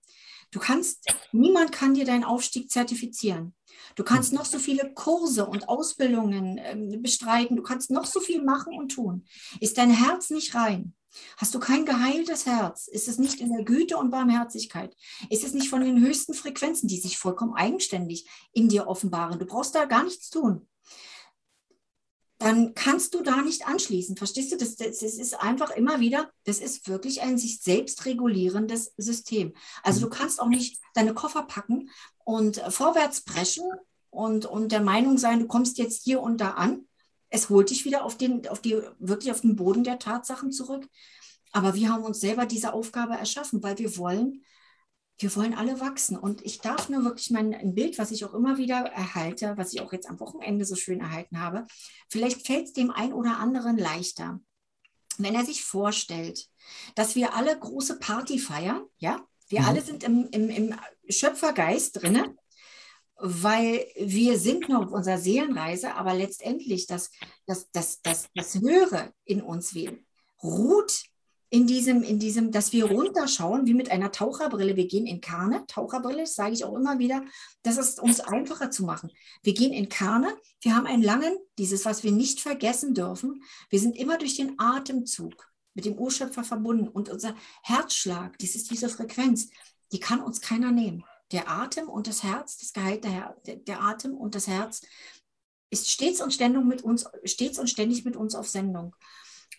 [0.49, 3.53] du kannst, niemand kann dir deinen Aufstieg zertifizieren.
[3.95, 8.41] Du kannst noch so viele Kurse und Ausbildungen äh, bestreiten, du kannst noch so viel
[8.43, 9.25] machen und tun.
[9.59, 10.93] Ist dein Herz nicht rein?
[11.35, 12.87] Hast du kein geheiltes Herz?
[12.87, 14.95] Ist es nicht in der Güte und Barmherzigkeit?
[15.29, 19.37] Ist es nicht von den höchsten Frequenzen, die sich vollkommen eigenständig in dir offenbaren?
[19.37, 20.67] Du brauchst da gar nichts tun
[22.41, 24.17] dann kannst du da nicht anschließen.
[24.17, 24.57] Verstehst du?
[24.57, 29.53] Das, das, das, ist einfach immer wieder, das ist wirklich ein sich selbst regulierendes System.
[29.83, 30.11] Also du mhm.
[30.11, 31.91] kannst auch nicht deine Koffer packen
[32.23, 33.65] und vorwärts preschen
[34.09, 36.87] und, und der Meinung sein, du kommst jetzt hier und da an.
[37.29, 40.87] Es holt dich wieder auf den, auf die, wirklich auf den Boden der Tatsachen zurück.
[41.51, 44.43] Aber wir haben uns selber diese Aufgabe erschaffen, weil wir wollen,
[45.17, 46.17] wir wollen alle wachsen.
[46.17, 49.73] Und ich darf nur wirklich mein ein Bild, was ich auch immer wieder erhalte, was
[49.73, 51.65] ich auch jetzt am Wochenende so schön erhalten habe,
[52.09, 54.39] vielleicht fällt es dem einen oder anderen leichter,
[55.17, 56.47] wenn er sich vorstellt,
[56.95, 59.65] dass wir alle große Party feiern, ja, wir mhm.
[59.67, 60.75] alle sind im, im, im
[61.09, 62.35] Schöpfergeist drinne,
[63.17, 67.11] weil wir sind noch auf unserer Seelenreise, aber letztendlich das,
[67.45, 69.75] das, das, das, das Höhere in uns
[70.41, 71.03] ruht
[71.53, 74.77] in diesem, in diesem, dass wir runterschauen, wie mit einer Taucherbrille.
[74.77, 75.65] Wir gehen in Karne.
[75.67, 77.25] Taucherbrille, das sage ich auch immer wieder.
[77.61, 79.11] Das ist uns einfacher zu machen.
[79.43, 80.33] Wir gehen in Karne.
[80.61, 83.43] Wir haben einen langen, dieses, was wir nicht vergessen dürfen.
[83.69, 88.71] Wir sind immer durch den Atemzug mit dem Urschöpfer verbunden und unser Herzschlag, das ist
[88.71, 89.49] diese Frequenz,
[89.91, 91.03] die kann uns keiner nehmen.
[91.33, 94.81] Der Atem und das Herz, das geheilte Her der, der Atem und das Herz
[95.69, 98.95] ist stets und ständig mit uns, stets und ständig mit uns auf Sendung.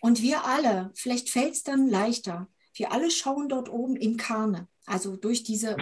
[0.03, 4.67] Und wir alle, vielleicht fällt es dann leichter, wir alle schauen dort oben in Karne,
[4.85, 5.77] also durch diese,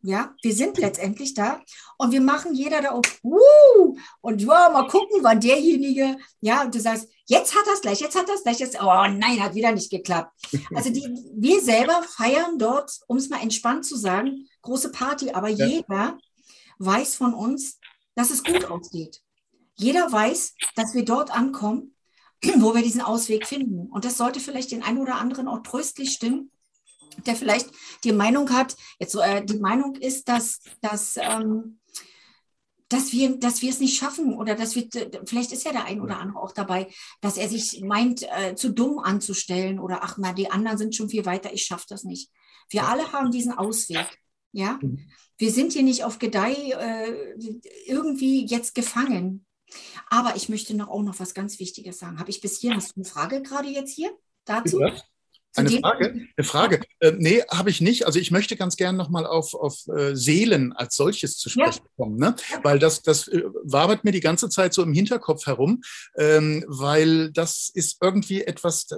[0.00, 1.60] ja, wir sind letztendlich da
[1.98, 6.72] und wir machen jeder da oben, uh, und ja, mal gucken, wann derjenige, ja, und
[6.72, 9.72] du sagst, jetzt hat das gleich, jetzt hat das gleich, jetzt, oh nein, hat wieder
[9.72, 10.30] nicht geklappt.
[10.76, 11.02] Also die,
[11.34, 15.66] wir selber feiern dort, um es mal entspannt zu sagen, große Party, aber ja.
[15.66, 16.16] jeder
[16.78, 17.80] weiß von uns,
[18.14, 19.20] dass es gut ausgeht.
[19.74, 21.96] Jeder weiß, dass wir dort ankommen
[22.58, 23.88] wo wir diesen Ausweg finden.
[23.90, 26.50] Und das sollte vielleicht den einen oder anderen auch tröstlich stimmen,
[27.26, 27.70] der vielleicht
[28.04, 31.78] die Meinung hat, jetzt so, äh, die Meinung ist, dass, dass, ähm,
[32.88, 34.88] dass, wir, dass wir es nicht schaffen oder dass wir,
[35.24, 36.88] vielleicht ist ja der ein oder andere auch dabei,
[37.20, 41.08] dass er sich meint, äh, zu dumm anzustellen oder ach mal, die anderen sind schon
[41.08, 42.30] viel weiter, ich schaffe das nicht.
[42.70, 44.06] Wir alle haben diesen Ausweg.
[44.54, 45.10] Ja, mhm.
[45.38, 47.34] wir sind hier nicht auf Gedeih äh,
[47.86, 49.46] irgendwie jetzt gefangen.
[50.10, 52.18] Aber ich möchte noch auch noch was ganz Wichtiges sagen.
[52.18, 54.10] Habe ich bis hier, hast du eine Frage gerade jetzt hier
[54.44, 54.80] dazu?
[54.80, 54.92] Ja.
[55.54, 56.14] Eine Frage?
[56.36, 56.80] Eine Frage?
[57.00, 58.06] Äh, nee, habe ich nicht.
[58.06, 62.16] Also ich möchte ganz gerne nochmal auf, auf äh, Seelen als solches zu sprechen kommen,
[62.16, 62.34] ne?
[62.62, 65.82] weil das, das äh, wabert mir die ganze Zeit so im Hinterkopf herum,
[66.16, 68.96] ähm, weil das ist irgendwie etwas, äh,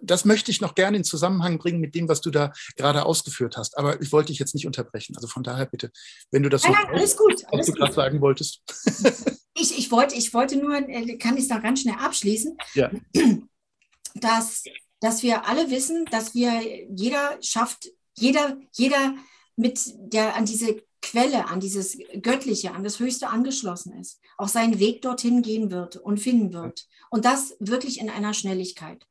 [0.00, 3.56] das möchte ich noch gerne in Zusammenhang bringen mit dem, was du da gerade ausgeführt
[3.56, 3.76] hast.
[3.76, 5.16] Aber ich wollte dich jetzt nicht unterbrechen.
[5.16, 5.90] Also von daher bitte,
[6.30, 8.62] wenn du das nein, so nein, alles gut, was du gerade sagen wolltest.
[9.54, 12.90] Ich, ich, wollte, ich wollte nur, äh, kann ich es da ganz schnell abschließen, ja.
[14.14, 14.64] dass,
[15.00, 16.60] dass wir alle wissen, dass wir,
[16.90, 19.14] jeder schafft, jeder, jeder
[19.56, 24.78] mit der an diese Quelle, an dieses Göttliche, an das Höchste angeschlossen ist, auch seinen
[24.78, 26.88] Weg dorthin gehen wird und finden wird.
[27.10, 29.06] Und das wirklich in einer Schnelligkeit.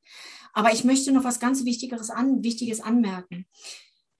[0.54, 3.46] Aber ich möchte noch was ganz Wichtigeres, an, Wichtiges anmerken.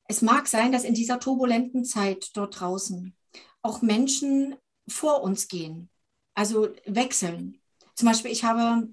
[0.08, 3.16] Es mag sein, dass in dieser turbulenten Zeit dort draußen
[3.62, 4.56] auch Menschen
[4.88, 5.90] vor uns gehen,
[6.34, 7.60] also wechseln.
[7.96, 8.90] Zum Beispiel, ich habe,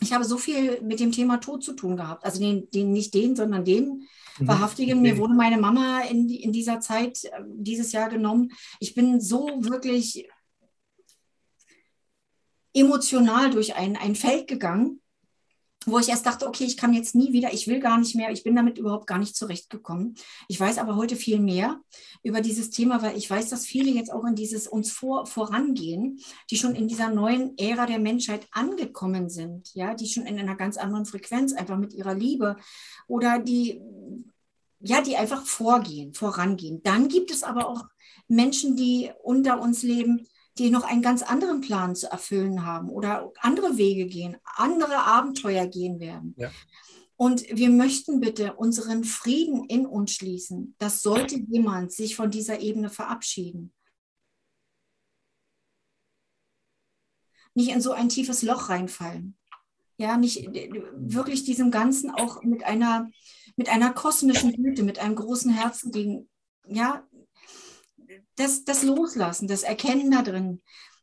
[0.00, 2.24] ich habe so viel mit dem Thema Tod zu tun gehabt.
[2.24, 4.08] Also den, den nicht den, sondern den
[4.38, 4.48] mhm.
[4.48, 5.02] Wahrhaftigen.
[5.02, 8.52] Mir wurde meine Mama in, in dieser Zeit, äh, dieses Jahr genommen.
[8.80, 10.28] Ich bin so wirklich
[12.72, 15.00] emotional durch ein, ein Feld gegangen,
[15.86, 18.30] wo ich erst dachte, okay, ich kann jetzt nie wieder, ich will gar nicht mehr,
[18.30, 20.14] ich bin damit überhaupt gar nicht zurechtgekommen.
[20.48, 21.80] Ich weiß aber heute viel mehr
[22.22, 26.20] über dieses Thema, weil ich weiß, dass viele jetzt auch in dieses uns vor, vorangehen,
[26.50, 30.56] die schon in dieser neuen Ära der Menschheit angekommen sind, ja, die schon in einer
[30.56, 32.56] ganz anderen Frequenz einfach mit ihrer Liebe
[33.06, 33.80] oder die,
[34.80, 36.82] ja, die einfach vorgehen, vorangehen.
[36.82, 37.84] Dann gibt es aber auch
[38.28, 40.26] Menschen, die unter uns leben,
[40.58, 45.66] die noch einen ganz anderen Plan zu erfüllen haben oder andere Wege gehen, andere Abenteuer
[45.66, 46.34] gehen werden.
[46.36, 46.50] Ja.
[47.16, 50.74] Und wir möchten bitte unseren Frieden in uns schließen.
[50.78, 53.72] Das sollte jemand sich von dieser Ebene verabschieden.
[57.54, 59.36] Nicht in so ein tiefes Loch reinfallen.
[59.96, 60.48] Ja, nicht
[60.96, 63.10] wirklich diesem Ganzen auch mit einer,
[63.54, 66.28] mit einer kosmischen Güte, mit einem großen Herzen gegen,
[66.66, 67.06] ja,
[68.36, 70.60] das, das Loslassen, das Erkennen da drin,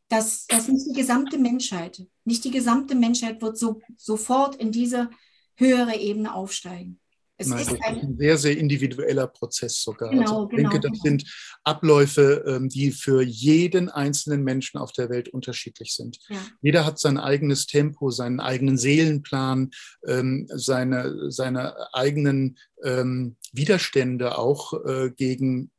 [0.10, 5.10] dass, dass nicht die gesamte Menschheit, nicht die gesamte Menschheit wird so, sofort in diese
[5.56, 7.00] höhere Ebene aufsteigen.
[7.42, 10.12] Es Nein, ist ein, ein, sehr, sehr individueller Prozess sogar.
[10.12, 11.04] Genau, also ich genau, denke, das genau.
[11.04, 16.20] sind Abläufe, ähm, die für jeden einzelnen Menschen auf der Welt unterschiedlich sind.
[16.30, 16.38] Ja.
[16.62, 19.72] Jeder hat sein eigenes Tempo, seinen eigenen Seelenplan,
[20.08, 25.72] ähm, seine, seine eigenen ähm, Widerstände auch äh, gegen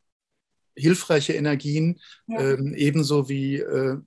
[0.76, 2.40] hilfreiche Energien, ja.
[2.40, 3.98] ähm, ebenso wie äh,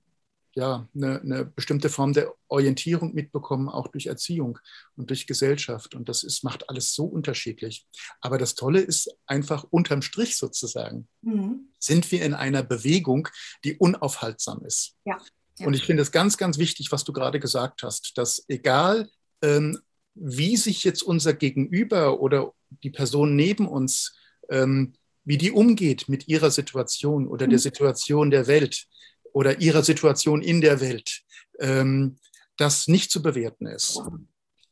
[0.54, 4.58] ja, eine, eine, bestimmte Form der Orientierung mitbekommen, auch durch Erziehung
[4.96, 5.94] und durch Gesellschaft.
[5.94, 7.86] Und das ist, macht alles so unterschiedlich.
[8.22, 11.68] Aber das Tolle ist einfach unterm Strich sozusagen, mhm.
[11.78, 13.28] sind wir in einer Bewegung,
[13.64, 14.96] die unaufhaltsam ist.
[15.04, 15.18] Ja.
[15.58, 15.66] Ja.
[15.66, 19.08] Und ich finde es ganz, ganz wichtig, was du gerade gesagt hast, dass egal,
[19.42, 19.78] ähm,
[20.14, 22.52] wie sich jetzt unser Gegenüber oder
[22.82, 24.16] die Person neben uns
[24.50, 24.94] ähm,
[25.26, 27.62] wie die umgeht mit ihrer Situation oder der mhm.
[27.62, 28.86] Situation der Welt
[29.32, 31.22] oder ihrer Situation in der Welt,
[31.60, 32.16] ähm,
[32.56, 34.00] das nicht zu bewerten ist.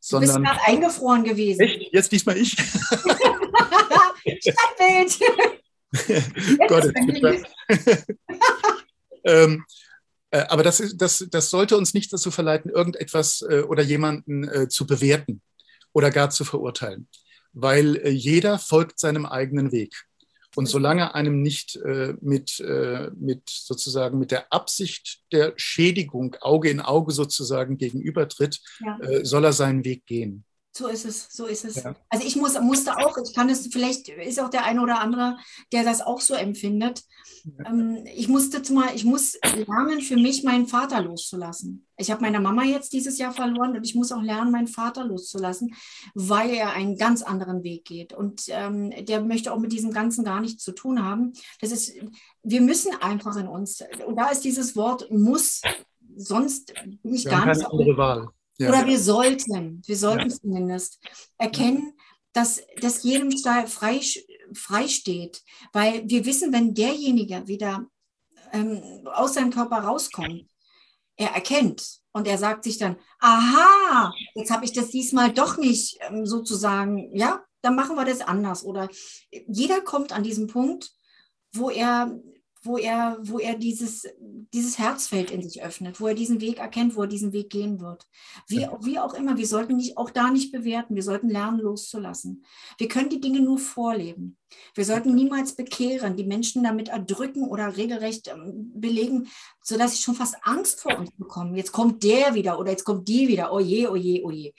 [0.00, 1.60] Sondern, du bist gerade eingefroren gewesen.
[1.60, 1.92] Echt?
[1.92, 2.52] Jetzt diesmal ich?
[4.40, 5.18] Stadtbild!
[6.68, 6.92] Gott,
[9.24, 9.64] ähm,
[10.30, 14.44] äh, aber das, ist, das, das sollte uns nicht dazu verleiten, irgendetwas äh, oder jemanden
[14.48, 15.42] äh, zu bewerten
[15.92, 17.08] oder gar zu verurteilen,
[17.52, 20.04] weil äh, jeder folgt seinem eigenen Weg.
[20.56, 26.70] Und solange einem nicht äh, mit, äh, mit sozusagen mit der Absicht der Schädigung Auge
[26.70, 28.98] in Auge sozusagen gegenübertritt, ja.
[29.00, 30.44] äh, soll er seinen Weg gehen.
[30.76, 31.76] So ist es, so ist es.
[31.76, 31.94] Ja.
[32.08, 35.36] Also ich muss, musste auch, ich kann es, vielleicht ist auch der eine oder andere,
[35.72, 37.04] der das auch so empfindet.
[37.44, 37.70] Ja.
[37.70, 41.86] Ähm, ich musste zumal, ich muss lernen, für mich meinen Vater loszulassen.
[41.96, 45.04] Ich habe meine Mama jetzt dieses Jahr verloren und ich muss auch lernen, meinen Vater
[45.04, 45.76] loszulassen,
[46.14, 48.12] weil er einen ganz anderen Weg geht.
[48.12, 51.34] Und ähm, der möchte auch mit diesem Ganzen gar nichts zu tun haben.
[51.60, 51.92] Das ist,
[52.42, 55.62] wir müssen einfach in uns, und da ist dieses Wort muss
[56.16, 56.74] sonst
[57.04, 57.60] nicht gar nicht.
[57.60, 58.28] Keine andere Wahl.
[58.58, 58.68] Ja.
[58.68, 60.36] Oder wir sollten, wir sollten ja.
[60.36, 61.00] zumindest
[61.38, 61.94] erkennen,
[62.32, 63.30] dass, dass jedem
[63.66, 64.00] frei,
[64.52, 65.42] frei steht.
[65.72, 67.86] Weil wir wissen, wenn derjenige wieder
[68.52, 70.46] ähm, aus seinem Körper rauskommt,
[71.16, 75.98] er erkennt und er sagt sich dann, aha, jetzt habe ich das diesmal doch nicht
[76.08, 78.64] ähm, sozusagen, ja, dann machen wir das anders.
[78.64, 78.88] Oder
[79.30, 80.92] jeder kommt an diesem Punkt,
[81.52, 82.20] wo er
[82.64, 86.96] wo er, wo er dieses, dieses Herzfeld in sich öffnet, wo er diesen Weg erkennt,
[86.96, 88.06] wo er diesen Weg gehen wird.
[88.48, 92.44] Wie, wie auch immer, wir sollten nicht, auch da nicht bewerten, wir sollten lernen, loszulassen.
[92.78, 94.38] Wir können die Dinge nur vorleben.
[94.74, 99.28] Wir sollten niemals bekehren, die Menschen damit erdrücken oder regelrecht ähm, belegen,
[99.62, 101.56] sodass sie schon fast Angst vor uns bekommen.
[101.56, 103.52] Jetzt kommt der wieder oder jetzt kommt die wieder.
[103.52, 104.52] Oje, oje, oje.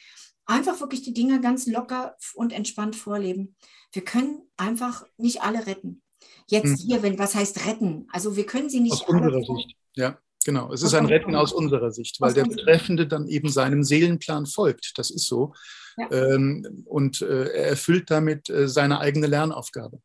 [0.45, 3.55] Einfach wirklich die Dinge ganz locker und entspannt vorleben.
[3.91, 6.03] Wir können einfach nicht alle retten.
[6.47, 6.87] Jetzt hm.
[6.87, 8.07] hier, wenn was heißt retten?
[8.11, 8.93] Also wir können sie nicht.
[8.93, 10.17] Aus unserer Sicht, ja.
[10.45, 14.45] Genau, es ist ein Retten aus unserer Sicht, weil der Betreffende dann eben seinem Seelenplan
[14.45, 14.93] folgt.
[14.95, 15.55] Das ist so.
[15.97, 16.11] Ja.
[16.11, 19.99] Ähm, und äh, er erfüllt damit äh, seine eigene Lernaufgabe.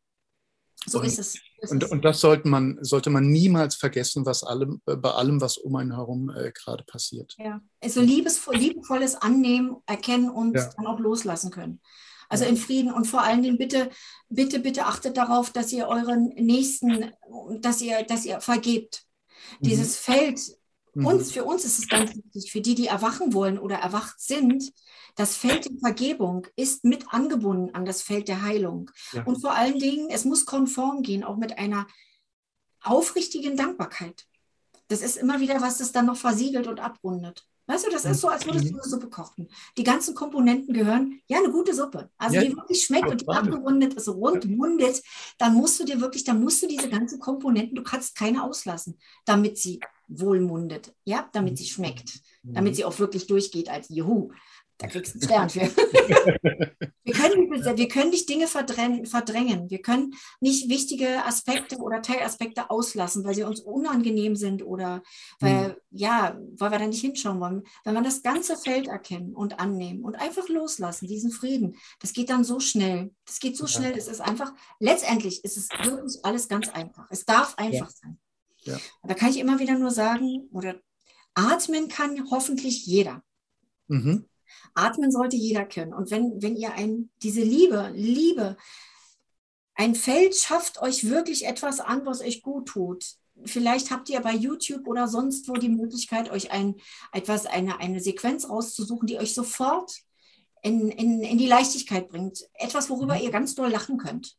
[0.87, 1.35] So und, ist es.
[1.59, 5.41] Ist und, und, das sollte man, sollte man niemals vergessen, was allem, äh, bei allem,
[5.41, 7.35] was um einen herum äh, gerade passiert.
[7.37, 10.71] Ja, also liebevolles Annehmen, erkennen und ja.
[10.75, 11.81] dann auch loslassen können.
[12.31, 13.89] Also in Frieden und vor allen Dingen bitte,
[14.29, 17.11] bitte, bitte achtet darauf, dass ihr euren Nächsten,
[17.59, 19.05] dass ihr, dass ihr vergebt.
[19.59, 19.67] Mhm.
[19.67, 20.39] Dieses Feld,
[20.93, 21.05] mhm.
[21.07, 24.71] uns, für uns ist es ganz wichtig, für die, die erwachen wollen oder erwacht sind,
[25.15, 28.89] das Feld der Vergebung ist mit angebunden an das Feld der Heilung.
[29.11, 29.25] Ja.
[29.25, 31.85] Und vor allen Dingen, es muss konform gehen, auch mit einer
[32.81, 34.25] aufrichtigen Dankbarkeit.
[34.87, 37.45] Das ist immer wieder was, das dann noch versiegelt und abrundet.
[37.71, 38.81] Weißt du, das ist so, als würdest du mhm.
[38.81, 39.47] eine Suppe kochen.
[39.77, 42.09] Die ganzen Komponenten gehören, ja, eine gute Suppe.
[42.17, 45.01] Also ja, die wirklich schmeckt und die abgerundet ist, rund mundet,
[45.37, 48.99] dann musst du dir wirklich, dann musst du diese ganzen Komponenten, du kannst keine auslassen,
[49.23, 49.79] damit sie
[50.09, 52.75] wohlmundet, ja, damit sie schmeckt, damit mhm.
[52.75, 54.31] sie auch wirklich durchgeht als Juhu.
[54.81, 55.59] Da kriegst du einen Stern für.
[57.03, 59.69] wir, können, wir können nicht Dinge verdrängen.
[59.69, 65.03] Wir können nicht wichtige Aspekte oder Teilaspekte auslassen, weil sie uns unangenehm sind oder
[65.39, 65.75] weil, mhm.
[65.91, 67.61] ja, weil wir da nicht hinschauen wollen.
[67.83, 72.31] Wenn wir das ganze Feld erkennen und annehmen und einfach loslassen, diesen Frieden, das geht
[72.31, 73.13] dann so schnell.
[73.25, 73.69] Das geht so ja.
[73.69, 73.95] schnell.
[73.95, 77.05] Es ist einfach, letztendlich ist es wirklich alles ganz einfach.
[77.11, 77.95] Es darf einfach ja.
[78.01, 78.19] sein.
[78.61, 78.77] Ja.
[79.03, 80.81] Da kann ich immer wieder nur sagen, oder
[81.35, 83.23] atmen kann hoffentlich jeder.
[83.87, 84.25] Mhm.
[84.73, 85.93] Atmen sollte jeder können.
[85.93, 88.57] Und wenn, wenn ihr ein, diese Liebe, Liebe,
[89.75, 93.05] ein Feld schafft euch wirklich etwas an, was euch gut tut.
[93.45, 96.75] Vielleicht habt ihr bei YouTube oder sonst wo die Möglichkeit, euch ein,
[97.11, 99.93] etwas, eine, eine Sequenz rauszusuchen, die euch sofort
[100.61, 102.47] in, in, in die Leichtigkeit bringt.
[102.53, 103.21] Etwas, worüber mhm.
[103.21, 104.37] ihr ganz doll lachen könnt.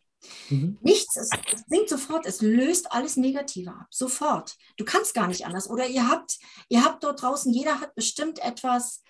[0.50, 0.78] Mhm.
[0.82, 4.56] Nichts, es, es bringt sofort, es löst alles Negative ab, sofort.
[4.76, 5.68] Du kannst gar nicht anders.
[5.68, 9.02] Oder ihr habt, ihr habt dort draußen, jeder hat bestimmt etwas,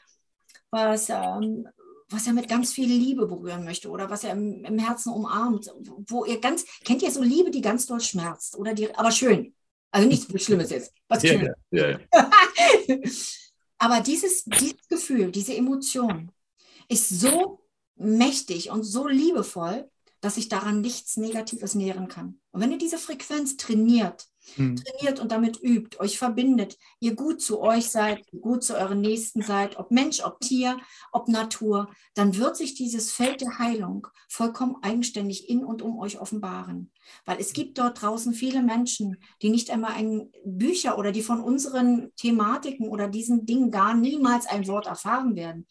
[0.73, 1.69] was, ähm,
[2.09, 5.71] was er mit ganz viel Liebe berühren möchte oder was er im, im, Herzen umarmt,
[6.09, 9.55] wo ihr ganz, kennt ihr so Liebe, die ganz doll schmerzt oder die, aber schön.
[9.91, 10.93] Also nichts Schlimmes jetzt.
[11.09, 11.55] Was ja, schön.
[11.71, 12.01] Ja, ja,
[13.79, 16.33] aber dieses, dieses Gefühl, diese Emotion
[16.89, 17.61] ist so
[17.97, 19.89] mächtig und so liebevoll,
[20.21, 22.41] dass sich daran nichts Negatives nähren kann.
[22.53, 24.77] Und wenn ihr diese Frequenz trainiert, hm.
[24.77, 29.43] trainiert und damit übt, euch verbindet, ihr gut zu euch seid, gut zu euren Nächsten
[29.43, 30.79] seid, ob Mensch, ob Tier,
[31.13, 36.21] ob Natur, dann wird sich dieses Feld der Heilung vollkommen eigenständig in und um euch
[36.21, 36.91] offenbaren.
[37.25, 41.41] Weil es gibt dort draußen viele Menschen, die nicht einmal ein Bücher oder die von
[41.41, 45.67] unseren Thematiken oder diesen Dingen gar niemals ein Wort erfahren werden.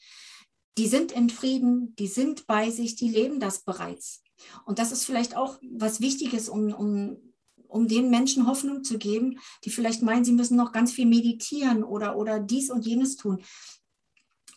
[0.78, 4.24] Die sind in Frieden, die sind bei sich, die leben das bereits.
[4.66, 7.31] Und das ist vielleicht auch was Wichtiges, um, um,
[7.72, 11.84] um den Menschen Hoffnung zu geben, die vielleicht meinen, sie müssen noch ganz viel meditieren
[11.84, 13.42] oder, oder dies und jenes tun.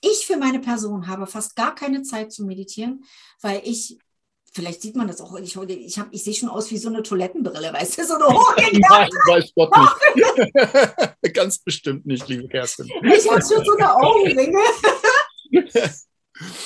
[0.00, 3.04] Ich für meine Person habe fast gar keine Zeit zu meditieren,
[3.40, 3.98] weil ich
[4.52, 5.36] vielleicht sieht man das auch.
[5.36, 8.26] Ich, ich, hab, ich sehe schon aus wie so eine Toilettenbrille, weißt du, so eine
[8.78, 9.72] Nein, weiß Gott
[10.14, 11.34] nicht.
[11.34, 12.86] Ganz bestimmt nicht, liebe Kerstin.
[12.86, 14.60] Ich habe schon so eine Augenringe.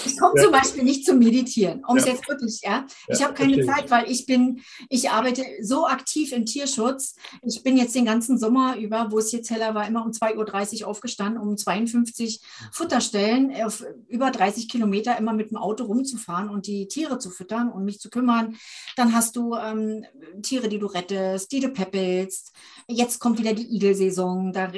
[0.06, 0.44] Ich komme ja.
[0.44, 2.12] zum Beispiel nicht zum Meditieren, um es ja.
[2.12, 2.86] jetzt wirklich, ja.
[3.08, 3.58] Ich habe keine.
[3.66, 7.16] Zeit, weil ich bin, ich arbeite so aktiv im Tierschutz.
[7.42, 10.82] Ich bin jetzt den ganzen Sommer über, wo es jetzt heller war, immer um 2.30
[10.82, 12.40] Uhr aufgestanden, um 52
[12.72, 17.70] Futterstellen auf über 30 Kilometer immer mit dem Auto rumzufahren und die Tiere zu füttern
[17.70, 18.56] und mich zu kümmern.
[18.96, 20.04] Dann hast du ähm,
[20.42, 22.52] Tiere, die du rettest, die du peppelst.
[22.88, 24.52] Jetzt kommt wieder die Igelsaison.
[24.52, 24.72] Da,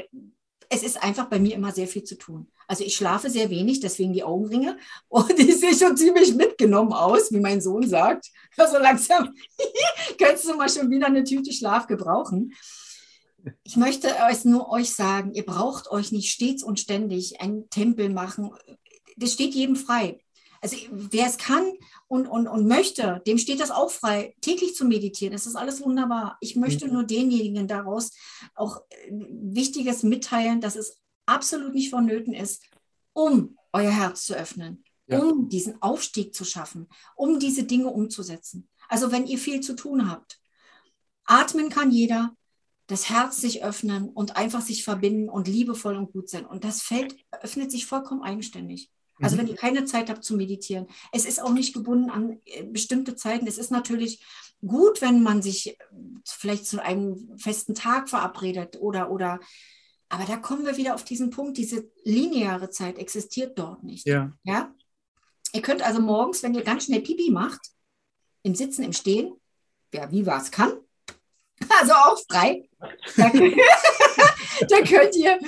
[0.68, 2.48] es ist einfach bei mir immer sehr viel zu tun.
[2.70, 4.78] Also ich schlafe sehr wenig, deswegen die Augenringe.
[5.08, 8.30] Und ich sehe schon ziemlich mitgenommen aus, wie mein Sohn sagt.
[8.56, 9.34] So langsam
[10.18, 12.52] könntest du mal schon wieder eine Tüte Schlaf gebrauchen.
[13.64, 18.10] Ich möchte euch nur euch sagen, ihr braucht euch nicht stets und ständig einen Tempel
[18.10, 18.50] machen.
[19.16, 20.20] Das steht jedem frei.
[20.60, 21.72] Also wer es kann
[22.06, 25.32] und, und, und möchte, dem steht das auch frei, täglich zu meditieren.
[25.32, 26.36] Das ist alles wunderbar.
[26.40, 26.92] Ich möchte mhm.
[26.92, 28.10] nur denjenigen daraus
[28.54, 31.00] auch äh, Wichtiges mitteilen, dass es
[31.30, 32.64] absolut nicht vonnöten ist,
[33.12, 35.18] um euer Herz zu öffnen, ja.
[35.18, 38.68] um diesen Aufstieg zu schaffen, um diese Dinge umzusetzen.
[38.88, 40.40] Also wenn ihr viel zu tun habt,
[41.24, 42.34] atmen kann jeder,
[42.88, 46.44] das Herz sich öffnen und einfach sich verbinden und liebevoll und gut sein.
[46.44, 48.90] Und das Feld öffnet sich vollkommen eigenständig.
[49.20, 49.40] Also mhm.
[49.40, 50.86] wenn ihr keine Zeit habt zu meditieren.
[51.12, 53.46] Es ist auch nicht gebunden an äh, bestimmte Zeiten.
[53.46, 54.24] Es ist natürlich
[54.66, 55.78] gut, wenn man sich
[56.24, 59.38] vielleicht zu einem festen Tag verabredet oder, oder
[60.10, 64.06] aber da kommen wir wieder auf diesen Punkt, diese lineare Zeit existiert dort nicht.
[64.06, 64.32] Ja.
[64.42, 64.74] ja?
[65.52, 67.60] Ihr könnt also morgens, wenn ihr ganz schnell Pipi macht,
[68.42, 69.32] im Sitzen, im Stehen,
[69.92, 70.72] wer wie was kann,
[71.80, 72.68] also auch frei,
[73.16, 73.30] da,
[74.68, 75.38] da, könnt ihr,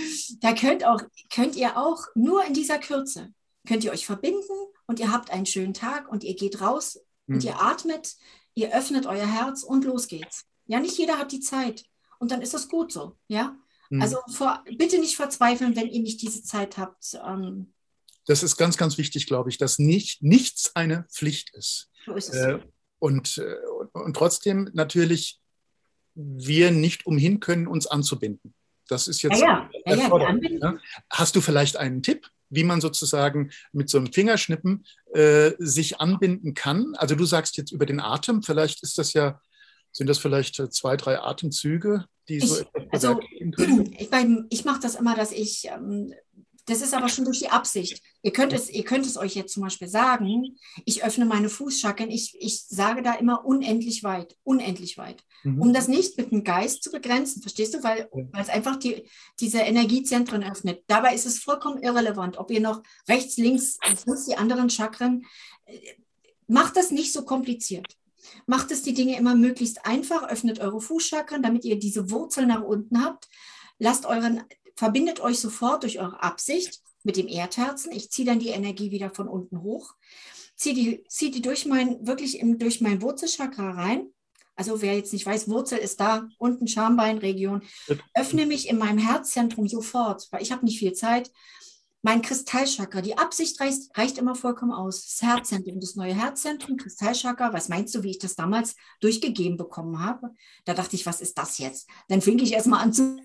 [0.41, 1.01] da könnt, auch,
[1.35, 3.35] könnt ihr auch nur in dieser Kürze,
[3.67, 7.35] könnt ihr euch verbinden und ihr habt einen schönen Tag und ihr geht raus hm.
[7.35, 8.15] und ihr atmet,
[8.55, 10.45] ihr öffnet euer Herz und los geht's.
[10.67, 11.85] Ja, nicht jeder hat die Zeit
[12.21, 13.57] und dann ist das gut so, ja.
[13.93, 14.01] Mhm.
[14.01, 17.19] Also vor, bitte nicht verzweifeln, wenn ihr nicht diese Zeit habt.
[17.27, 17.75] Ähm,
[18.27, 21.91] das ist ganz, ganz wichtig, glaube ich, dass nicht, nichts eine Pflicht ist.
[22.07, 22.37] So ist es.
[22.37, 22.59] Äh,
[22.99, 23.57] und, äh,
[23.93, 25.41] und trotzdem natürlich
[26.15, 28.55] wir nicht umhin können, uns anzubinden.
[28.89, 29.41] Das ist jetzt.
[29.41, 29.95] Ja, ja.
[29.95, 30.81] ja, ja ne?
[31.11, 36.55] Hast du vielleicht einen Tipp, wie man sozusagen mit so einem Fingerschnippen äh, sich anbinden
[36.55, 36.95] kann?
[36.97, 39.39] Also du sagst jetzt über den Atem, vielleicht ist das ja
[39.93, 43.21] sind das vielleicht äh, zwei, drei Atemzüge, die so ich, also,
[43.99, 44.09] ich,
[44.51, 46.15] ich mache das immer, dass ich ähm,
[46.67, 48.03] das ist aber schon durch die Absicht.
[48.23, 52.11] Ihr könnt es, ihr könnt es euch jetzt zum Beispiel sagen, ich öffne meine Fußschackeln,
[52.11, 55.25] ich, ich sage da immer unendlich weit, unendlich weit.
[55.43, 55.61] Mhm.
[55.61, 57.83] Um das nicht mit dem Geist zu begrenzen, verstehst du?
[57.83, 59.03] Weil, weil es einfach die,
[59.41, 60.85] diese Energiezentren öffnet.
[60.87, 65.25] Dabei ist es vollkommen irrelevant, ob ihr noch rechts, links, links die anderen Chakren.
[65.65, 65.79] Äh,
[66.47, 67.87] macht das nicht so kompliziert.
[68.47, 72.63] Macht es die Dinge immer möglichst einfach, öffnet eure Fußchakren, damit ihr diese Wurzel nach
[72.63, 73.29] unten habt.
[73.79, 74.43] Lasst euren
[74.77, 77.93] verbindet euch sofort durch eure Absicht mit dem Erdherzen.
[77.93, 79.95] Ich ziehe dann die Energie wieder von unten hoch,
[80.57, 84.09] ziehe die, ziehe die durch mein, wirklich im, durch mein Wurzelchakra rein.
[84.55, 87.63] Also wer jetzt nicht weiß, Wurzel ist da, unten Schambeinregion.
[88.15, 91.31] Öffne mich in meinem Herzzentrum sofort, weil ich habe nicht viel Zeit.
[92.05, 95.07] Mein Kristallchakra, die Absicht reicht, reicht immer vollkommen aus.
[95.07, 100.05] Das Herzzentrum, das neue Herzzentrum, Kristallchakra, was meinst du, wie ich das damals durchgegeben bekommen
[100.05, 100.31] habe?
[100.65, 101.89] Da dachte ich, was ist das jetzt?
[102.09, 103.21] Dann fing ich erstmal an zu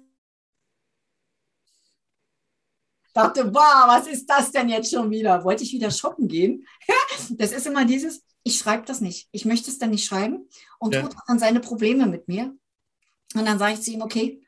[3.17, 5.43] dachte, wow, was ist das denn jetzt schon wieder?
[5.43, 6.67] Wollte ich wieder shoppen gehen?
[7.31, 9.27] das ist immer dieses, ich schreibe das nicht.
[9.31, 10.47] Ich möchte es dann nicht schreiben
[10.77, 11.01] und ja.
[11.01, 12.55] tut dann seine Probleme mit mir.
[13.33, 14.43] Und dann sage ich zu ihm, okay,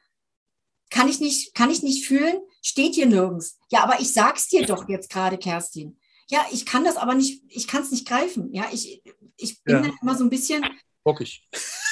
[0.90, 3.58] kann ich nicht, kann ich nicht fühlen, steht hier nirgends.
[3.70, 5.98] Ja, aber ich sag's dir doch jetzt gerade, Kerstin.
[6.28, 8.54] Ja, ich kann das aber nicht, ich kann es nicht greifen.
[8.54, 9.02] Ja, ich,
[9.38, 9.82] ich bin ja.
[9.82, 10.64] dann immer so ein bisschen.
[11.04, 11.44] Bockig.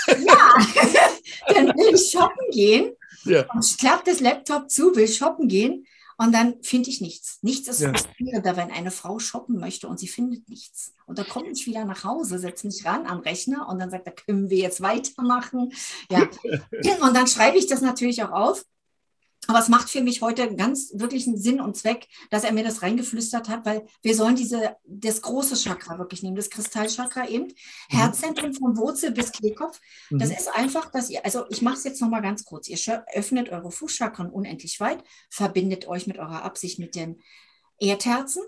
[0.07, 0.55] Ja,
[1.53, 2.91] dann will ich shoppen gehen
[3.23, 3.45] ja.
[3.53, 5.87] und klappt das Laptop zu, will shoppen gehen
[6.17, 7.39] und dann finde ich nichts.
[7.43, 7.89] Nichts ist ja.
[7.89, 10.93] frustrierender, wenn eine Frau shoppen möchte und sie findet nichts.
[11.05, 14.07] Und da komme ich wieder nach Hause, setze mich ran am Rechner und dann sagt
[14.07, 15.71] er, können wir jetzt weitermachen?
[16.09, 16.27] Ja.
[17.01, 18.65] und dann schreibe ich das natürlich auch auf
[19.47, 22.63] aber es macht für mich heute ganz wirklich einen Sinn und Zweck, dass er mir
[22.63, 27.45] das reingeflüstert hat, weil wir sollen diese, das große Chakra wirklich nehmen, das Kristallchakra eben,
[27.45, 27.97] mhm.
[27.97, 29.79] Herzzentrum von Wurzel bis Kehlkopf.
[30.09, 30.19] Mhm.
[30.19, 32.67] Das ist einfach, dass ihr, also ich mache es jetzt nochmal ganz kurz.
[32.67, 32.77] Ihr
[33.13, 37.21] öffnet eure Fußchakren unendlich weit, verbindet euch mit eurer Absicht mit den
[37.79, 38.43] Erdherzen.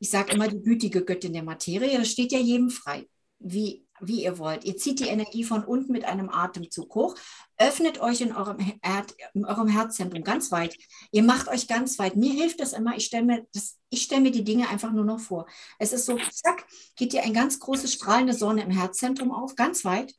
[0.00, 3.08] Ich sage immer die gütige Göttin der Materie, das steht ja jedem frei.
[3.40, 4.64] Wie wie ihr wollt.
[4.64, 7.14] Ihr zieht die Energie von unten mit einem Atemzug hoch,
[7.56, 9.04] öffnet euch in eurem, Her
[9.34, 10.76] in eurem Herzzentrum ganz weit.
[11.10, 12.16] Ihr macht euch ganz weit.
[12.16, 12.96] Mir hilft das immer.
[12.96, 13.46] Ich stelle mir,
[13.92, 15.46] stell mir die Dinge einfach nur noch vor.
[15.78, 16.66] Es ist so, zack,
[16.96, 20.14] geht dir ein ganz großes strahlende Sonne im Herzzentrum auf, ganz weit.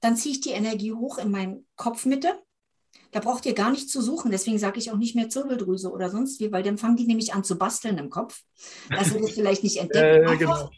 [0.00, 2.40] Dann ziehe ich die Energie hoch in meine Kopfmitte.
[3.10, 4.30] Da braucht ihr gar nicht zu suchen.
[4.30, 7.34] Deswegen sage ich auch nicht mehr Zirbeldrüse oder sonst wie, weil dann fangen die nämlich
[7.34, 8.42] an zu basteln im Kopf.
[8.88, 10.30] Dass ihr das vielleicht nicht entdeckt.
[10.30, 10.70] Äh, genau.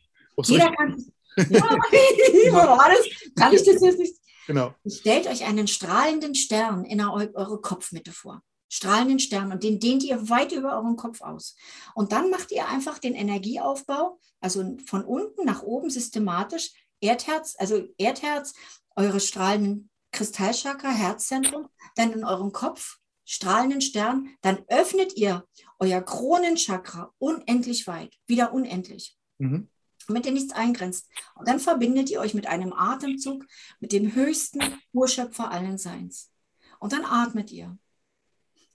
[0.43, 1.12] Jeder kann,
[2.89, 3.32] das?
[3.36, 4.16] Kann ich das jetzt nicht?
[4.47, 4.74] Genau.
[4.86, 8.43] Stellt euch einen strahlenden Stern in eure Kopfmitte vor.
[8.69, 11.55] Strahlenden Stern und den dehnt ihr weit über euren Kopf aus.
[11.94, 17.85] Und dann macht ihr einfach den Energieaufbau, also von unten nach oben systematisch, Erdherz, also
[17.98, 18.52] Erdherz,
[18.97, 25.44] eure strahlenden Kristallchakra, Herzzentrum, dann in eurem Kopf, strahlenden Stern, dann öffnet ihr
[25.78, 29.16] euer Kronenchakra unendlich weit, wieder unendlich.
[29.39, 29.69] Mhm
[30.09, 31.09] damit ihr nichts eingrenzt.
[31.35, 33.44] Und dann verbindet ihr euch mit einem Atemzug
[33.81, 34.60] mit dem höchsten
[34.93, 36.31] Urschöpfer allen Seins.
[36.78, 37.76] Und dann atmet ihr.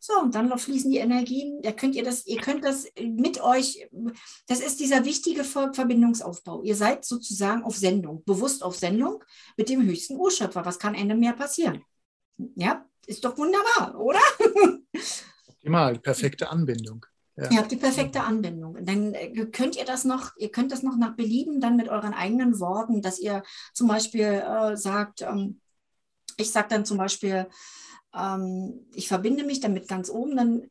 [0.01, 1.61] So, und dann fließen die Energien.
[1.61, 3.89] Da könnt ihr das, ihr könnt das mit euch,
[4.47, 6.64] das ist dieser wichtige Verbindungsaufbau.
[6.64, 9.23] Ihr seid sozusagen auf Sendung, bewusst auf Sendung
[9.57, 10.65] mit dem höchsten Urschöpfer.
[10.65, 11.84] Was kann Ende mehr passieren?
[12.56, 14.22] Ja, ist doch wunderbar, oder?
[15.47, 17.06] Optimal, perfekte Anbindung.
[17.40, 17.52] Ja.
[17.52, 18.78] Ihr habt die perfekte Anbindung.
[18.84, 22.14] Dann äh, könnt ihr das noch, ihr könnt das noch nach Belieben dann mit euren
[22.14, 23.44] eigenen Worten, dass ihr
[23.74, 25.61] zum Beispiel äh, sagt, ähm,
[26.38, 27.48] ich sage dann zum Beispiel,
[28.14, 30.70] ähm, ich verbinde mich damit ganz oben, dann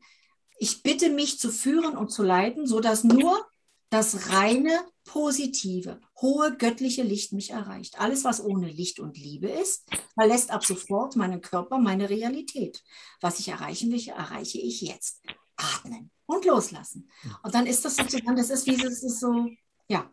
[0.59, 3.45] ich bitte mich zu führen und zu leiten, sodass nur
[3.89, 7.99] das reine, positive, hohe göttliche Licht mich erreicht.
[7.99, 12.83] Alles, was ohne Licht und Liebe ist, verlässt ab sofort meinen Körper, meine Realität.
[13.21, 15.21] Was ich erreichen will, erreiche ich jetzt.
[15.59, 17.09] Atmen und loslassen.
[17.43, 19.49] Und dann ist das sozusagen, das ist wie das ist so,
[19.87, 20.09] ja.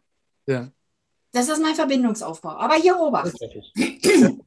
[0.47, 0.71] ja.
[1.33, 2.51] Das ist mein Verbindungsaufbau.
[2.51, 3.35] Aber hier Obacht.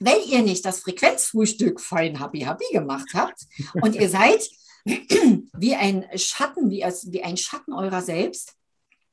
[0.00, 3.46] Wenn ihr nicht das Frequenzfrühstück fein happy happy gemacht habt
[3.80, 4.46] und ihr seid
[4.84, 8.54] wie ein Schatten, wie, als, wie ein Schatten eurer selbst,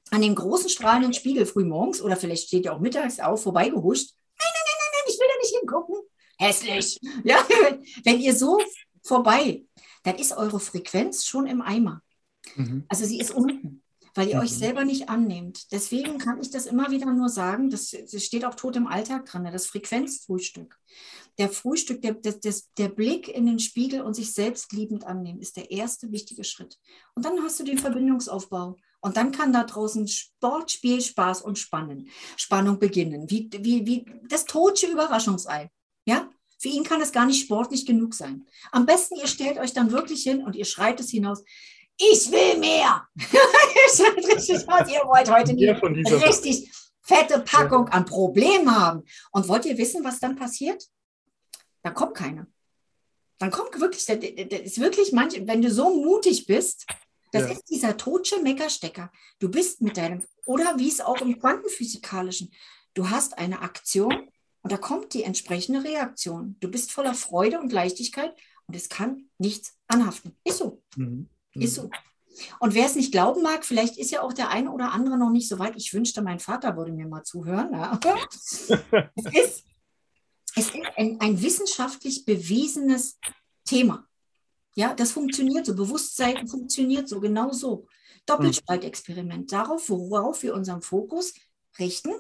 [0.10, 4.10] an dem großen strahlenden Spiegel frühmorgens oder vielleicht steht ihr auch mittags auf, vorbeigehuscht.
[4.38, 5.96] Nein, nein, nein, nein, nein, ich will da nicht hingucken.
[6.38, 7.00] Hässlich.
[7.24, 7.38] Ja,
[8.04, 8.60] wenn ihr so
[9.04, 9.64] vorbei
[10.04, 12.02] dann ist eure Frequenz schon im Eimer.
[12.56, 12.86] Mhm.
[12.88, 13.84] Also sie ist unten,
[14.16, 14.42] weil ihr mhm.
[14.42, 15.72] euch selber nicht annehmt.
[15.72, 19.26] Deswegen kann ich das immer wieder nur sagen, das, das steht auch tot im Alltag
[19.26, 20.78] dran, das Frequenzfrühstück.
[21.38, 22.36] Der Frühstück, der, der,
[22.78, 26.78] der Blick in den Spiegel und sich selbst liebend annehmen, ist der erste wichtige Schritt.
[27.16, 28.76] Und dann hast du den Verbindungsaufbau.
[29.00, 33.30] Und dann kann da draußen Sport, Spiel, Spaß und Spannen, Spannung beginnen.
[33.32, 35.72] Wie, wie, wie das tote Überraschungsei.
[36.06, 36.30] Ja,
[36.62, 38.46] für ihn kann es gar nicht sportlich genug sein.
[38.72, 41.44] Am besten, ihr stellt euch dann wirklich hin und ihr schreit es hinaus.
[41.98, 43.08] ich will mehr.
[43.18, 46.72] richtig aus, ihr wollt heute nie richtig
[47.02, 49.04] fette Packung an Problemen haben.
[49.32, 50.84] Und wollt ihr wissen, was dann passiert?
[51.82, 52.46] Da kommt keiner.
[53.40, 54.20] Dann kommt wirklich, das
[54.62, 56.86] ist wirklich manch, wenn du so mutig bist,
[57.32, 57.54] das ja.
[57.54, 59.12] ist dieser totsche Meckerstecker.
[59.40, 62.54] Du bist mit deinem, oder wie es auch im Quantenphysikalischen,
[62.94, 64.31] du hast eine Aktion
[64.62, 66.56] und da kommt die entsprechende Reaktion.
[66.60, 68.36] Du bist voller Freude und Leichtigkeit
[68.68, 70.38] und es kann nichts anhaften.
[70.44, 70.82] Ist so.
[70.96, 71.30] Mhm.
[71.54, 71.90] Ist so.
[72.60, 75.32] Und wer es nicht glauben mag, vielleicht ist ja auch der eine oder andere noch
[75.32, 75.76] nicht so weit.
[75.76, 77.74] Ich wünschte, mein Vater würde mir mal zuhören.
[77.74, 78.00] Ja.
[78.32, 79.66] es ist,
[80.56, 83.18] es ist ein, ein wissenschaftlich bewiesenes
[83.66, 84.08] Thema.
[84.76, 85.76] Ja, das funktioniert so.
[85.76, 87.88] Bewusstsein funktioniert so, genau so.
[88.26, 89.52] Doppelspaltexperiment.
[89.52, 91.34] Darauf, worauf wir unseren Fokus
[91.80, 92.12] richten,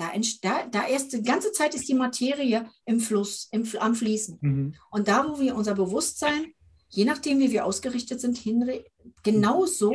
[0.00, 0.10] da,
[0.42, 4.38] da, da erst die ganze Zeit ist die Materie im Fluss, im, am Fließen.
[4.40, 4.74] Mhm.
[4.90, 6.54] Und da, wo wir unser Bewusstsein,
[6.88, 8.84] je nachdem, wie wir ausgerichtet sind, hinre
[9.22, 9.94] genau so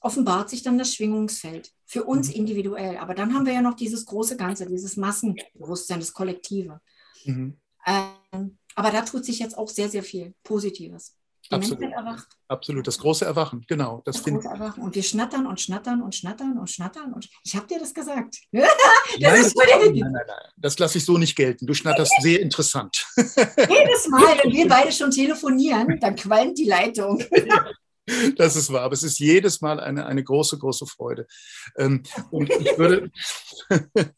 [0.00, 1.72] offenbart sich dann das Schwingungsfeld.
[1.86, 2.34] Für uns mhm.
[2.34, 2.96] individuell.
[2.98, 6.80] Aber dann haben wir ja noch dieses große Ganze, dieses Massenbewusstsein, das Kollektive.
[7.24, 7.58] Mhm.
[7.86, 11.16] Ähm, aber da tut sich jetzt auch sehr, sehr viel Positives.
[11.50, 11.80] Die Absolut.
[11.80, 12.28] Menschheit erwacht.
[12.46, 14.02] Absolut, das große Erwachen, genau.
[14.04, 14.82] Das, das große Erwachen.
[14.84, 17.12] Und wir schnattern und schnattern und schnattern und schnattern.
[17.12, 18.36] Und ich habe dir das gesagt.
[18.52, 18.68] das
[19.18, 20.24] nein, ist nein, nein, nein,
[20.56, 21.66] das lasse ich so nicht gelten.
[21.66, 23.04] Du schnatterst sehr interessant.
[23.16, 27.20] Jedes Mal, wenn wir beide schon telefonieren, dann qualmt die Leitung.
[28.36, 31.26] Das ist wahr, aber es ist jedes Mal eine, eine große, große Freude.
[31.76, 33.10] Ähm, und ich würde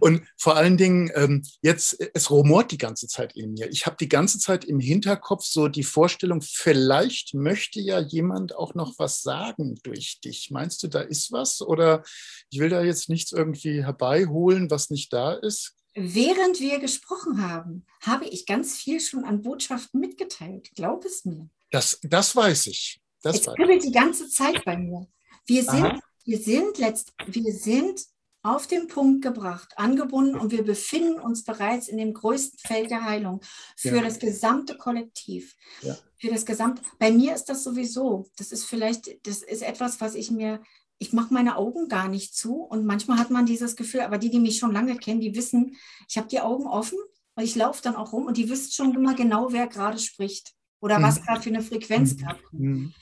[0.00, 3.70] und vor allen Dingen ähm, jetzt, es rumort die ganze Zeit in mir.
[3.70, 8.74] Ich habe die ganze Zeit im Hinterkopf so die Vorstellung, vielleicht möchte ja jemand auch
[8.74, 10.50] noch was sagen durch dich.
[10.50, 11.60] Meinst du, da ist was?
[11.62, 12.02] Oder
[12.50, 15.74] ich will da jetzt nichts irgendwie herbeiholen, was nicht da ist?
[15.94, 20.70] Während wir gesprochen haben, habe ich ganz viel schon an Botschaften mitgeteilt.
[20.76, 21.50] Glaub es mir.
[21.70, 23.00] Das, das weiß ich.
[23.22, 25.06] Das es kribbelt die ganze Zeit bei mir.
[25.46, 28.00] Wir sind, wir sind letzt, wir sind
[28.42, 33.04] auf den Punkt gebracht, angebunden und wir befinden uns bereits in dem größten Feld der
[33.04, 33.42] Heilung
[33.76, 34.02] für ja.
[34.02, 35.54] das gesamte Kollektiv.
[35.82, 35.96] Ja.
[36.16, 36.82] Für das gesamte.
[36.98, 38.30] Bei mir ist das sowieso.
[38.36, 40.62] Das ist vielleicht, das ist etwas, was ich mir,
[40.98, 44.30] ich mache meine Augen gar nicht zu und manchmal hat man dieses Gefühl, aber die,
[44.30, 45.76] die mich schon lange kennen, die wissen,
[46.08, 46.98] ich habe die Augen offen
[47.34, 50.54] und ich laufe dann auch rum und die wissen schon immer genau, wer gerade spricht
[50.80, 51.02] oder mhm.
[51.04, 52.18] was gerade für eine Frequenz mhm.
[52.18, 52.94] gerade kommt.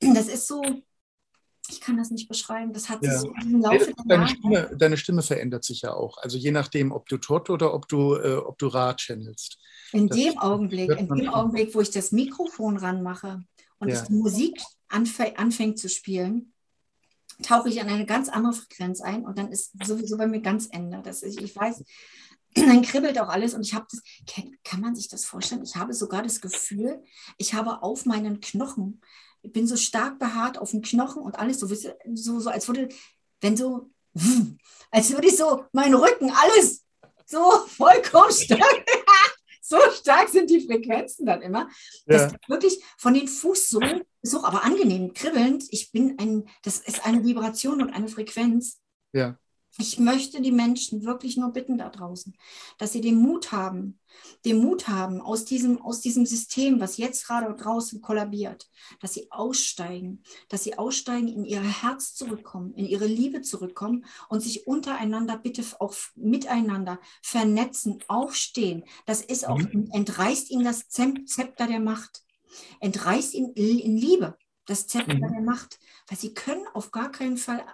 [0.00, 0.62] Das ist so,
[1.70, 2.72] ich kann das nicht beschreiben.
[2.72, 3.12] Das hat ja.
[3.12, 6.18] sich so im Laufe der deine Stimme, deine Stimme verändert sich ja auch.
[6.18, 9.58] Also je nachdem, ob du Tot oder ob du, äh, ob du Ra channelst.
[9.92, 13.44] In das dem Augenblick, in dem Augenblick, wo ich das Mikrofon ranmache
[13.78, 14.02] und ja.
[14.02, 16.52] die Musik anf anfängt zu spielen,
[17.42, 20.68] tauche ich an eine ganz andere Frequenz ein und dann ist sowieso bei mir ganz
[20.70, 21.00] Ende.
[21.02, 21.82] Das ist, ich weiß,
[22.66, 24.02] dann kribbelt auch alles und ich habe das,
[24.62, 25.64] kann, man sich das vorstellen?
[25.64, 27.02] Ich habe sogar das Gefühl,
[27.36, 29.00] ich habe auf meinen Knochen,
[29.42, 32.88] ich bin so stark behaart auf den Knochen und alles so, so, so als würde,
[33.40, 33.90] wenn so,
[34.90, 36.84] als würde ich so meinen Rücken, alles
[37.26, 38.86] so vollkommen stark,
[39.60, 41.68] so stark sind die Frequenzen dann immer,
[42.06, 42.28] ja.
[42.28, 47.04] dass wirklich von den Fußsohlen, ist auch aber angenehm, kribbelnd, ich bin ein, das ist
[47.04, 48.80] eine Vibration und eine Frequenz.
[49.12, 49.38] Ja
[49.78, 52.36] ich möchte die Menschen wirklich nur bitten da draußen,
[52.78, 53.98] dass sie den Mut haben,
[54.44, 58.70] den Mut haben aus diesem, aus diesem System, was jetzt gerade draußen kollabiert,
[59.00, 64.40] dass sie aussteigen, dass sie aussteigen, in ihr Herz zurückkommen, in ihre Liebe zurückkommen und
[64.40, 68.84] sich untereinander bitte auch miteinander vernetzen, aufstehen.
[69.06, 69.90] Das ist auch, mhm.
[69.92, 72.22] entreißt ihnen das Zepter der Macht,
[72.80, 74.36] entreißt ihnen in Liebe
[74.66, 75.32] das Zepter mhm.
[75.32, 77.64] der Macht, weil sie können auf gar keinen Fall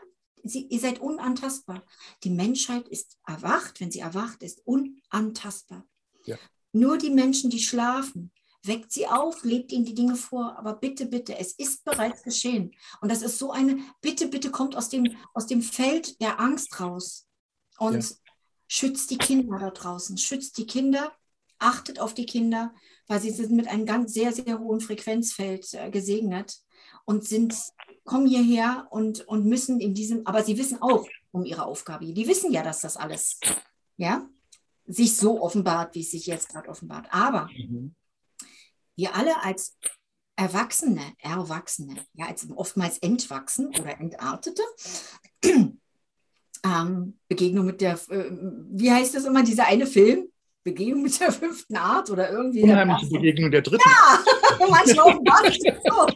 [0.42, 1.84] Sie, ihr seid unantastbar.
[2.24, 5.86] Die Menschheit ist erwacht, wenn sie erwacht ist, unantastbar.
[6.24, 6.36] Ja.
[6.72, 10.56] Nur die Menschen, die schlafen, weckt sie auf, lebt ihnen die Dinge vor.
[10.58, 12.72] Aber bitte, bitte, es ist bereits geschehen.
[13.00, 16.80] Und das ist so eine, bitte, bitte kommt aus dem, aus dem Feld der Angst
[16.80, 17.26] raus
[17.78, 18.16] und ja.
[18.68, 21.12] schützt die Kinder da draußen, schützt die Kinder,
[21.58, 22.74] achtet auf die Kinder,
[23.06, 26.60] weil sie sind mit einem ganz sehr, sehr hohen Frequenzfeld äh, gesegnet
[27.04, 27.54] und sind
[28.04, 32.12] kommen hierher und, und müssen in diesem, aber sie wissen auch um ihre Aufgabe.
[32.12, 33.38] Die wissen ja, dass das alles
[33.96, 34.26] ja,
[34.86, 37.06] sich so offenbart, wie es sich jetzt gerade offenbart.
[37.10, 37.94] Aber mhm.
[38.96, 39.76] wir alle als
[40.36, 44.62] Erwachsene, Erwachsene, ja, als oftmals Entwachsen oder Entartete,
[46.64, 48.30] ähm, Begegnung mit der, äh,
[48.70, 50.28] wie heißt das immer, dieser eine Film?
[50.62, 52.62] Begegnung mit der fünften Art oder irgendwie.
[52.62, 53.88] Unheimliche Begegnung der dritten.
[53.88, 54.18] Ja,
[54.70, 56.06] manchmal offenbart so.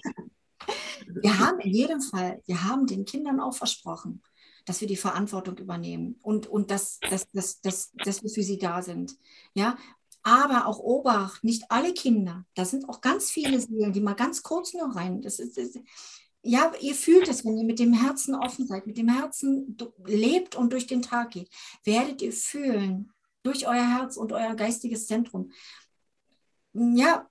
[1.07, 4.23] Wir haben in jedem Fall, wir haben den Kindern auch versprochen,
[4.65, 8.59] dass wir die Verantwortung übernehmen und, und dass, dass, dass, dass, dass wir für sie
[8.59, 9.17] da sind.
[9.55, 9.77] Ja,
[10.23, 12.47] Aber auch Obacht, nicht alle Kinder.
[12.55, 15.21] Da sind auch ganz viele Seelen, die mal ganz kurz nur rein.
[15.21, 15.79] Das ist, das,
[16.43, 20.57] ja, ihr fühlt es, wenn ihr mit dem Herzen offen seid, mit dem Herzen lebt
[20.57, 21.51] und durch den Tag geht,
[21.85, 23.13] werdet ihr fühlen,
[23.43, 25.53] durch euer Herz und euer geistiges Zentrum,
[26.73, 27.29] ja,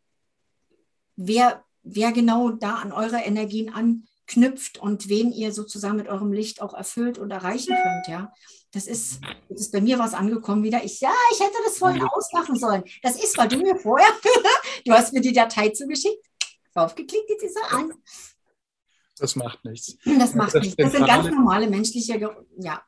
[1.16, 6.62] wer, wer genau da an eure Energien anknüpft und wen ihr sozusagen mit eurem Licht
[6.62, 8.34] auch erfüllt und erreichen könnt, ja.
[8.72, 10.84] Das ist, das ist bei mir was angekommen wieder.
[10.84, 12.84] Ich, ja, ich hätte das vorhin ausmachen sollen.
[13.04, 14.08] Das ist, weil du mir vorher,
[14.86, 16.26] du hast mir die Datei zugeschickt,
[16.74, 17.94] draufgeklickt, jetzt ist er an.
[19.20, 19.96] Das macht nichts.
[20.06, 20.78] Das macht das nichts.
[20.78, 22.20] Das sind ganz normale menschliche,
[22.58, 22.84] ja.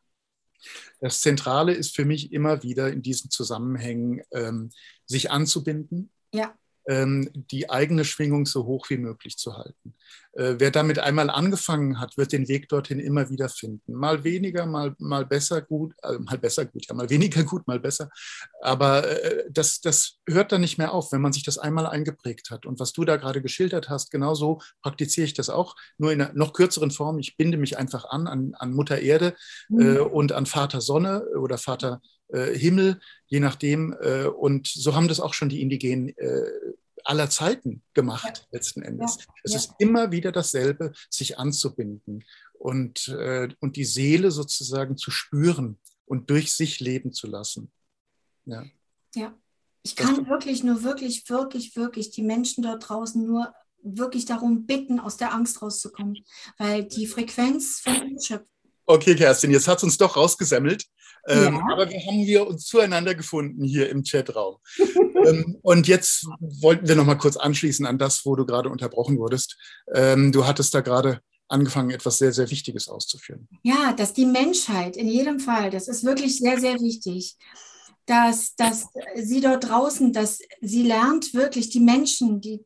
[1.01, 4.71] Das Zentrale ist für mich immer wieder in diesen Zusammenhängen, ähm,
[5.05, 6.11] sich anzubinden.
[6.33, 6.55] Ja
[6.87, 9.95] die eigene Schwingung so hoch wie möglich zu halten.
[10.35, 13.93] Äh, wer damit einmal angefangen hat, wird den Weg dorthin immer wieder finden.
[13.93, 17.79] Mal weniger, mal, mal besser gut, also mal besser gut, ja, mal weniger gut, mal
[17.79, 18.09] besser.
[18.61, 22.51] Aber äh, das, das hört dann nicht mehr auf, wenn man sich das einmal eingeprägt
[22.51, 22.65] hat.
[22.65, 26.33] Und was du da gerade geschildert hast, genauso praktiziere ich das auch, nur in einer
[26.33, 27.17] noch kürzeren Form.
[27.17, 29.35] Ich binde mich einfach an, an, an Mutter Erde
[29.69, 29.97] mhm.
[30.11, 33.95] und an Vater Sonne oder Vater Himmel, je nachdem.
[34.01, 36.43] Äh, und so haben das auch schon die indigenen äh,
[37.03, 38.47] aller Zeiten gemacht, ja.
[38.51, 39.17] letzten Endes.
[39.19, 39.33] Ja.
[39.43, 39.57] Es ja.
[39.59, 42.23] ist immer wieder dasselbe, sich anzubinden
[42.57, 43.09] und,
[43.59, 47.71] und die Seele sozusagen zu spüren und durch sich leben zu lassen.
[48.45, 48.63] Ja.
[49.13, 49.37] ja.
[49.83, 53.53] Ich kann das, wirklich nur wirklich, wirklich, wirklich die Menschen dort draußen nur
[53.83, 56.25] wirklich darum bitten, aus der Angst rauszukommen,
[56.57, 58.54] weil die Frequenz von Schöpfung
[58.85, 60.85] Okay, Kerstin, jetzt hat es uns doch rausgesammelt.
[61.27, 61.67] Ähm, ja.
[61.71, 64.57] Aber wir haben wir uns zueinander gefunden hier im Chatraum.
[65.25, 69.17] ähm, und jetzt wollten wir noch mal kurz anschließen an das, wo du gerade unterbrochen
[69.17, 69.57] wurdest.
[69.93, 73.47] Ähm, du hattest da gerade angefangen, etwas sehr, sehr Wichtiges auszuführen.
[73.63, 77.37] Ja, dass die Menschheit in jedem Fall, das ist wirklich sehr, sehr wichtig,
[78.05, 82.63] dass, dass sie dort draußen, dass sie lernt wirklich die Menschen, die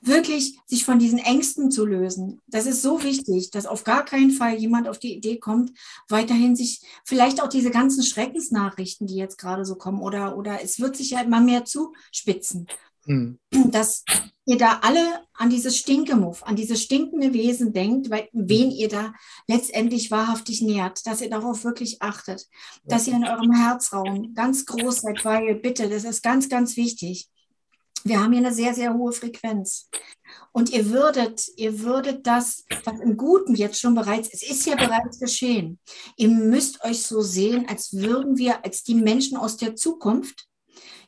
[0.00, 2.40] wirklich sich von diesen Ängsten zu lösen.
[2.46, 5.72] Das ist so wichtig, dass auf gar keinen Fall jemand auf die Idee kommt,
[6.08, 10.80] weiterhin sich vielleicht auch diese ganzen Schreckensnachrichten, die jetzt gerade so kommen, oder, oder es
[10.80, 12.66] wird sich ja immer mehr zuspitzen.
[13.04, 13.38] Hm.
[13.50, 14.04] Dass
[14.44, 19.14] ihr da alle an dieses Stinkemuff, an dieses stinkende Wesen denkt, weil, wen ihr da
[19.46, 22.46] letztendlich wahrhaftig nährt, dass ihr darauf wirklich achtet,
[22.84, 27.28] dass ihr in eurem Herzraum ganz groß seid, weil bitte, das ist ganz, ganz wichtig
[28.04, 29.88] wir haben hier eine sehr, sehr hohe Frequenz.
[30.52, 34.74] Und ihr würdet, ihr würdet das, was im Guten jetzt schon bereits, es ist ja
[34.74, 35.78] bereits geschehen.
[36.16, 40.48] Ihr müsst euch so sehen, als würden wir, als die Menschen aus der Zukunft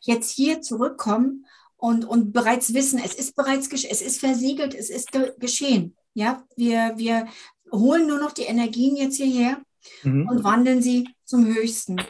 [0.00, 1.46] jetzt hier zurückkommen
[1.76, 5.96] und, und bereits wissen, es ist bereits geschehen, es ist versiegelt, es ist ge geschehen.
[6.14, 7.26] Ja, wir, wir
[7.72, 9.60] holen nur noch die Energien jetzt hierher
[10.02, 10.28] mhm.
[10.28, 12.00] und wandeln sie zum Höchsten.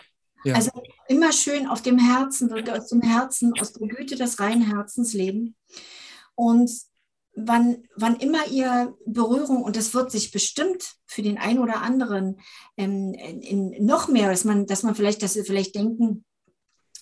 [0.44, 0.54] Ja.
[0.54, 0.70] Also
[1.08, 5.56] immer schön auf dem Herzen, aus dem Herzen, aus der Güte des reinen Herzens leben.
[6.34, 6.70] Und
[7.34, 12.40] wann, wann immer ihr Berührung, und das wird sich bestimmt für den einen oder anderen
[12.76, 16.24] ähm, in, in noch mehr, dass man, dass man vielleicht, dass sie vielleicht denken,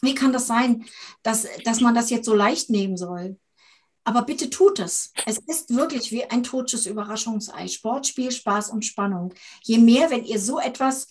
[0.02, 0.84] wie kann das sein,
[1.22, 3.38] dass, dass man das jetzt so leicht nehmen soll?
[4.04, 5.12] Aber bitte tut es.
[5.26, 7.68] Es ist wirklich wie ein totes Überraschungsei.
[7.68, 9.34] Sportspiel, Spaß und Spannung.
[9.62, 11.06] Je mehr, wenn ihr so etwas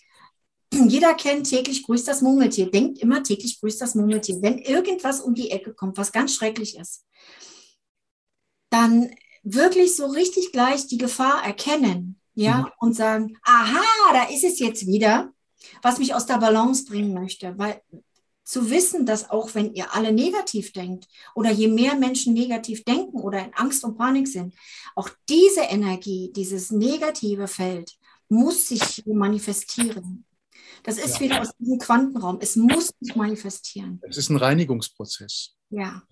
[0.88, 2.70] jeder kennt täglich grüßt das Murmeltier.
[2.70, 4.42] Denkt immer täglich grüßt das Murmeltier.
[4.42, 7.06] Wenn irgendwas um die Ecke kommt, was ganz schrecklich ist,
[8.70, 9.10] dann
[9.44, 12.72] wirklich so richtig gleich die Gefahr erkennen, ja, mhm.
[12.80, 15.34] und sagen, aha, da ist es jetzt wieder,
[15.82, 17.82] was mich aus der Balance bringen möchte, weil
[18.44, 23.20] zu wissen, dass auch wenn ihr alle negativ denkt oder je mehr Menschen negativ denken
[23.20, 24.56] oder in Angst und Panik sind,
[24.96, 27.96] auch diese Energie, dieses negative Feld
[28.28, 30.26] muss sich manifestieren.
[30.84, 31.22] Das ist ja.
[31.22, 32.38] wieder aus diesem Quantenraum.
[32.42, 34.02] Es muss sich manifestieren.
[34.08, 35.56] Es ist ein Reinigungsprozess.
[35.70, 36.04] Ja.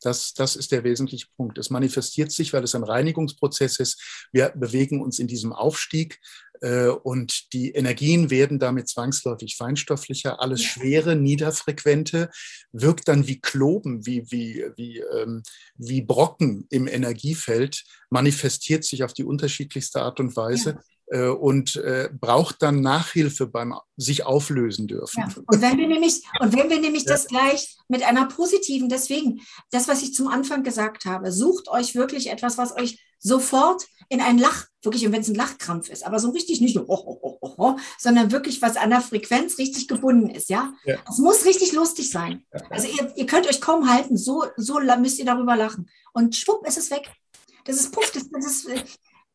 [0.00, 1.58] Das, das ist der wesentliche Punkt.
[1.58, 4.28] Es manifestiert sich, weil es ein Reinigungsprozess ist.
[4.32, 6.20] Wir bewegen uns in diesem Aufstieg
[6.60, 10.40] äh, und die Energien werden damit zwangsläufig feinstofflicher.
[10.40, 12.30] Alles Schwere, Niederfrequente
[12.70, 15.42] wirkt dann wie Kloben, wie, wie, wie, ähm,
[15.76, 20.70] wie Brocken im Energiefeld, manifestiert sich auf die unterschiedlichste Art und Weise.
[20.70, 25.20] Ja und äh, braucht dann Nachhilfe beim sich auflösen dürfen.
[25.20, 25.42] Ja.
[25.46, 27.12] Und wenn wir nämlich, und wenn wir nämlich ja.
[27.12, 29.40] das gleich mit einer positiven, deswegen,
[29.70, 34.20] das, was ich zum Anfang gesagt habe, sucht euch wirklich etwas, was euch sofort in
[34.20, 37.18] einen Lach, wirklich, und wenn es ein Lachkrampf ist, aber so richtig nicht nur, oh,
[37.22, 40.72] oh, oh, oh, sondern wirklich was an der Frequenz richtig gebunden ist, ja.
[40.84, 41.24] Es ja.
[41.24, 42.44] muss richtig lustig sein.
[42.70, 45.90] Also ihr, ihr könnt euch kaum halten, so, so müsst ihr darüber lachen.
[46.12, 47.10] Und schwupp ist es weg.
[47.64, 48.68] Das ist puff, das, das ist,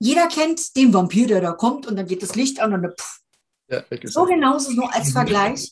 [0.03, 2.91] jeder kennt den Vampir, der da kommt und dann geht das Licht an und dann
[2.91, 3.19] pff.
[3.69, 5.71] Ja, so genauso nur als Vergleich.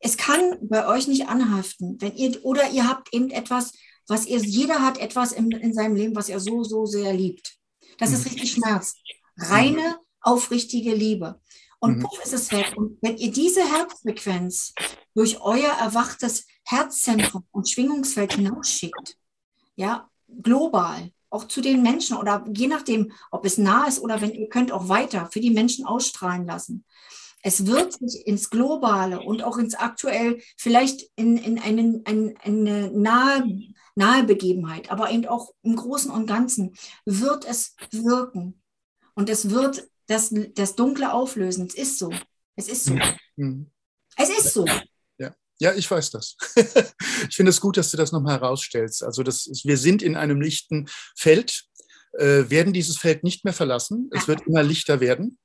[0.00, 3.72] es kann bei euch nicht anhaften, wenn ihr oder ihr habt eben etwas,
[4.08, 7.56] was ihr, jeder hat etwas in, in seinem Leben, was er so, so sehr liebt.
[7.98, 8.16] Das mhm.
[8.16, 8.96] ist richtig Schmerz.
[9.36, 11.40] Reine, aufrichtige Liebe.
[11.78, 12.08] Und mhm.
[12.24, 12.74] ist es weg.
[12.76, 14.74] Und wenn ihr diese Herzfrequenz
[15.14, 19.16] durch euer erwachtes Herzzentrum und Schwingungsfeld hinausschickt,
[19.76, 20.10] ja,
[20.42, 24.48] global, auch zu den Menschen oder je nachdem, ob es nah ist oder wenn ihr
[24.48, 26.84] könnt auch weiter für die Menschen ausstrahlen lassen.
[27.42, 32.90] Es wird sich ins Globale und auch ins Aktuell, vielleicht in, in einen, ein, eine
[32.90, 33.44] nahe,
[33.94, 36.74] nahe Begebenheit, aber eben auch im Großen und Ganzen,
[37.04, 38.62] wird es wirken.
[39.14, 41.66] Und es wird das, das Dunkle auflösen.
[41.66, 42.10] Es ist so.
[42.56, 42.98] Es ist so.
[43.36, 43.70] Mhm.
[44.16, 44.64] Es ist so.
[45.60, 46.36] Ja, ich weiß das.
[47.28, 49.02] ich finde es gut, dass du das nochmal herausstellst.
[49.02, 51.64] Also das ist, wir sind in einem lichten Feld,
[52.18, 54.10] äh, werden dieses Feld nicht mehr verlassen.
[54.12, 55.38] Es wird immer lichter werden.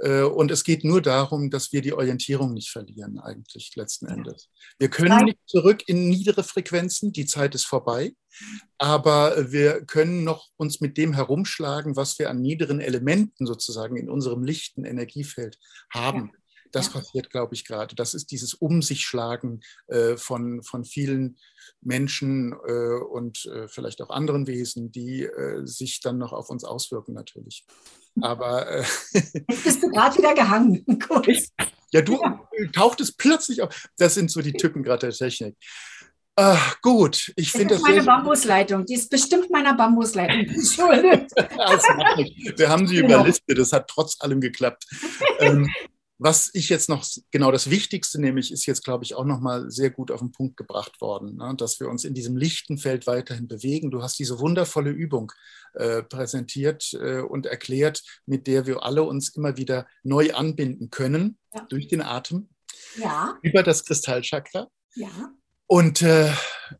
[0.00, 4.48] Äh, und es geht nur darum, dass wir die Orientierung nicht verlieren, eigentlich letzten Endes.
[4.78, 8.12] Wir können nicht zurück in niedere Frequenzen, die Zeit ist vorbei,
[8.78, 14.08] aber wir können noch uns mit dem herumschlagen, was wir an niederen Elementen sozusagen in
[14.08, 15.58] unserem lichten Energiefeld
[15.92, 16.32] haben.
[16.72, 16.92] Das ja.
[17.00, 17.94] passiert, glaube ich, gerade.
[17.94, 21.36] Das ist dieses Um sich schlagen äh, von, von vielen
[21.80, 26.64] Menschen äh, und äh, vielleicht auch anderen Wesen, die äh, sich dann noch auf uns
[26.64, 27.64] auswirken, natürlich.
[28.20, 28.68] Aber.
[28.68, 28.84] Äh,
[29.48, 30.84] Jetzt bist du gerade wieder gehangen.
[31.06, 31.48] Kurz.
[31.92, 32.40] Ja, du ja.
[32.72, 33.88] tauchtest plötzlich auf.
[33.96, 35.56] Das sind so die Tücken gerade der Technik.
[36.36, 37.82] Ach, gut, ich finde das.
[37.82, 38.86] Das ist meine Bambusleitung.
[38.86, 41.30] Die ist bestimmt meiner Bambusleitung geschuldet.
[42.56, 43.16] Wir haben sie genau.
[43.16, 43.58] überlistet.
[43.58, 44.86] Das hat trotz allem geklappt.
[45.40, 45.68] ähm,
[46.22, 49.88] was ich jetzt noch, genau das Wichtigste nämlich, ist jetzt, glaube ich, auch nochmal sehr
[49.88, 51.54] gut auf den Punkt gebracht worden, ne?
[51.56, 53.90] dass wir uns in diesem lichten Feld weiterhin bewegen.
[53.90, 55.32] Du hast diese wundervolle Übung
[55.72, 61.38] äh, präsentiert äh, und erklärt, mit der wir alle uns immer wieder neu anbinden können
[61.54, 61.64] ja.
[61.70, 62.50] durch den Atem.
[62.98, 63.38] Ja.
[63.40, 64.68] Über das Kristallchakra.
[64.96, 65.32] Ja.
[65.72, 66.32] Und äh,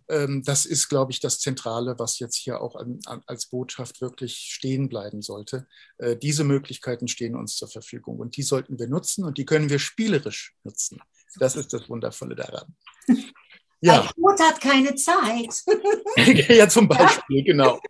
[0.08, 4.00] ähm, das ist, glaube ich, das Zentrale, was jetzt hier auch an, an, als Botschaft
[4.00, 5.68] wirklich stehen bleiben sollte.
[5.98, 9.70] Äh, diese Möglichkeiten stehen uns zur Verfügung und die sollten wir nutzen und die können
[9.70, 11.00] wir spielerisch nutzen.
[11.38, 12.74] Das ist das Wundervolle daran.
[13.82, 14.02] Ja.
[14.02, 15.54] Ein hat keine Zeit.
[16.50, 17.44] ja, zum Beispiel, ja?
[17.44, 17.80] genau.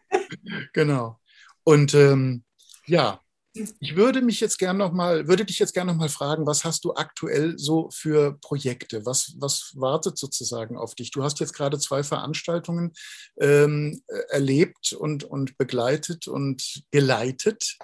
[0.72, 1.18] Genau.
[1.64, 2.44] Und ähm,
[2.86, 3.20] ja,
[3.52, 6.64] ich würde mich jetzt gern noch mal, würde dich jetzt gerne noch mal fragen, was
[6.64, 9.04] hast du aktuell so für Projekte?
[9.06, 11.10] Was, was wartet sozusagen auf dich?
[11.10, 12.92] Du hast jetzt gerade zwei Veranstaltungen
[13.40, 17.76] ähm, erlebt und, und begleitet und geleitet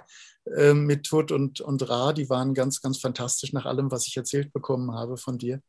[0.56, 2.12] äh, mit Tod und, und Ra.
[2.12, 5.60] Die waren ganz, ganz fantastisch nach allem, was ich erzählt bekommen habe von dir.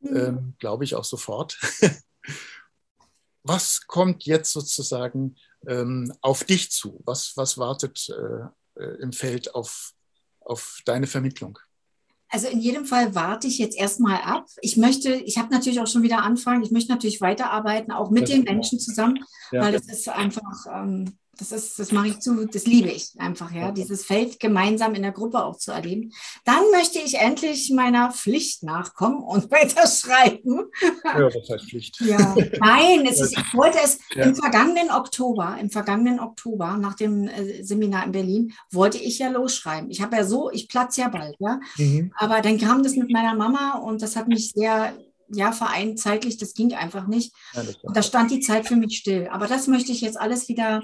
[0.00, 0.16] Mhm.
[0.16, 1.58] Ähm, Glaube ich auch sofort.
[3.42, 7.00] was kommt jetzt sozusagen ähm, auf dich zu?
[7.06, 8.48] Was, was wartet äh, äh,
[8.84, 9.92] im Feld auf,
[10.40, 11.58] auf deine Vermittlung?
[12.28, 14.46] Also in jedem Fall warte ich jetzt erstmal ab.
[14.60, 18.28] Ich möchte, ich habe natürlich auch schon wieder anfangen, ich möchte natürlich weiterarbeiten, auch mit
[18.28, 19.62] den Menschen zusammen, ja.
[19.62, 23.52] weil es ist einfach, ähm, das ist, das mache ich zu, das liebe ich einfach,
[23.52, 26.12] ja, dieses Feld gemeinsam in der Gruppe auch zu erleben.
[26.44, 30.64] Dann möchte ich endlich meiner Pflicht nachkommen und weiter schreiben.
[31.04, 32.00] Ja, was heißt Pflicht?
[32.00, 34.24] Ja, nein, es ist, ich wollte es ja.
[34.24, 39.28] im vergangenen Oktober, im vergangenen Oktober, nach dem äh, Seminar in Berlin, wollte ich ja
[39.28, 39.90] losschreiben.
[39.90, 41.60] Ich habe ja so, ich platze ja bald, ja.
[41.76, 42.12] Mhm.
[42.16, 44.94] Aber dann kam das mit meiner Mama und das hat mich sehr
[45.28, 47.34] ja, Verein zeitlich, das ging einfach nicht.
[47.54, 49.28] Ja, und da stand die Zeit für mich still.
[49.30, 50.82] Aber das möchte ich jetzt alles wieder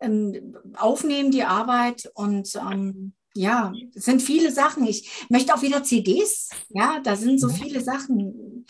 [0.00, 2.10] ähm, aufnehmen, die Arbeit.
[2.14, 4.86] Und ähm, ja, es sind viele Sachen.
[4.86, 6.50] Ich möchte auch wieder CDs.
[6.68, 7.54] Ja, da sind so mhm.
[7.54, 8.66] viele Sachen.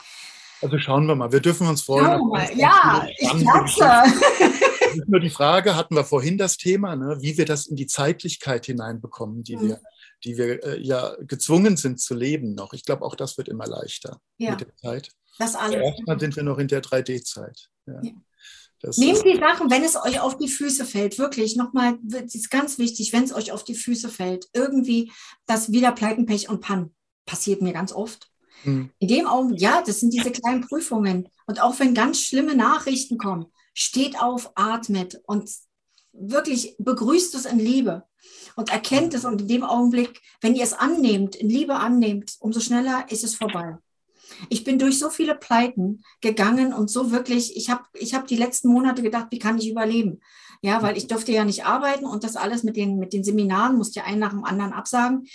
[0.63, 1.33] Also schauen wir mal.
[1.33, 2.21] Wir dürfen uns freuen.
[2.57, 3.89] Ja, ich platze.
[5.07, 8.67] Nur die Frage, hatten wir vorhin das Thema, ne, wie wir das in die Zeitlichkeit
[8.67, 9.69] hineinbekommen, die mhm.
[9.69, 9.81] wir,
[10.25, 12.73] die wir äh, ja gezwungen sind zu leben noch.
[12.73, 14.51] Ich glaube, auch das wird immer leichter ja.
[14.51, 15.13] mit der Zeit.
[15.39, 15.77] Das alles.
[15.77, 17.71] Erstmal sind wir noch in der 3D-Zeit.
[17.87, 18.01] Ja.
[18.03, 18.11] ja.
[18.83, 22.51] Das Nehmt die Sachen, wenn es euch auf die Füße fällt, wirklich nochmal, das ist
[22.51, 25.13] ganz wichtig, wenn es euch auf die Füße fällt, irgendwie
[25.47, 26.91] das wieder Pleiten, Pech und Pann
[27.27, 28.31] passiert mir ganz oft.
[28.65, 28.91] Mhm.
[28.99, 31.29] In dem Augenblick, ja, das sind diese kleinen Prüfungen.
[31.47, 35.51] Und auch wenn ganz schlimme Nachrichten kommen, steht auf, atmet und
[36.13, 38.05] wirklich begrüßt es in Liebe
[38.57, 39.25] und erkennt es.
[39.25, 43.35] Und in dem Augenblick, wenn ihr es annehmt, in Liebe annehmt, umso schneller ist es
[43.35, 43.79] vorbei.
[44.49, 48.37] Ich bin durch so viele Pleiten gegangen und so wirklich, ich habe ich hab die
[48.37, 50.21] letzten Monate gedacht, wie kann ich überleben?
[50.63, 53.77] Ja, weil ich durfte ja nicht arbeiten und das alles mit den, mit den Seminaren
[53.77, 55.27] musste ja einen nach dem anderen absagen.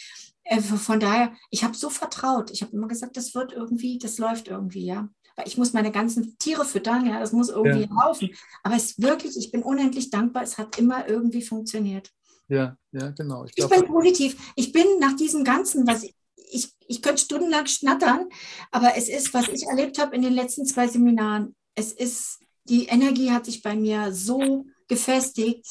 [0.44, 2.52] Äh, von daher, ich habe so vertraut.
[2.52, 5.10] Ich habe immer gesagt, das wird irgendwie, das läuft irgendwie, ja.
[5.36, 8.04] Weil ich muss meine ganzen Tiere füttern, ja, das muss irgendwie ja.
[8.04, 8.30] laufen.
[8.64, 12.12] Aber es wirklich, ich bin unendlich dankbar, es hat immer irgendwie funktioniert.
[12.48, 13.46] Ja, ja, genau.
[13.46, 14.54] Ich, glaub, ich bin positiv.
[14.56, 16.06] Ich bin nach diesem Ganzen, was
[16.52, 18.30] ich, ich könnte stundenlang schnattern,
[18.72, 22.86] aber es ist, was ich erlebt habe in den letzten zwei Seminaren, es ist, die
[22.86, 25.66] Energie hat sich bei mir so gefestigt.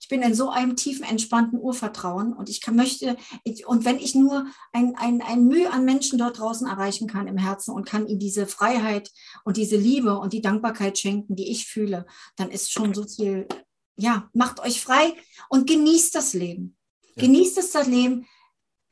[0.00, 3.98] Ich bin in so einem tiefen, entspannten Urvertrauen und ich kann, möchte, ich, und wenn
[3.98, 7.86] ich nur ein, ein, ein Mühe an Menschen dort draußen erreichen kann im Herzen und
[7.86, 9.10] kann ihnen diese Freiheit
[9.44, 13.48] und diese Liebe und die Dankbarkeit schenken, die ich fühle, dann ist schon so viel,
[13.96, 15.14] ja, macht euch frei
[15.48, 16.76] und genießt das Leben.
[17.16, 18.26] Genießt das Leben.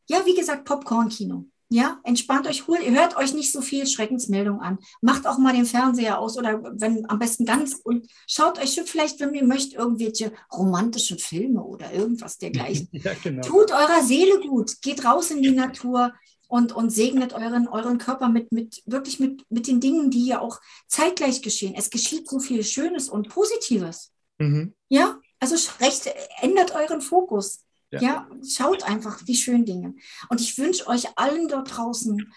[0.09, 1.47] Ja, wie gesagt, Popcorn-Kino.
[1.69, 4.79] Ja, entspannt euch, hört euch nicht so viel Schreckensmeldung an.
[5.01, 9.19] Macht auch mal den Fernseher aus oder wenn am besten ganz und schaut euch vielleicht,
[9.19, 12.89] wenn ihr möchtet, irgendwelche romantischen Filme oder irgendwas dergleichen.
[12.93, 13.43] ja, genau.
[13.43, 16.13] Tut eurer Seele gut, geht raus in die Natur
[16.47, 20.41] und, und segnet euren, euren Körper mit, mit wirklich mit, mit den Dingen, die ja
[20.41, 21.75] auch zeitgleich geschehen.
[21.77, 24.13] Es geschieht so viel Schönes und Positives.
[24.39, 24.73] Mhm.
[24.89, 26.09] Ja, also recht,
[26.41, 27.65] ändert euren Fokus.
[27.93, 28.01] Ja.
[28.01, 29.95] ja, schaut einfach die schönen Dinge.
[30.29, 32.33] Und ich wünsche euch allen dort draußen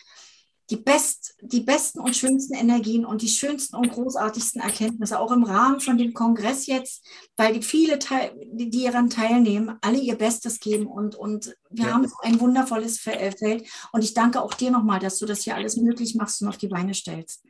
[0.70, 5.44] die, best, die besten und schönsten Energien und die schönsten und großartigsten Erkenntnisse, auch im
[5.44, 7.08] Rahmen von dem Kongress jetzt,
[7.38, 11.86] weil die viele, Teil, die, die daran teilnehmen, alle ihr Bestes geben und, und wir
[11.86, 11.94] ja.
[11.94, 13.68] haben ein wundervolles äh, Feld.
[13.92, 16.58] Und ich danke auch dir nochmal, dass du das hier alles möglich machst und auf
[16.58, 17.44] die Beine stellst.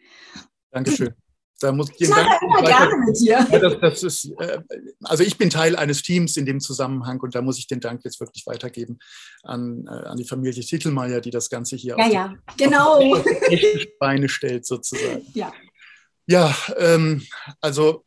[0.71, 1.13] Dankeschön.
[1.59, 3.45] Da muss ich Dank immer gerne mit dir.
[3.51, 4.59] Ja, das, das ist, äh,
[5.03, 8.03] also ich bin Teil eines Teams in dem Zusammenhang und da muss ich den Dank
[8.05, 8.99] jetzt wirklich weitergeben
[9.43, 13.15] an, äh, an die Familie Titelmeier, die das Ganze hier ja, auf, ja, die, genau.
[13.15, 15.25] auf die Beine stellt sozusagen.
[15.33, 15.51] Ja,
[16.27, 17.23] ja ähm,
[17.59, 18.05] also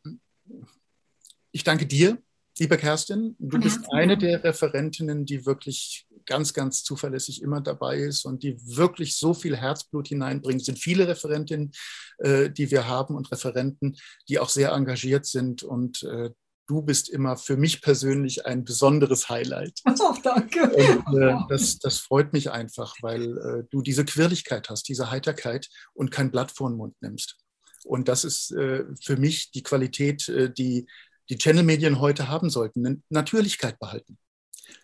[1.51, 2.17] ich danke dir,
[2.57, 3.35] liebe Kerstin.
[3.37, 8.57] Du bist eine der Referentinnen, die wirklich ganz, ganz zuverlässig immer dabei ist und die
[8.63, 10.61] wirklich so viel Herzblut hineinbringt.
[10.61, 11.71] Es sind viele Referentinnen,
[12.19, 13.95] äh, die wir haben und Referenten,
[14.29, 16.31] die auch sehr engagiert sind und äh,
[16.67, 19.79] du bist immer für mich persönlich ein besonderes Highlight.
[20.05, 20.69] Oh, danke.
[20.69, 25.69] Und, äh, das, das freut mich einfach, weil äh, du diese Quirligkeit hast, diese Heiterkeit
[25.93, 27.37] und kein Blatt vor den Mund nimmst.
[27.85, 30.87] Und das ist äh, für mich die Qualität, äh, die
[31.29, 32.85] die Channel-Medien heute haben sollten.
[32.85, 34.17] Eine Natürlichkeit behalten.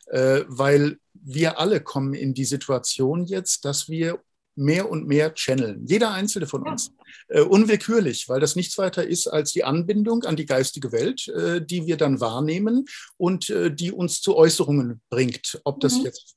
[0.09, 4.19] Äh, weil wir alle kommen in die Situation jetzt, dass wir
[4.55, 5.85] mehr und mehr channeln.
[5.85, 6.91] Jeder einzelne von uns.
[7.27, 11.61] Äh, unwillkürlich, weil das nichts weiter ist als die Anbindung an die geistige Welt, äh,
[11.63, 12.85] die wir dann wahrnehmen
[13.17, 15.61] und die uns zu Äußerungen bringt.
[15.63, 16.05] Ob das mhm.
[16.05, 16.35] jetzt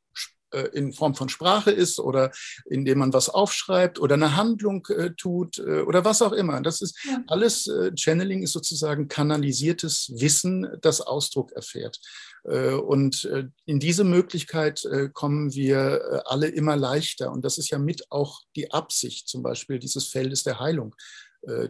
[0.73, 2.31] in Form von Sprache ist oder
[2.67, 6.61] indem man was aufschreibt oder eine Handlung äh, tut äh, oder was auch immer.
[6.61, 7.23] Das ist ja.
[7.27, 12.01] alles, äh, Channeling ist sozusagen kanalisiertes Wissen, das Ausdruck erfährt.
[12.45, 17.31] Äh, und äh, in diese Möglichkeit kommen wir alle immer leichter.
[17.31, 20.95] Und das ist ja mit auch die Absicht zum Beispiel dieses Feldes der Heilung,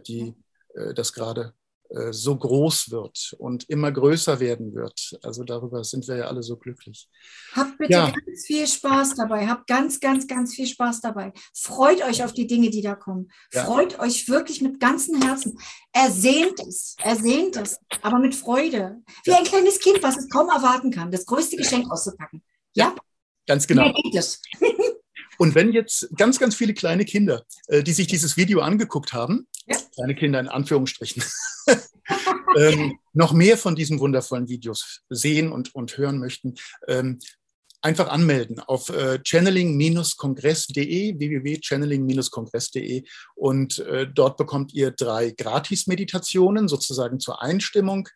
[0.07, 0.35] die
[0.95, 1.62] das gerade äh,
[2.11, 5.17] so groß wird und immer größer werden wird.
[5.21, 7.07] Also darüber sind wir ja alle so glücklich.
[7.53, 8.11] Habt bitte ja.
[8.11, 9.47] ganz viel Spaß dabei.
[9.47, 11.33] Habt ganz, ganz, ganz viel Spaß dabei.
[11.53, 13.31] Freut euch auf die Dinge, die da kommen.
[13.51, 13.65] Ja.
[13.65, 15.59] Freut euch wirklich mit ganzem Herzen.
[15.91, 18.97] Ersehnt es, ersehnt es, aber mit Freude.
[19.23, 19.37] Wie ja.
[19.37, 22.41] ein kleines Kind, was es kaum erwarten kann, das größte Geschenk auszupacken.
[22.73, 22.95] Ja?
[23.45, 23.93] Ganz genau.
[25.37, 29.47] Und wenn jetzt ganz, ganz viele kleine Kinder, äh, die sich dieses Video angeguckt haben,
[29.67, 29.77] ja.
[29.95, 31.23] kleine Kinder in Anführungsstrichen,
[32.57, 36.55] ähm, noch mehr von diesen wundervollen Videos sehen und, und hören möchten,
[36.87, 37.19] ähm,
[37.83, 43.03] einfach anmelden auf äh, channeling-kongress.de, www.channeling-kongress.de
[43.35, 48.07] und äh, dort bekommt ihr drei Gratis-Meditationen sozusagen zur Einstimmung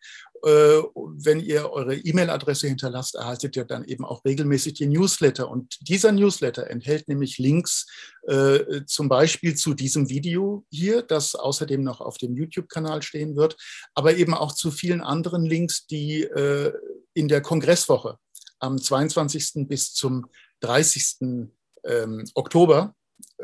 [0.42, 5.50] wenn ihr eure E-Mail-Adresse hinterlasst, erhaltet ihr dann eben auch regelmäßig die Newsletter.
[5.50, 7.86] Und dieser Newsletter enthält nämlich Links
[8.26, 13.56] äh, zum Beispiel zu diesem Video hier, das außerdem noch auf dem YouTube-Kanal stehen wird,
[13.94, 16.72] aber eben auch zu vielen anderen Links, die äh,
[17.14, 18.18] in der Kongresswoche
[18.60, 19.68] am 22.
[19.68, 20.26] bis zum
[20.60, 21.48] 30.
[21.84, 22.94] Ähm, Oktober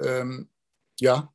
[0.01, 0.49] ähm,
[1.01, 1.33] ja,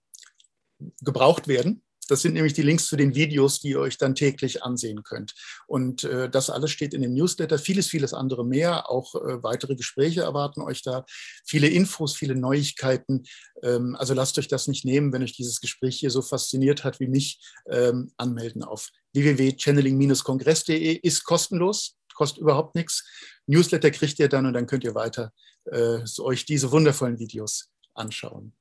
[1.02, 1.82] gebraucht werden.
[2.10, 5.34] Das sind nämlich die Links zu den Videos, die ihr euch dann täglich ansehen könnt.
[5.68, 7.60] Und äh, das alles steht in dem Newsletter.
[7.60, 8.90] Vieles, vieles andere mehr.
[8.90, 11.06] Auch äh, weitere Gespräche erwarten euch da.
[11.46, 13.26] Viele Infos, viele Neuigkeiten.
[13.62, 17.00] Ähm, also lasst euch das nicht nehmen, wenn euch dieses Gespräch hier so fasziniert hat
[17.00, 17.40] wie mich.
[17.70, 23.08] Ähm, anmelden auf www.channeling-kongress.de ist kostenlos, kostet überhaupt nichts.
[23.46, 25.32] Newsletter kriegt ihr dann und dann könnt ihr weiter
[25.66, 27.70] äh, euch diese wundervollen Videos
[28.00, 28.54] anschauen.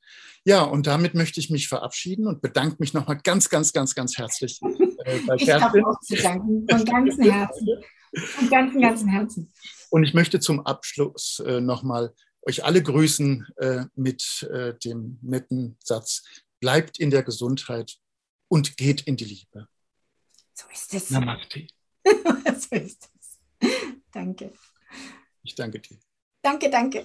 [0.45, 4.19] Ja, und damit möchte ich mich verabschieden und bedanke mich nochmal ganz, ganz, ganz, ganz
[4.19, 4.61] herzlich
[5.05, 7.69] äh, bei ich habe auch zu danken, von ganzem Herzen.
[8.15, 9.53] Von ganzem, ganzem Herzen.
[9.91, 15.77] Und ich möchte zum Abschluss äh, nochmal euch alle grüßen äh, mit äh, dem netten
[15.83, 16.25] Satz,
[16.61, 17.99] bleibt in der Gesundheit
[18.49, 19.69] und geht in die Liebe.
[20.55, 21.11] So ist es.
[21.11, 21.67] Namaste.
[22.05, 23.39] so ist es.
[24.11, 24.53] Danke.
[25.43, 25.99] Ich danke dir.
[26.43, 27.05] Danke, danke.